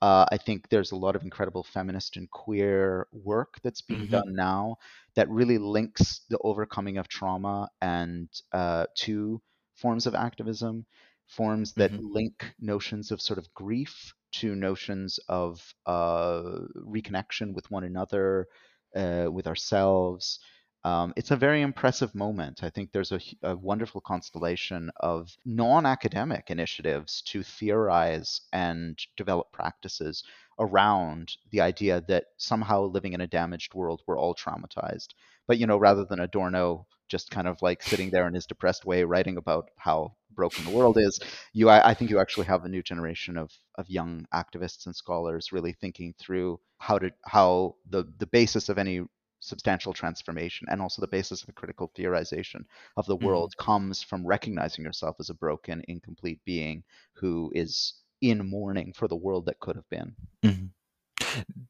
Uh, 0.01 0.27
I 0.31 0.37
think 0.37 0.69
there's 0.69 0.93
a 0.93 0.97
lot 0.97 1.17
of 1.17 1.23
incredible 1.25 1.65
feminist 1.65 2.17
and 2.17 2.31
queer 2.31 3.09
work 3.13 3.55
that's 3.63 3.83
being 3.83 4.07
Mhm. 4.07 4.09
done 4.09 4.35
now 4.35 4.77
that 5.17 5.29
really 5.29 5.59
links 5.59 6.21
the 6.31 6.39
overcoming 6.39 6.99
of 6.99 7.09
trauma 7.09 7.69
and 7.81 8.29
uh, 8.53 8.87
to 8.99 9.43
forms 9.75 10.07
of 10.07 10.15
activism, 10.15 10.87
forms 11.27 11.75
that 11.75 11.93
Mhm. 11.93 11.99
link 11.99 12.55
notions 12.61 13.11
of 13.11 13.21
sort 13.21 13.39
of 13.39 13.53
grief 13.55 14.15
to 14.33 14.55
notions 14.55 15.19
of 15.29 15.75
uh, 15.87 16.43
reconnection 16.77 17.53
with 17.55 17.71
one 17.71 17.85
another, 17.85 18.47
uh, 18.95 19.27
with 19.33 19.47
ourselves. 19.49 20.39
Um, 20.85 21.13
it's 21.17 21.31
a 21.31 21.37
very 21.37 21.63
impressive 21.63 22.15
moment. 22.15 22.63
I 22.63 22.71
think 22.71 22.93
there's 22.93 23.13
a, 23.13 23.21
a 23.43 23.57
wonderful 23.57 24.01
constellation 24.01 24.91
of 24.99 25.37
non 25.45 25.87
academic 25.87 26.51
initiatives 26.51 27.23
to 27.23 27.43
theorize 27.43 28.43
and 28.53 28.99
develop 29.17 29.53
practices 29.53 30.23
around 30.59 31.37
the 31.51 31.61
idea 31.61 32.03
that 32.09 32.27
somehow 32.37 32.83
living 32.85 33.13
in 33.13 33.21
a 33.21 33.27
damaged 33.27 33.75
world, 33.75 34.03
we're 34.07 34.19
all 34.19 34.35
traumatized. 34.35 35.09
But, 35.47 35.59
you 35.59 35.67
know, 35.67 35.79
rather 35.79 36.05
than 36.05 36.21
Adorno 36.21 36.87
just 37.09 37.31
kind 37.31 37.49
of 37.49 37.61
like 37.63 37.83
sitting 37.83 38.11
there 38.11 38.29
in 38.29 38.35
his 38.35 38.47
depressed 38.47 38.85
way 38.85 39.03
writing 39.03 39.37
about 39.37 39.71
how 39.77 40.15
broken 40.31 40.65
the 40.65 40.71
world 40.71 40.99
is, 40.99 41.19
you 41.53 41.69
I, 41.69 41.91
I 41.91 41.95
think 41.95 42.11
you 42.11 42.21
actually 42.21 42.47
have 42.47 42.65
a 42.65 42.69
new 42.69 42.83
generation 42.83 43.37
of 43.37 43.51
of 43.77 43.89
young 43.89 44.27
activists 44.33 44.87
and 44.87 44.95
scholars 44.95 45.53
really 45.53 45.73
thinking 45.73 46.15
through 46.19 46.61
how 46.79 46.99
to 46.99 47.11
how 47.25 47.77
the 47.89 48.05
the 48.19 48.27
basis 48.27 48.69
of 48.69 48.79
any 48.79 49.03
substantial 49.41 49.93
transformation 49.93 50.67
and 50.71 50.81
also 50.83 51.01
the 51.01 51.07
basis 51.09 51.43
of 51.43 51.49
a 51.49 51.53
critical 51.53 51.91
theorization 51.97 52.65
of 52.97 53.07
the 53.07 53.17
Mhm. 53.17 53.23
world 53.23 53.57
comes 53.57 54.03
from 54.03 54.27
recognizing 54.27 54.85
yourself 54.85 55.17
as 55.21 55.31
a 55.31 55.35
broken 55.35 55.83
incomplete 55.89 56.41
being 56.45 56.83
who 57.15 57.51
is 57.55 57.95
in 58.21 58.49
mourning 58.49 58.93
for 58.93 59.07
the 59.09 59.17
world 59.17 59.47
that 59.47 59.61
could 59.61 59.77
have 59.77 59.89
been 59.89 60.15
Mhm. 60.43 60.71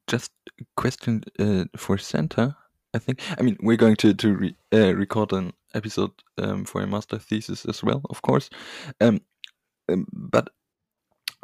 Just 0.07 0.31
a 0.59 0.65
question 0.75 1.23
uh, 1.39 1.65
for 1.77 1.97
Santa. 1.97 2.55
I 2.93 2.99
think. 2.99 3.21
I 3.39 3.43
mean, 3.43 3.57
we're 3.61 3.77
going 3.77 3.95
to 3.97 4.13
to 4.15 4.35
re- 4.35 4.57
uh, 4.73 4.95
record 4.95 5.31
an 5.33 5.53
episode 5.75 6.11
um, 6.37 6.65
for 6.65 6.81
a 6.81 6.87
master 6.87 7.19
thesis 7.19 7.65
as 7.65 7.83
well, 7.83 8.01
of 8.09 8.21
course. 8.21 8.49
Um, 8.99 9.21
um, 9.91 10.07
but 10.11 10.49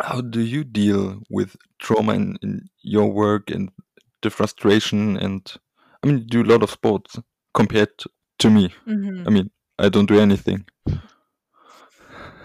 how 0.01 0.21
do 0.21 0.39
you 0.41 0.63
deal 0.63 1.21
with 1.29 1.55
trauma 1.77 2.13
in, 2.13 2.37
in 2.41 2.69
your 2.81 3.11
work 3.11 3.51
and 3.51 3.71
the 4.21 4.29
frustration? 4.29 5.17
And 5.17 5.53
I 6.05 6.07
mean, 6.07 6.27
do 6.27 6.43
a 6.43 6.45
lot 6.45 6.63
of 6.63 6.69
sports 6.69 7.19
compared 7.53 7.89
to, 8.39 8.49
me. 8.49 8.73
Mhm. 8.85 9.25
I 9.25 9.31
mean, 9.31 9.49
I 9.79 9.89
don't 9.89 10.05
do 10.05 10.19
anything. 10.19 10.65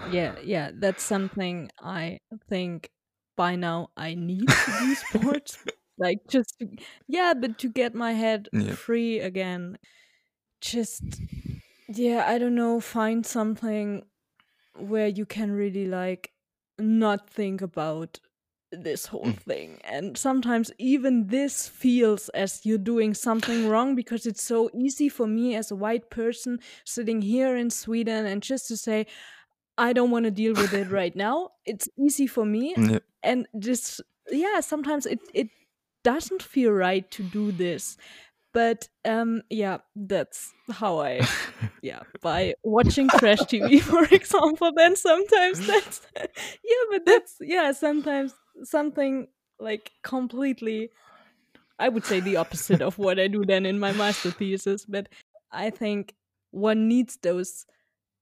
Yeah, 0.02 0.38
yeah, 0.42 0.70
that's 0.74 1.02
something 1.04 1.70
I 1.80 2.18
think 2.48 2.90
by 3.36 3.56
now 3.56 3.90
I 3.96 4.14
need 4.14 4.58
to 4.61 4.72
do 4.72 4.94
sports. 4.94 5.58
like 5.98 6.18
just 6.28 6.58
to, 6.61 6.68
yeah, 7.06 7.34
but 7.38 7.58
to 7.58 7.68
get 7.68 7.94
my 7.94 8.12
head 8.12 8.48
Yeah. 8.52 8.74
free 8.74 9.20
again. 9.20 9.78
Just 10.61 11.22
yeah, 11.88 12.26
I 12.28 12.38
don't 12.38 12.54
know, 12.56 12.80
find 12.80 13.26
something 13.26 14.04
where 14.76 15.08
you 15.08 15.26
can 15.26 15.52
really 15.52 15.86
like 15.86 16.32
not 16.78 17.30
think 17.30 17.62
about 17.62 18.20
this 18.72 19.06
whole 19.06 19.26
Mm. 19.26 19.38
thing. 19.40 19.80
And 19.84 20.16
sometimes 20.16 20.72
even 20.78 21.26
this 21.28 21.68
feels 21.68 22.28
as 22.30 22.64
you're 22.64 22.78
doing 22.78 23.14
something 23.14 23.68
wrong 23.68 23.94
because 23.94 24.26
it's 24.26 24.42
so 24.42 24.70
easy 24.74 25.08
for 25.08 25.26
me 25.26 25.54
as 25.56 25.70
a 25.70 25.76
white 25.76 26.10
person 26.10 26.60
sitting 26.84 27.22
here 27.22 27.56
in 27.56 27.70
Sweden 27.70 28.26
and 28.26 28.42
just 28.42 28.68
to 28.68 28.76
say, 28.76 29.06
I 29.78 29.92
don't 29.92 30.10
want 30.10 30.24
to 30.24 30.30
deal 30.30 30.54
with 30.54 30.72
it 30.74 30.90
right 30.90 31.14
now. 31.14 31.50
It's 31.64 31.88
easy 31.98 32.26
for 32.26 32.44
me. 32.44 32.74
Yeah. 32.76 32.98
And 33.22 33.46
just, 33.58 34.00
yeah, 34.30 34.60
sometimes 34.60 35.06
it, 35.06 35.20
it 35.34 35.48
doesn't 36.04 36.42
feel 36.42 36.72
right 36.72 37.10
to 37.12 37.22
do 37.22 37.52
this. 37.52 37.96
But 38.52 38.88
um 39.04 39.42
yeah, 39.50 39.78
that's 39.94 40.52
how 40.72 40.98
I 41.00 41.20
yeah, 41.82 42.00
by 42.20 42.54
watching 42.64 43.08
trash 43.08 43.40
TV 43.40 43.78
for 43.82 44.04
example, 44.12 44.72
then 44.76 44.96
sometimes 44.96 45.64
that's 45.66 46.00
yeah, 46.16 46.84
but 46.90 47.04
that's 47.06 47.36
yeah, 47.40 47.72
sometimes 47.72 48.34
something 48.64 49.28
like 49.58 49.92
completely 50.02 50.90
I 51.78 51.88
would 51.88 52.04
say 52.04 52.20
the 52.20 52.36
opposite 52.36 52.82
of 52.82 52.98
what 52.98 53.18
I 53.18 53.28
do 53.28 53.44
then 53.44 53.66
in 53.66 53.78
my 53.78 53.92
master 53.92 54.30
thesis, 54.30 54.84
but 54.84 55.08
I 55.50 55.70
think 55.70 56.14
one 56.50 56.88
needs 56.88 57.16
those 57.22 57.66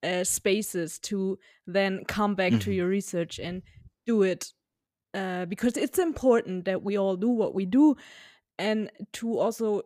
uh, 0.02 0.24
spaces 0.24 0.98
to 1.00 1.38
then 1.66 2.04
come 2.06 2.34
back 2.34 2.52
to 2.60 2.70
Mhm. 2.70 2.74
your 2.76 2.88
research 2.88 3.38
and 3.40 3.62
do 4.06 4.22
it 4.22 4.52
uh, 5.14 5.46
because 5.46 5.76
it's 5.76 5.98
important 5.98 6.66
that 6.66 6.82
we 6.82 6.98
all 6.98 7.16
do 7.16 7.28
what 7.30 7.54
we 7.54 7.66
do 7.66 7.96
and 8.58 8.90
to 9.12 9.38
also 9.38 9.82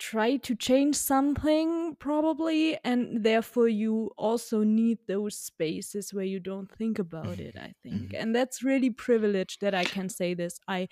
try 0.00 0.36
to 0.38 0.54
change 0.56 0.96
something 0.96 1.94
probably 2.00 2.78
and 2.84 3.22
therefore 3.22 3.68
you 3.68 4.10
also 4.16 4.62
need 4.64 4.98
those 5.08 5.36
spaces 5.38 6.14
where 6.14 6.24
you 6.24 6.40
don't 6.40 6.72
think 6.72 6.98
about 6.98 7.38
it 7.38 7.54
i 7.56 7.74
think 7.82 8.12
Mhm. 8.12 8.14
and 8.14 8.34
that's 8.34 8.62
really 8.62 8.90
privileged 8.90 9.60
that 9.60 9.74
i 9.74 9.86
can 9.86 10.08
say 10.08 10.34
this 10.34 10.58
i 10.68 10.88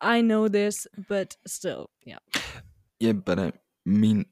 i 0.00 0.20
know 0.22 0.48
this 0.48 0.86
but 1.08 1.36
still 1.46 1.90
yeah 2.04 2.18
Yeah, 3.00 3.12
but 3.12 3.38
I 3.38 3.52
mean, 3.84 4.26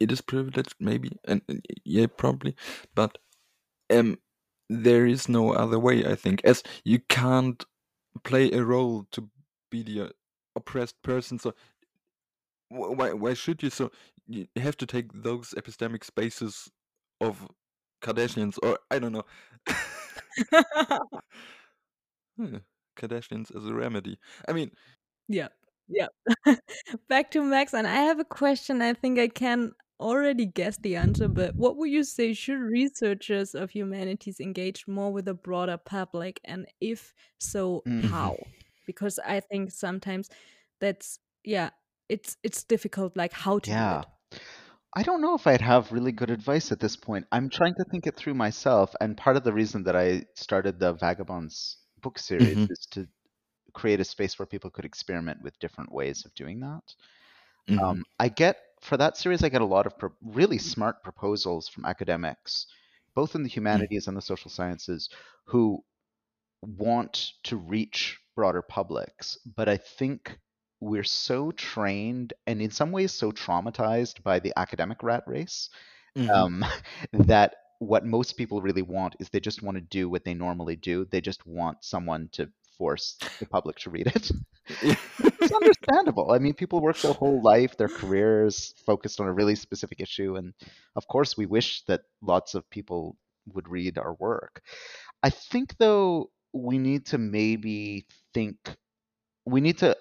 it 0.00 0.12
is 0.12 0.20
privileged, 0.20 0.76
maybe, 0.80 1.12
and 1.24 1.42
and 1.48 1.64
yeah, 1.84 2.06
probably, 2.08 2.56
but 2.94 3.18
um, 3.90 4.18
there 4.70 5.06
is 5.06 5.28
no 5.28 5.52
other 5.54 5.78
way. 5.78 6.06
I 6.06 6.14
think, 6.16 6.44
as 6.44 6.62
you 6.84 7.00
can't 7.00 7.64
play 8.24 8.52
a 8.52 8.64
role 8.64 9.04
to 9.12 9.30
be 9.70 9.82
the 9.84 10.12
oppressed 10.56 11.02
person. 11.02 11.38
So 11.38 11.54
why 12.68 13.12
why 13.12 13.34
should 13.34 13.62
you 13.62 13.70
so 13.70 13.90
you 14.26 14.46
have 14.56 14.76
to 14.78 14.86
take 14.86 15.12
those 15.12 15.50
epistemic 15.56 16.04
spaces 16.04 16.70
of 17.20 17.48
Kardashians 18.02 18.58
or 18.62 18.78
I 18.90 18.98
don't 18.98 19.12
know 19.12 19.24
Hmm, 22.36 22.56
Kardashians 22.96 23.54
as 23.54 23.66
a 23.66 23.74
remedy. 23.74 24.18
I 24.48 24.52
mean, 24.52 24.70
yeah, 25.28 25.48
yeah. 25.88 26.08
Back 27.08 27.30
to 27.32 27.42
Max, 27.42 27.74
and 27.74 27.86
I 27.86 27.96
have 28.02 28.20
a 28.20 28.24
question. 28.24 28.82
I 28.82 28.94
think 28.94 29.18
I 29.18 29.28
can 29.28 29.72
already 30.00 30.46
guess 30.46 30.78
the 30.78 30.96
answer, 30.96 31.28
but 31.28 31.54
what 31.56 31.76
would 31.76 31.90
you 31.90 32.04
say 32.04 32.34
should 32.34 32.60
researchers 32.60 33.54
of 33.54 33.70
humanities 33.70 34.40
engage 34.40 34.86
more 34.88 35.12
with 35.12 35.28
a 35.28 35.34
broader 35.34 35.78
public, 35.78 36.40
and 36.44 36.66
if 36.80 37.14
so, 37.38 37.86
Mhm. 37.86 38.02
how? 38.10 38.48
Because 38.86 39.18
I 39.26 39.40
think 39.40 39.70
sometimes 39.72 40.28
that's 40.80 41.18
yeah, 41.44 41.70
it's 42.08 42.36
it's 42.42 42.64
difficult, 42.64 43.16
like 43.16 43.32
how 43.32 43.58
to 43.60 43.74
do 43.74 43.84
Yeah. 43.84 44.02
it. 44.02 44.06
I 44.94 45.02
don't 45.04 45.22
know 45.22 45.34
if 45.34 45.46
I'd 45.46 45.60
have 45.62 45.92
really 45.92 46.12
good 46.12 46.30
advice 46.30 46.72
at 46.72 46.80
this 46.80 46.96
point. 46.96 47.26
I'm 47.32 47.50
trying 47.50 47.74
to 47.76 47.84
think 47.90 48.06
it 48.06 48.16
through 48.16 48.34
myself, 48.34 48.94
and 49.00 49.16
part 49.16 49.36
of 49.36 49.44
the 49.44 49.52
reason 49.52 49.84
that 49.84 49.96
I 49.96 50.24
started 50.36 50.78
the 50.80 50.94
Vagabonds 50.94 51.78
book 52.02 52.18
series 52.18 52.58
Mhm. 52.58 52.68
is 52.70 52.86
to 52.92 53.08
create 53.74 54.00
a 54.00 54.04
space 54.04 54.38
where 54.38 54.46
people 54.46 54.70
could 54.70 54.84
experiment 54.86 55.42
with 55.42 55.58
different 55.60 55.92
ways 55.92 56.24
of 56.26 56.34
doing 56.34 56.60
that. 56.60 56.82
mhm, 57.68 57.78
Um, 57.84 58.04
I 58.20 58.28
get 58.30 58.58
for 58.82 58.96
that 58.98 59.16
series, 59.16 59.44
I 59.44 59.48
get 59.50 59.62
a 59.62 59.66
lot 59.66 59.86
of 59.86 59.98
pro- 59.98 60.16
really 60.22 60.58
smart 60.58 61.02
proposals 61.02 61.68
from 61.68 61.86
academics, 61.86 62.66
both 63.14 63.34
in 63.36 63.42
the 63.44 63.48
humanities 63.50 64.08
and 64.08 64.16
the 64.16 64.22
social 64.22 64.50
sciences, 64.50 65.10
who 65.46 65.84
want 66.62 67.32
to 67.44 67.56
reach 67.56 68.18
broader 68.34 68.62
publics. 68.62 69.38
But 69.46 69.68
I 69.68 69.76
think 69.76 70.38
we're 70.80 71.04
so 71.04 71.50
trained 71.52 72.32
and 72.46 72.60
in 72.60 72.70
some 72.70 72.92
ways 72.92 73.12
so 73.12 73.32
traumatized 73.32 74.22
by 74.22 74.38
the 74.38 74.52
academic 74.56 75.02
rat 75.02 75.24
race 75.26 75.70
mhm. 76.16 76.28
um, 76.30 76.64
that 77.12 77.54
what 77.78 78.04
most 78.04 78.36
people 78.36 78.62
really 78.62 78.82
want 78.82 79.16
is 79.18 79.28
they 79.28 79.40
just 79.40 79.62
want 79.62 79.76
to 79.76 79.82
do 79.82 80.08
what 80.08 80.24
they 80.24 80.34
normally 80.34 80.76
do. 80.76 81.04
They 81.10 81.20
just 81.20 81.46
want 81.46 81.84
someone 81.84 82.28
to 82.32 82.48
force 82.78 83.16
the 83.38 83.46
public 83.46 83.76
to 83.80 83.90
read 83.90 84.06
it. 84.06 84.30
it's 84.82 85.52
understandable. 85.52 86.32
I 86.32 86.38
mean, 86.38 86.54
people 86.54 86.80
work 86.80 86.98
their 86.98 87.12
whole 87.12 87.42
life, 87.42 87.76
their 87.76 87.88
careers 87.88 88.74
focused 88.84 89.20
on 89.20 89.26
a 89.26 89.32
really 89.32 89.54
specific 89.54 90.00
issue, 90.00 90.36
and 90.36 90.54
of 90.94 91.06
course, 91.06 91.36
we 91.36 91.46
wish 91.46 91.84
that 91.86 92.02
lots 92.22 92.54
of 92.54 92.68
people 92.70 93.16
would 93.52 93.68
read 93.68 93.98
our 93.98 94.14
work. 94.14 94.62
I 95.22 95.30
think, 95.30 95.76
though, 95.78 96.30
we 96.52 96.78
need 96.78 97.06
to 97.06 97.18
maybe 97.18 98.06
think, 98.34 98.56
we 99.44 99.60
need 99.60 99.78
to 99.78 99.96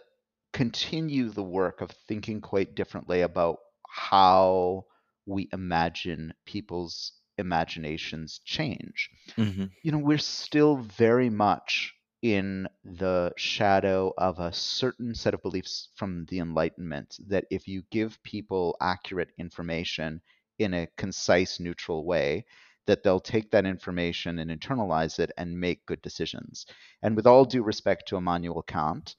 continue 0.55 1.29
the 1.29 1.43
work 1.43 1.81
of 1.81 1.91
thinking 1.91 2.41
quite 2.41 2.75
differently 2.75 3.21
about 3.21 3.59
how 3.89 4.85
we 5.27 5.49
imagine 5.53 6.33
people's 6.45 7.13
imaginations 7.37 8.39
change 8.45 9.09
Mhm, 9.37 9.69
you 9.83 9.91
know, 9.91 9.99
we're 9.99 10.17
still 10.17 10.77
very 10.77 11.29
much 11.29 11.93
in 12.21 12.67
the 12.83 13.33
shadow 13.37 14.13
of 14.17 14.39
a 14.39 14.53
certain 14.53 15.13
set 15.15 15.33
of 15.33 15.41
beliefs 15.43 15.89
from 15.95 16.25
the 16.25 16.39
Enlightenment 16.39 17.17
that 17.27 17.45
if 17.51 17.67
you 17.67 17.83
give 17.91 18.21
people 18.23 18.75
accurate 18.81 19.29
information 19.37 20.21
in 20.59 20.73
a 20.73 20.87
concise, 20.97 21.59
neutral 21.59 22.05
way, 22.05 22.45
that 22.87 23.03
they'll 23.03 23.19
take 23.19 23.51
that 23.51 23.65
information 23.65 24.39
and 24.39 24.49
internalize 24.51 25.19
it 25.19 25.31
and 25.37 25.59
make 25.59 25.85
good 25.85 26.01
decisions. 26.01 26.65
And 27.03 27.15
with 27.15 27.27
all 27.27 27.45
due 27.45 27.63
respect 27.63 28.07
to 28.09 28.17
Immanuel 28.17 28.63
Kant, 28.63 29.15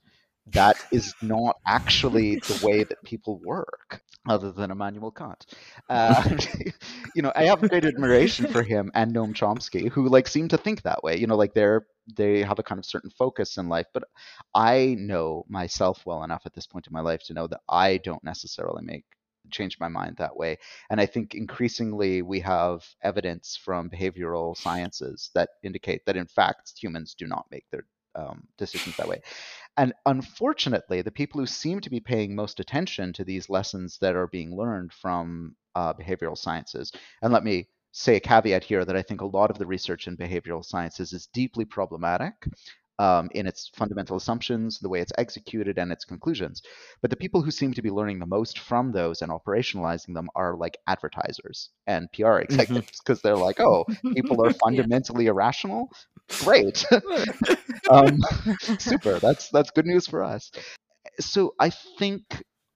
that 0.51 0.77
is 0.91 1.13
not 1.21 1.57
actually 1.65 2.37
the 2.37 2.65
way 2.65 2.83
that 2.83 3.03
people 3.03 3.39
work, 3.43 4.01
other 4.27 4.51
than 4.51 4.71
Immanuel 4.71 5.11
Kant. 5.11 5.45
Uh, 5.89 6.37
you 7.15 7.21
know, 7.21 7.31
I 7.35 7.45
have 7.45 7.61
great 7.61 7.85
admiration 7.85 8.47
for 8.47 8.63
him 8.63 8.91
and 8.93 9.13
Noam 9.13 9.33
Chomsky, 9.33 9.89
who 9.89 10.07
like 10.09 10.27
seem 10.27 10.47
to 10.49 10.57
think 10.57 10.83
that 10.83 11.03
way. 11.03 11.17
You 11.17 11.27
know, 11.27 11.35
like 11.35 11.53
they're 11.53 11.85
they 12.15 12.41
have 12.41 12.59
a 12.59 12.63
kind 12.63 12.79
of 12.79 12.85
certain 12.85 13.09
focus 13.09 13.57
in 13.57 13.67
life. 13.67 13.87
But 13.93 14.03
I 14.53 14.95
know 14.97 15.45
myself 15.49 16.05
well 16.05 16.23
enough 16.23 16.43
at 16.45 16.53
this 16.53 16.67
point 16.67 16.87
in 16.87 16.93
my 16.93 17.01
life 17.01 17.23
to 17.23 17.33
know 17.33 17.47
that 17.47 17.61
I 17.67 17.97
don't 17.97 18.23
necessarily 18.23 18.83
make 18.83 19.05
change 19.51 19.79
my 19.79 19.87
mind 19.87 20.17
that 20.17 20.35
way. 20.35 20.57
And 20.89 20.99
I 20.99 21.05
think 21.05 21.33
increasingly 21.35 22.21
we 22.21 22.39
have 22.41 22.85
evidence 23.01 23.57
from 23.61 23.89
behavioral 23.89 24.57
sciences 24.57 25.29
that 25.35 25.49
indicate 25.63 26.05
that 26.05 26.17
in 26.17 26.27
fact 26.27 26.73
humans 26.77 27.15
do 27.17 27.27
not 27.27 27.45
make 27.49 27.65
their 27.71 27.85
um, 28.15 28.43
decisions 28.57 28.97
that 28.97 29.07
way. 29.07 29.21
And 29.77 29.93
unfortunately, 30.05 31.01
the 31.03 31.11
people 31.11 31.39
who 31.39 31.45
seem 31.45 31.79
to 31.81 31.89
be 31.89 31.99
paying 31.99 32.35
most 32.35 32.59
attention 32.59 33.13
to 33.13 33.23
these 33.23 33.49
lessons 33.49 33.99
that 33.99 34.15
are 34.15 34.27
being 34.27 34.55
learned 34.55 34.91
from 34.91 35.55
uh, 35.75 35.93
behavioral 35.93 36.37
sciences, 36.37 36.91
and 37.21 37.31
let 37.31 37.43
me 37.43 37.67
say 37.91 38.15
a 38.15 38.19
caveat 38.19 38.63
here 38.63 38.83
that 38.83 38.95
I 38.95 39.01
think 39.03 39.21
a 39.21 39.25
lot 39.25 39.51
of 39.51 39.57
the 39.57 39.65
research 39.65 40.07
in 40.07 40.17
behavioral 40.17 40.65
sciences 40.65 41.13
is 41.13 41.27
deeply 41.27 41.65
problematic 41.65 42.33
um, 42.99 43.29
in 43.33 43.47
its 43.47 43.69
fundamental 43.75 44.17
assumptions, 44.17 44.79
the 44.79 44.89
way 44.89 44.99
it's 45.01 45.11
executed, 45.17 45.77
and 45.77 45.91
its 45.91 46.05
conclusions. 46.05 46.61
But 47.01 47.09
the 47.11 47.15
people 47.17 47.41
who 47.41 47.51
seem 47.51 47.73
to 47.73 47.81
be 47.81 47.91
learning 47.91 48.19
the 48.19 48.25
most 48.25 48.59
from 48.59 48.91
those 48.91 49.21
and 49.21 49.31
operationalizing 49.31 50.13
them 50.13 50.29
are 50.35 50.55
like 50.55 50.77
advertisers 50.87 51.69
and 51.87 52.11
PR 52.13 52.37
executives 52.39 52.99
because 53.03 53.21
they're 53.21 53.37
like, 53.37 53.59
oh, 53.59 53.85
people 54.15 54.43
are 54.43 54.49
Yeah. 54.69 54.81
fundamentally 54.81 55.27
irrational. 55.27 55.91
Great. 56.43 56.85
um, 57.89 58.19
super. 58.79 59.19
That's 59.21 59.49
that's 59.49 59.71
good 59.71 59.85
news 59.85 60.07
for 60.07 60.23
us. 60.23 60.51
So 61.19 61.53
I 61.59 61.69
think 61.69 62.23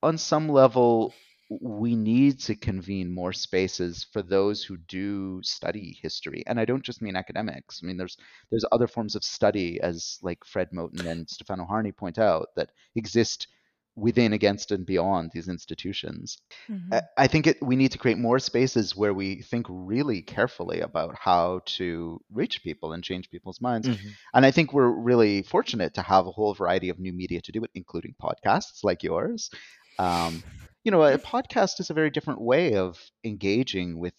on 0.02 0.18
some 0.18 0.48
level 0.48 1.14
we 1.60 1.94
need 1.96 2.38
to 2.40 2.54
convene 2.54 3.12
more 3.12 3.32
spaces 3.32 4.04
for 4.12 4.22
those 4.22 4.62
who 4.64 4.76
do 4.76 5.40
study 5.42 5.98
history 6.02 6.42
and 6.46 6.58
i 6.60 6.64
don't 6.64 6.82
just 6.84 7.02
mean 7.02 7.16
academics 7.16 7.80
i 7.82 7.86
mean 7.86 7.96
there's 7.96 8.16
there's 8.50 8.64
other 8.72 8.86
forms 8.86 9.14
of 9.14 9.24
study 9.24 9.80
as 9.80 10.18
like 10.22 10.44
fred 10.44 10.68
moten 10.72 11.06
and 11.06 11.28
stefano 11.28 11.64
harney 11.64 11.92
point 11.92 12.18
out 12.18 12.48
that 12.56 12.70
exist 12.96 13.48
within 13.94 14.32
against 14.32 14.70
and 14.72 14.86
beyond 14.86 15.30
these 15.34 15.48
institutions 15.48 16.38
Mhm. 16.68 16.92
I- 16.92 17.02
I 17.18 17.26
think 17.26 17.46
it, 17.46 17.62
we 17.62 17.76
need 17.76 17.92
to 17.92 17.98
create 17.98 18.18
more 18.18 18.38
spaces 18.38 18.96
where 18.96 19.14
we 19.14 19.42
think 19.42 19.66
really 19.68 20.22
carefully 20.22 20.80
about 20.80 21.16
how 21.18 21.60
to 21.78 22.20
reach 22.30 22.62
people 22.62 22.92
and 22.92 23.02
change 23.02 23.30
people's 23.30 23.60
minds. 23.60 23.88
mhm. 23.88 24.16
And 24.34 24.44
I 24.44 24.50
think 24.50 24.72
we're 24.72 24.88
really 24.90 25.42
fortunate 25.42 25.94
to 25.94 26.02
have 26.02 26.26
a 26.26 26.30
whole 26.30 26.54
variety 26.54 26.88
of 26.90 26.98
new 26.98 27.12
media 27.12 27.40
to 27.42 27.52
do 27.52 27.64
it, 27.64 27.70
including 27.74 28.14
podcasts 28.22 28.82
like 28.84 29.02
yours. 29.02 29.50
Um, 29.98 30.42
you 30.84 30.90
know, 30.90 31.02
a 31.02 31.18
podcast 31.18 31.80
is 31.80 31.90
a 31.90 31.94
very 31.94 32.10
different 32.10 32.40
way 32.40 32.74
of 32.74 33.00
engaging 33.24 33.98
with 33.98 34.14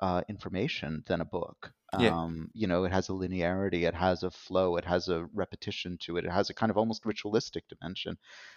uh, 0.00 0.22
information 0.28 1.02
than 1.06 1.20
a 1.20 1.24
book. 1.24 1.72
Yeah. 1.96 2.14
Um, 2.14 2.50
you 2.54 2.66
know, 2.66 2.84
it 2.84 2.92
has 2.92 3.08
a 3.08 3.12
linearity, 3.12 3.86
it 3.86 3.94
has 3.94 4.22
a 4.22 4.30
flow, 4.30 4.76
it 4.76 4.84
has 4.84 5.08
a 5.08 5.28
repetition 5.34 5.98
to 6.02 6.16
it, 6.16 6.24
it 6.24 6.30
has 6.30 6.48
a 6.50 6.54
kind 6.54 6.70
of 6.70 6.78
almost 6.78 7.04
ritualistic 7.04 7.64
dimension. 7.68 8.16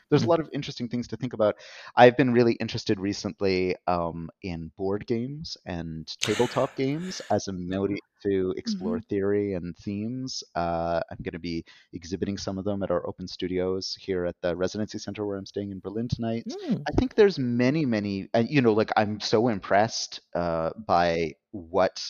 There's 0.10 0.24
a 0.24 0.28
Mm. 0.28 0.30
lot 0.30 0.40
of 0.40 0.50
interesting 0.54 0.88
things 0.88 1.08
to 1.10 1.18
think 1.18 1.34
about. 1.34 1.56
I've 1.96 2.16
been 2.18 2.32
really 2.34 2.54
interested 2.54 3.00
recently 3.00 3.76
um, 3.88 4.30
in 4.42 4.72
board 4.78 5.06
games 5.08 5.58
and 5.66 6.08
tabletop 6.22 6.76
games 6.78 7.22
as 7.30 7.48
a 7.48 7.54
mode 7.54 7.98
to 8.24 8.54
explore 8.58 9.00
theory 9.00 9.54
and 9.54 9.76
themes. 9.78 10.44
Uh, 10.56 11.02
I'm 11.12 11.18
going 11.24 11.34
to 11.34 11.40
be 11.40 11.66
exhibiting 11.94 12.38
some 12.38 12.58
of 12.58 12.66
them 12.66 12.84
at 12.84 12.92
our 12.92 13.06
open 13.08 13.28
studios 13.28 13.98
here 14.00 14.26
at 14.26 14.36
the 14.42 14.56
residency 14.56 14.98
center 14.98 15.26
where 15.26 15.38
I'm 15.38 15.46
staying 15.46 15.72
in 15.72 15.80
Berlin 15.80 16.08
tonight. 16.08 16.46
Mm. 16.48 16.88
I 16.88 16.92
think 16.92 17.16
there's 17.16 17.38
many, 17.40 17.86
many, 17.86 18.30
and 18.34 18.50
you 18.50 18.62
know, 18.62 18.74
like 18.74 18.92
I'm 18.98 19.20
so 19.20 19.48
impressed 19.50 20.22
uh, 20.36 20.72
by 20.88 21.34
what 21.52 22.02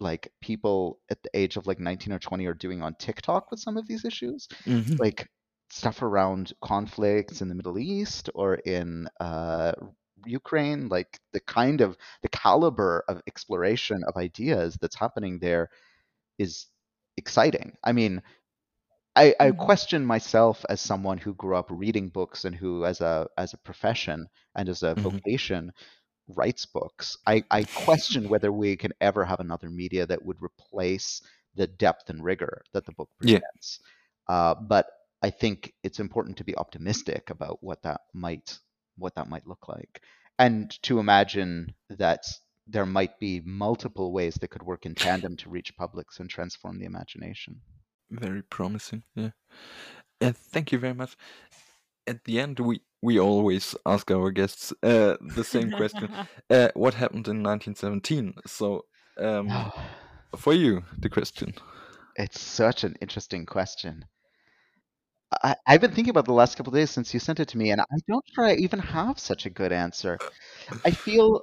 like 0.00 0.32
people 0.40 1.00
at 1.10 1.22
the 1.22 1.30
age 1.34 1.56
of 1.56 1.66
like 1.66 1.78
19 1.80 2.12
or 2.12 2.18
20 2.18 2.46
are 2.46 2.54
doing 2.54 2.82
on 2.82 2.94
TikTok 2.96 3.50
with 3.50 3.60
some 3.60 3.76
of 3.76 3.86
these 3.86 4.04
issues 4.04 4.48
Mhm. 4.66 5.00
like 5.00 5.28
stuff 5.70 6.02
around 6.02 6.52
conflicts 6.62 7.42
in 7.42 7.48
the 7.48 7.54
Middle 7.54 7.78
East 7.78 8.28
or 8.34 8.56
in 8.56 9.08
uh, 9.20 9.72
Ukraine, 10.26 10.88
like 10.88 11.18
the 11.32 11.40
kind 11.40 11.80
of 11.80 11.96
the 12.22 12.28
caliber 12.28 13.04
of 13.08 13.22
exploration 13.26 14.02
of 14.08 14.16
ideas 14.16 14.76
that's 14.80 14.96
happening 14.96 15.38
there 15.38 15.70
is 16.38 16.66
exciting. 17.18 17.76
I 17.84 17.92
mean, 17.92 18.22
I, 19.16 19.34
I 19.40 19.50
Mhm. 19.50 19.52
question 19.52 20.04
myself 20.06 20.64
as 20.68 20.80
someone 20.80 21.18
who 21.18 21.34
grew 21.34 21.56
up 21.56 21.66
reading 21.70 22.08
books 22.10 22.44
and 22.44 22.54
who, 22.54 22.84
as 22.84 23.00
a 23.00 23.28
as 23.36 23.52
a 23.54 23.58
profession 23.58 24.28
and 24.56 24.68
as 24.68 24.82
a 24.82 24.94
Mhm. 24.94 25.20
vocation, 25.20 25.72
writes 26.36 26.66
books. 26.66 27.16
I, 27.26 27.44
I 27.50 27.64
question 27.64 28.28
whether 28.28 28.52
we 28.52 28.76
can 28.76 28.92
ever 29.00 29.24
have 29.24 29.40
another 29.40 29.70
media 29.70 30.06
that 30.06 30.24
would 30.24 30.36
replace 30.42 31.22
the 31.54 31.66
depth 31.66 32.10
and 32.10 32.22
rigor 32.22 32.62
that 32.72 32.86
the 32.86 32.92
book 32.92 33.10
Yeah. 33.20 33.38
presents. 33.38 33.80
Uh, 34.28 34.54
but 34.54 34.86
I 35.22 35.30
think 35.30 35.72
it's 35.82 36.00
important 36.00 36.36
to 36.38 36.44
be 36.44 36.56
optimistic 36.56 37.30
about 37.30 37.58
what 37.62 37.82
that 37.82 38.02
might 38.14 38.58
what 38.96 39.14
that 39.14 39.28
might 39.28 39.46
look 39.46 39.66
like, 39.68 40.02
and 40.38 40.70
to 40.82 40.98
imagine 40.98 41.74
that 41.88 42.26
there 42.66 42.86
might 42.86 43.18
be 43.18 43.40
multiple 43.44 44.12
ways 44.12 44.34
that 44.34 44.48
could 44.48 44.62
work 44.62 44.84
in 44.84 44.94
tandem 44.94 45.36
to 45.38 45.48
reach 45.48 45.74
publics 45.76 46.20
and 46.20 46.28
transform 46.28 46.78
the 46.78 46.84
imagination. 46.84 47.60
Very 48.10 48.42
promising. 48.42 49.02
Yeah. 49.14 49.30
And 50.20 50.36
thank 50.36 50.70
you 50.70 50.78
very 50.78 50.94
much. 50.94 51.16
At 52.06 52.24
the 52.24 52.40
end, 52.40 52.60
we 52.60 52.80
we 53.02 53.18
always 53.18 53.74
ask 53.86 54.10
our 54.10 54.30
guests 54.30 54.72
uh, 54.82 55.16
the 55.20 55.44
same 55.44 55.70
question. 55.70 56.10
uh, 56.50 56.68
what 56.74 56.94
happened 56.94 57.28
in 57.28 57.42
1917? 57.42 58.34
So, 58.46 58.84
um, 59.18 59.72
for 60.36 60.52
you, 60.52 60.84
the 60.98 61.08
question. 61.08 61.54
It's 62.16 62.40
such 62.40 62.84
an 62.84 62.96
interesting 63.00 63.46
question. 63.46 64.04
I, 65.42 65.56
I've 65.66 65.80
been 65.80 65.92
thinking 65.92 66.10
about 66.10 66.24
the 66.26 66.32
last 66.32 66.56
couple 66.56 66.72
days 66.72 66.90
since 66.90 67.14
you 67.14 67.20
sent 67.20 67.40
it 67.40 67.48
to 67.48 67.58
me, 67.58 67.70
and 67.70 67.80
I 67.80 67.96
don't 68.08 68.24
sure 68.34 68.44
I 68.44 68.54
even 68.54 68.80
have 68.80 69.18
such 69.18 69.46
a 69.46 69.50
good 69.50 69.72
answer. 69.72 70.18
I 70.84 70.90
feel 71.04 71.42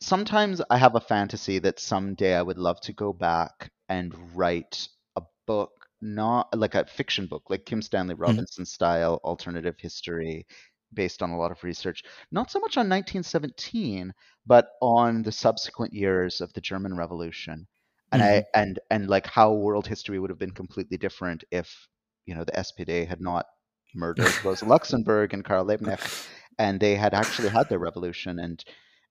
sometimes 0.00 0.62
I 0.70 0.78
have 0.78 0.94
a 0.94 1.00
fantasy 1.00 1.58
that 1.60 1.80
someday 1.80 2.34
I 2.34 2.42
would 2.42 2.58
love 2.58 2.80
to 2.82 2.92
go 2.92 3.12
back 3.12 3.70
and 3.88 4.14
write 4.36 4.88
a 5.16 5.22
book, 5.46 5.72
not 6.00 6.56
like 6.56 6.74
a 6.74 6.86
fiction 6.86 7.26
book, 7.26 7.44
like 7.50 7.66
Kim 7.66 7.82
Stanley 7.82 8.14
Mm-hmm. 8.26 8.44
Robinson 8.46 8.64
style 8.64 9.20
alternative 9.24 9.76
history 9.78 10.46
based 10.92 11.22
on 11.22 11.30
a 11.30 11.38
lot 11.38 11.50
of 11.50 11.62
research. 11.64 12.02
Not 12.30 12.50
so 12.50 12.58
much 12.60 12.76
on 12.76 12.88
1917, 12.88 14.12
but 14.46 14.70
on 14.80 15.22
the 15.22 15.32
subsequent 15.32 15.92
years 15.92 16.40
of 16.40 16.52
the 16.52 16.60
German 16.60 16.96
Revolution. 16.96 17.66
And 18.10 18.22
I 18.22 18.26
mm-hmm. 18.26 18.60
and 18.60 18.78
and 18.90 19.08
like 19.08 19.26
how 19.26 19.52
world 19.52 19.86
history 19.86 20.18
would 20.18 20.30
have 20.30 20.38
been 20.38 20.52
completely 20.52 20.96
different 20.96 21.44
if, 21.50 21.88
you 22.24 22.34
know, 22.34 22.44
the 22.44 22.52
SPD 22.52 23.06
had 23.06 23.20
not 23.20 23.46
murdered 23.94 24.32
Rosa 24.44 24.64
Luxemburg 24.64 25.34
and 25.34 25.44
Karl 25.44 25.66
Liebknecht 25.66 26.26
and 26.58 26.80
they 26.80 26.96
had 26.96 27.14
actually 27.14 27.48
had 27.48 27.68
their 27.68 27.78
revolution 27.78 28.38
and 28.38 28.64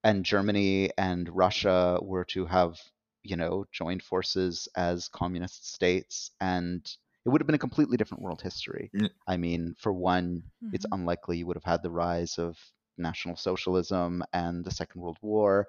and 0.03 0.23
Germany 0.23 0.91
and 0.97 1.27
Russia 1.29 1.99
were 2.01 2.25
to 2.25 2.45
have, 2.45 2.79
you 3.23 3.35
know, 3.35 3.65
joined 3.71 4.03
forces 4.03 4.67
as 4.75 5.09
communist 5.09 5.73
states, 5.73 6.31
and 6.39 6.85
it 7.27 7.31
would 7.31 7.41
have 7.41 7.47
been 7.47 7.55
a 7.55 7.59
completely 7.59 7.97
different 7.97 8.23
world 8.23 8.41
history. 8.41 8.93
Yeah. 8.93 9.09
I 9.27 9.37
mean, 9.37 9.75
for 9.79 9.93
one, 9.93 10.43
it's 10.71 10.85
Mhm. 10.85 10.93
unlikely 10.93 11.39
you 11.39 11.47
would 11.47 11.57
have 11.57 11.65
had 11.65 11.83
the 11.83 11.91
rise 11.91 12.39
of 12.39 12.57
National 12.97 13.37
Socialism 13.37 14.23
and 14.33 14.65
the 14.65 14.71
Second 14.71 15.01
World 15.01 15.19
War. 15.21 15.67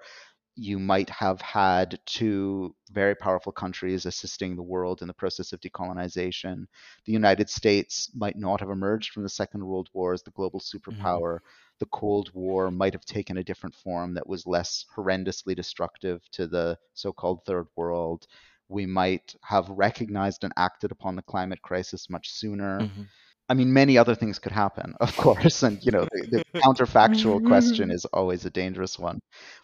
You 0.55 0.79
might 0.79 1.09
have 1.09 1.41
had 1.41 1.99
two 2.05 2.75
very 2.91 3.15
powerful 3.15 3.53
countries 3.53 4.05
assisting 4.05 4.55
the 4.55 4.63
world 4.63 5.01
in 5.01 5.07
the 5.07 5.13
process 5.13 5.53
of 5.53 5.61
decolonization. 5.61 6.67
The 7.05 7.13
United 7.13 7.49
States 7.49 8.11
might 8.15 8.37
not 8.37 8.59
have 8.61 8.69
emerged 8.69 9.11
from 9.13 9.23
the 9.23 9.29
Second 9.29 9.65
World 9.65 9.89
War 9.93 10.13
as 10.13 10.23
the 10.23 10.31
global 10.31 10.59
superpower 10.61 11.39
the 11.79 11.85
Cold 11.87 12.33
War 12.33 12.71
might 12.71 12.93
have 12.93 13.05
taken 13.05 13.37
a 13.37 13.43
different 13.43 13.75
form 13.75 14.13
that 14.15 14.27
was 14.27 14.45
less 14.47 14.85
horrendously 14.95 15.55
destructive 15.55 16.29
to 16.31 16.47
the 16.47 16.77
so 16.93 17.13
called 17.13 17.45
Third 17.45 17.67
World. 17.77 18.27
We 18.69 18.85
might 18.85 19.35
have 19.43 19.69
recognized 19.69 20.43
and 20.43 20.53
acted 20.55 20.91
upon 20.91 21.15
the 21.15 21.21
climate 21.23 21.61
crisis 21.61 22.09
much 22.09 22.29
sooner. 22.29 22.79
Mhm. 22.79 23.07
I 23.51 23.55
mean, 23.55 23.73
many 23.73 23.97
other 23.97 24.13
things 24.13 24.37
could 24.37 24.51
happen, 24.51 24.93
of 24.99 25.17
course. 25.17 25.63
And, 25.63 25.83
you 25.83 25.91
know, 25.91 26.05
the, 26.11 26.43
the 26.53 26.59
counterfactual 26.61 27.43
question 27.47 27.89
is 27.89 28.05
always 28.13 28.45
a 28.45 28.51
dangerous 28.51 28.99
one. 28.99 29.19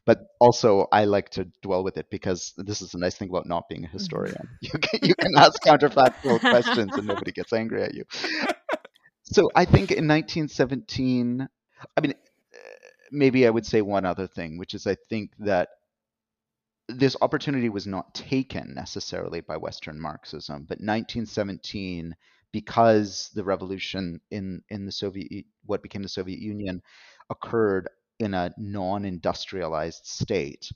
But 0.07 0.21
also, 0.39 0.87
I 0.91 1.05
like 1.05 1.29
to 1.31 1.47
dwell 1.61 1.83
with 1.83 1.97
it 1.97 2.07
because 2.09 2.51
this 2.57 2.81
is 2.81 2.95
a 2.95 2.97
nice 2.97 3.15
thing 3.15 3.29
about 3.29 3.45
not 3.45 3.69
being 3.69 3.85
a 3.85 3.87
historian. 3.87 4.47
You 4.61 4.79
can, 4.79 4.99
you 5.03 5.13
can 5.13 5.37
ask 5.37 5.61
counterfactual 5.61 6.39
questions 6.39 6.97
and 6.97 7.05
nobody 7.05 7.31
gets 7.31 7.53
angry 7.53 7.83
at 7.83 7.93
you. 7.93 8.05
So 9.23 9.49
I 9.55 9.65
think 9.65 9.91
in 9.91 10.07
1917, 10.07 11.47
I 11.97 12.01
mean, 12.01 12.11
uh, 12.11 12.57
maybe 13.11 13.45
I 13.45 13.49
would 13.49 13.65
say 13.65 13.81
one 13.81 14.05
other 14.05 14.27
thing, 14.27 14.57
which 14.57 14.73
is 14.73 14.87
I 14.87 14.95
think 15.09 15.31
that 15.39 15.69
this 16.87 17.15
opportunity 17.21 17.69
was 17.69 17.87
not 17.87 18.13
taken 18.13 18.73
necessarily 18.73 19.41
by 19.41 19.57
Western 19.57 19.99
Marxism, 19.99 20.65
but 20.65 20.81
1917, 20.81 22.15
because 22.51 23.29
the 23.33 23.43
revolution 23.43 24.21
in 24.31 24.61
in 24.69 24.85
the 24.85 24.91
Soviet, 24.91 25.45
what 25.65 25.83
became 25.83 26.03
the 26.03 26.09
Soviet 26.09 26.39
Union, 26.39 26.81
occurred 27.29 27.89
in 28.19 28.33
a 28.33 28.53
non-industrialized 28.57 30.05
state, 30.05 30.71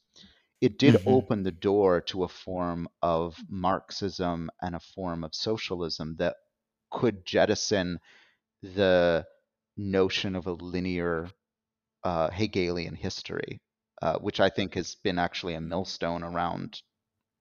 it 0.62 0.80
did 0.80 0.96
Mhm. 0.96 1.04
open 1.06 1.44
the 1.44 1.52
door 1.52 2.02
to 2.02 2.24
a 2.24 2.28
form 2.30 2.88
of 3.02 3.40
Marxism 3.50 4.50
and 4.62 4.76
a 4.76 4.80
form 4.80 5.24
of 5.24 5.36
socialism 5.36 6.16
that 6.18 6.38
could 6.92 7.26
jettison 7.26 8.00
the 8.62 9.26
notion 9.78 10.36
of 10.36 10.48
a 10.48 10.54
linear 10.54 11.30
uh, 12.04 12.30
Hegelian 12.32 12.96
history, 12.96 13.62
uh, 14.02 14.18
which 14.20 14.40
I 14.40 14.50
think 14.50 14.76
has 14.76 14.96
been 14.96 15.20
actually 15.20 15.56
a 15.56 15.62
millstone 15.62 16.24
around, 16.24 16.82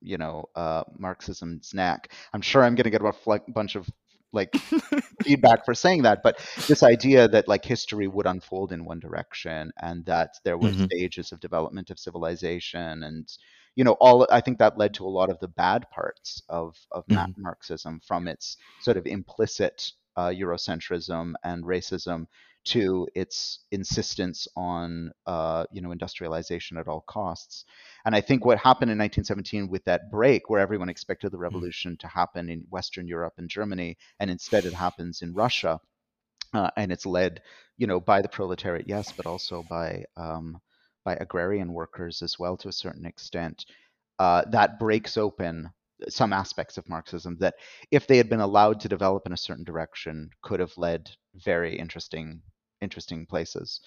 you 0.01 0.19
know, 0.19 0.47
uh, 0.55 0.85
Marxism's 0.99 1.73
neck. 1.75 2.13
I'm 2.33 2.43
sure 2.43 2.65
I'm 2.65 2.75
going 2.75 2.85
to 2.85 2.91
get 2.91 3.03
a 3.05 3.13
fl- 3.13 3.37
bunch 3.49 3.77
of 3.77 3.89
like 4.33 4.61
feedback 5.25 5.65
for 5.65 5.75
saying 5.75 6.03
that, 6.03 6.23
but 6.23 6.39
this 6.69 6.83
idea 6.83 7.29
that 7.29 7.49
like 7.49 7.65
history 7.65 8.07
would 8.07 8.27
unfold 8.27 8.73
in 8.73 8.85
one 8.85 9.01
direction 9.01 9.73
and 9.81 10.05
that 10.07 10.35
there 10.45 10.59
were 10.59 10.73
Mhm. 10.73 10.87
stages 10.93 11.33
of 11.33 11.41
development 11.41 11.91
of 11.91 11.99
civilization 11.99 13.03
and 13.03 13.29
you 13.75 13.85
know 13.85 13.97
all 14.01 14.27
I 14.31 14.41
think 14.41 14.59
that 14.59 14.79
led 14.79 14.95
to 14.95 15.07
a 15.07 15.09
lot 15.19 15.31
of 15.31 15.39
the 15.41 15.49
bad 15.49 15.89
parts 15.91 16.43
of 16.49 16.77
of 16.91 17.05
Ma- 17.09 17.27
Marxism 17.37 18.01
from 18.07 18.29
its 18.29 18.57
sort 18.79 18.97
of 18.97 19.07
implicit 19.07 19.93
uh, 20.17 20.29
Eurocentrism 20.29 21.35
and 21.45 21.65
racism 21.65 22.27
to 22.69 23.09
its 23.15 23.61
insistence 23.71 24.47
on 24.57 25.13
uh, 25.27 25.65
you 25.73 25.81
know 25.81 25.93
industrialization 25.93 26.77
at 26.77 26.89
all 26.89 27.03
costs. 27.03 27.65
And 28.05 28.15
I 28.15 28.21
think 28.21 28.45
what 28.45 28.59
happened 28.59 28.91
in 28.91 28.99
1917 28.99 29.69
with 29.69 29.85
that 29.85 30.11
break, 30.11 30.49
where 30.51 30.61
everyone 30.61 30.89
expected 30.89 31.33
the 31.33 31.39
revolution 31.39 31.97
to 31.99 32.07
happen 32.09 32.49
in 32.49 32.67
Western 32.71 33.07
Europe 33.09 33.35
and 33.39 33.49
Germany, 33.49 33.97
and 34.21 34.31
instead 34.31 34.65
it 34.67 34.75
happens 34.75 35.23
in 35.23 35.35
Russia, 35.35 35.81
uh, 36.55 36.71
and 36.77 36.93
it's 36.93 37.07
led, 37.07 37.43
you 37.77 37.87
know, 37.87 38.01
by 38.01 38.23
the 38.23 38.29
proletariat, 38.29 38.89
yes, 38.89 39.13
but 39.13 39.27
also 39.27 39.65
by 39.69 40.05
um, 40.17 40.61
by 41.05 41.15
agrarian 41.15 41.73
workers 41.73 42.23
as 42.23 42.39
well 42.39 42.57
to 42.59 42.69
a 42.69 42.73
certain 42.73 43.07
extent. 43.07 43.65
Uh, 44.19 44.43
that 44.51 44.79
breaks 44.79 45.17
open 45.17 45.71
some 46.09 46.33
aspects 46.33 46.79
of 46.79 46.89
Marxism 46.89 47.37
that, 47.41 47.55
if 47.91 48.07
they 48.07 48.17
had 48.17 48.29
been 48.29 48.41
allowed 48.41 48.81
to 48.81 48.89
develop 48.89 49.27
in 49.27 49.33
a 49.33 49.37
certain 49.37 49.65
direction, 49.65 50.31
could 50.43 50.61
have 50.61 50.77
led 50.77 51.11
very 51.35 51.77
interesting 51.79 52.43
interesting 52.81 53.27
places. 53.27 53.81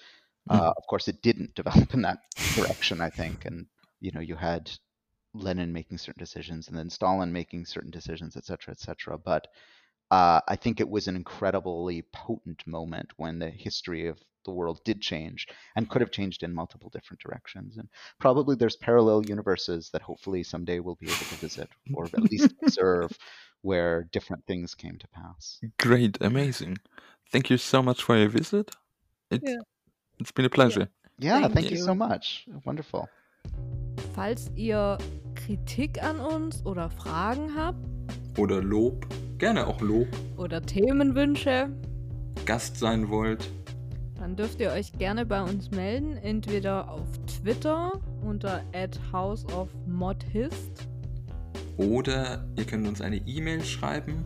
Uh, 0.50 0.72
of 0.76 0.82
course, 0.88 1.08
it 1.08 1.22
didn't 1.22 1.54
develop 1.62 1.94
in 1.94 2.02
that 2.02 2.18
direction, 2.54 3.00
I 3.00 3.10
think, 3.10 3.44
and 3.44 3.66
you 4.00 4.10
know, 4.10 4.20
you 4.20 4.34
had 4.34 4.70
Lenin 5.34 5.72
making 5.72 5.98
certain 5.98 6.20
decisions, 6.20 6.68
and 6.68 6.76
then 6.76 6.90
Stalin 6.90 7.32
making 7.32 7.66
certain 7.66 7.90
decisions, 7.90 8.36
et 8.36 8.44
cetera, 8.44 8.72
et 8.72 8.80
cetera. 8.80 9.16
But 9.16 9.46
uh, 10.10 10.40
I 10.46 10.56
think 10.56 10.80
it 10.80 10.88
was 10.88 11.08
an 11.08 11.16
incredibly 11.16 12.02
potent 12.12 12.66
moment 12.66 13.12
when 13.16 13.38
the 13.38 13.48
history 13.50 14.08
of 14.08 14.18
the 14.44 14.50
world 14.50 14.80
did 14.84 15.00
change 15.00 15.46
and 15.76 15.88
could 15.88 16.02
have 16.02 16.10
changed 16.10 16.42
in 16.42 16.52
multiple 16.52 16.90
different 16.90 17.20
directions. 17.20 17.78
And 17.78 17.88
probably 18.18 18.56
there's 18.56 18.76
parallel 18.76 19.22
universes 19.24 19.90
that 19.92 20.02
hopefully 20.02 20.42
someday 20.42 20.80
we'll 20.80 20.96
be 20.96 21.06
able 21.06 21.16
to 21.16 21.34
visit 21.36 21.68
or 21.94 22.04
at 22.06 22.30
least 22.30 22.52
observe 22.62 23.16
where 23.62 24.08
different 24.12 24.44
things 24.46 24.74
came 24.74 24.98
to 24.98 25.08
pass. 25.08 25.60
Great, 25.78 26.18
amazing. 26.20 26.78
Thank 27.30 27.48
you 27.48 27.56
so 27.56 27.82
much 27.82 28.02
for 28.02 28.16
your 28.16 28.28
visit. 28.28 28.74
It's, 29.32 29.48
Yeah. 29.48 29.62
it's 30.18 30.32
been 30.32 30.44
a 30.44 30.48
pleasure. 30.50 30.88
Yeah, 31.18 31.40
Thank 31.42 31.54
thank, 31.54 31.70
you. 31.70 31.78
you. 31.78 31.84
so 31.84 31.94
much. 31.94 32.46
Wonderful. 32.64 33.08
Falls 34.14 34.50
ihr 34.56 34.98
Kritik 35.34 36.02
an 36.02 36.20
uns 36.20 36.64
oder 36.66 36.90
Fragen 36.90 37.54
habt 37.56 37.78
Oder 38.38 38.62
Lob, 38.62 39.06
gerne 39.38 39.66
auch 39.66 39.80
Lob, 39.80 40.08
oder 40.36 40.60
Themenwünsche, 40.62 41.70
Gast 42.44 42.76
sein 42.78 43.08
wollt. 43.08 43.48
dann 44.18 44.36
dürft 44.36 44.60
ihr 44.60 44.70
euch 44.70 44.92
gerne 44.92 45.24
bei 45.26 45.42
uns 45.42 45.70
melden, 45.70 46.16
entweder 46.18 46.90
auf 46.90 47.06
Twitter 47.26 47.92
unter 48.22 48.62
@houseofmodhist 49.12 50.88
Oder 51.78 52.44
ihr 52.56 52.64
könnt 52.64 52.86
uns 52.86 53.00
eine 53.00 53.16
E-Mail 53.26 53.64
schreiben. 53.64 54.24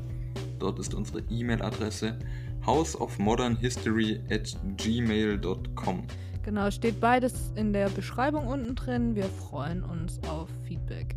Dort 0.59 0.79
ist 0.79 0.95
unsere 0.95 1.21
E-Mail-Adresse 1.31 2.19
houseofmodernhistory 2.67 4.21
at 4.31 4.55
gmail.com. 4.77 6.07
Genau, 6.45 6.71
steht 6.71 7.01
beides 7.01 7.53
in 7.57 7.73
der 7.73 7.89
Beschreibung 7.89 8.47
unten 8.47 8.75
drin. 8.75 9.14
Wir 9.17 9.25
freuen 9.25 9.83
uns 9.83 10.21
auf 10.29 10.49
Feedback. 10.67 11.17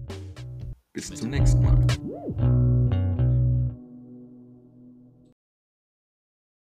Bis 0.94 1.14
zum 1.14 1.30
nächsten 1.30 1.62
Mal. 1.62 2.68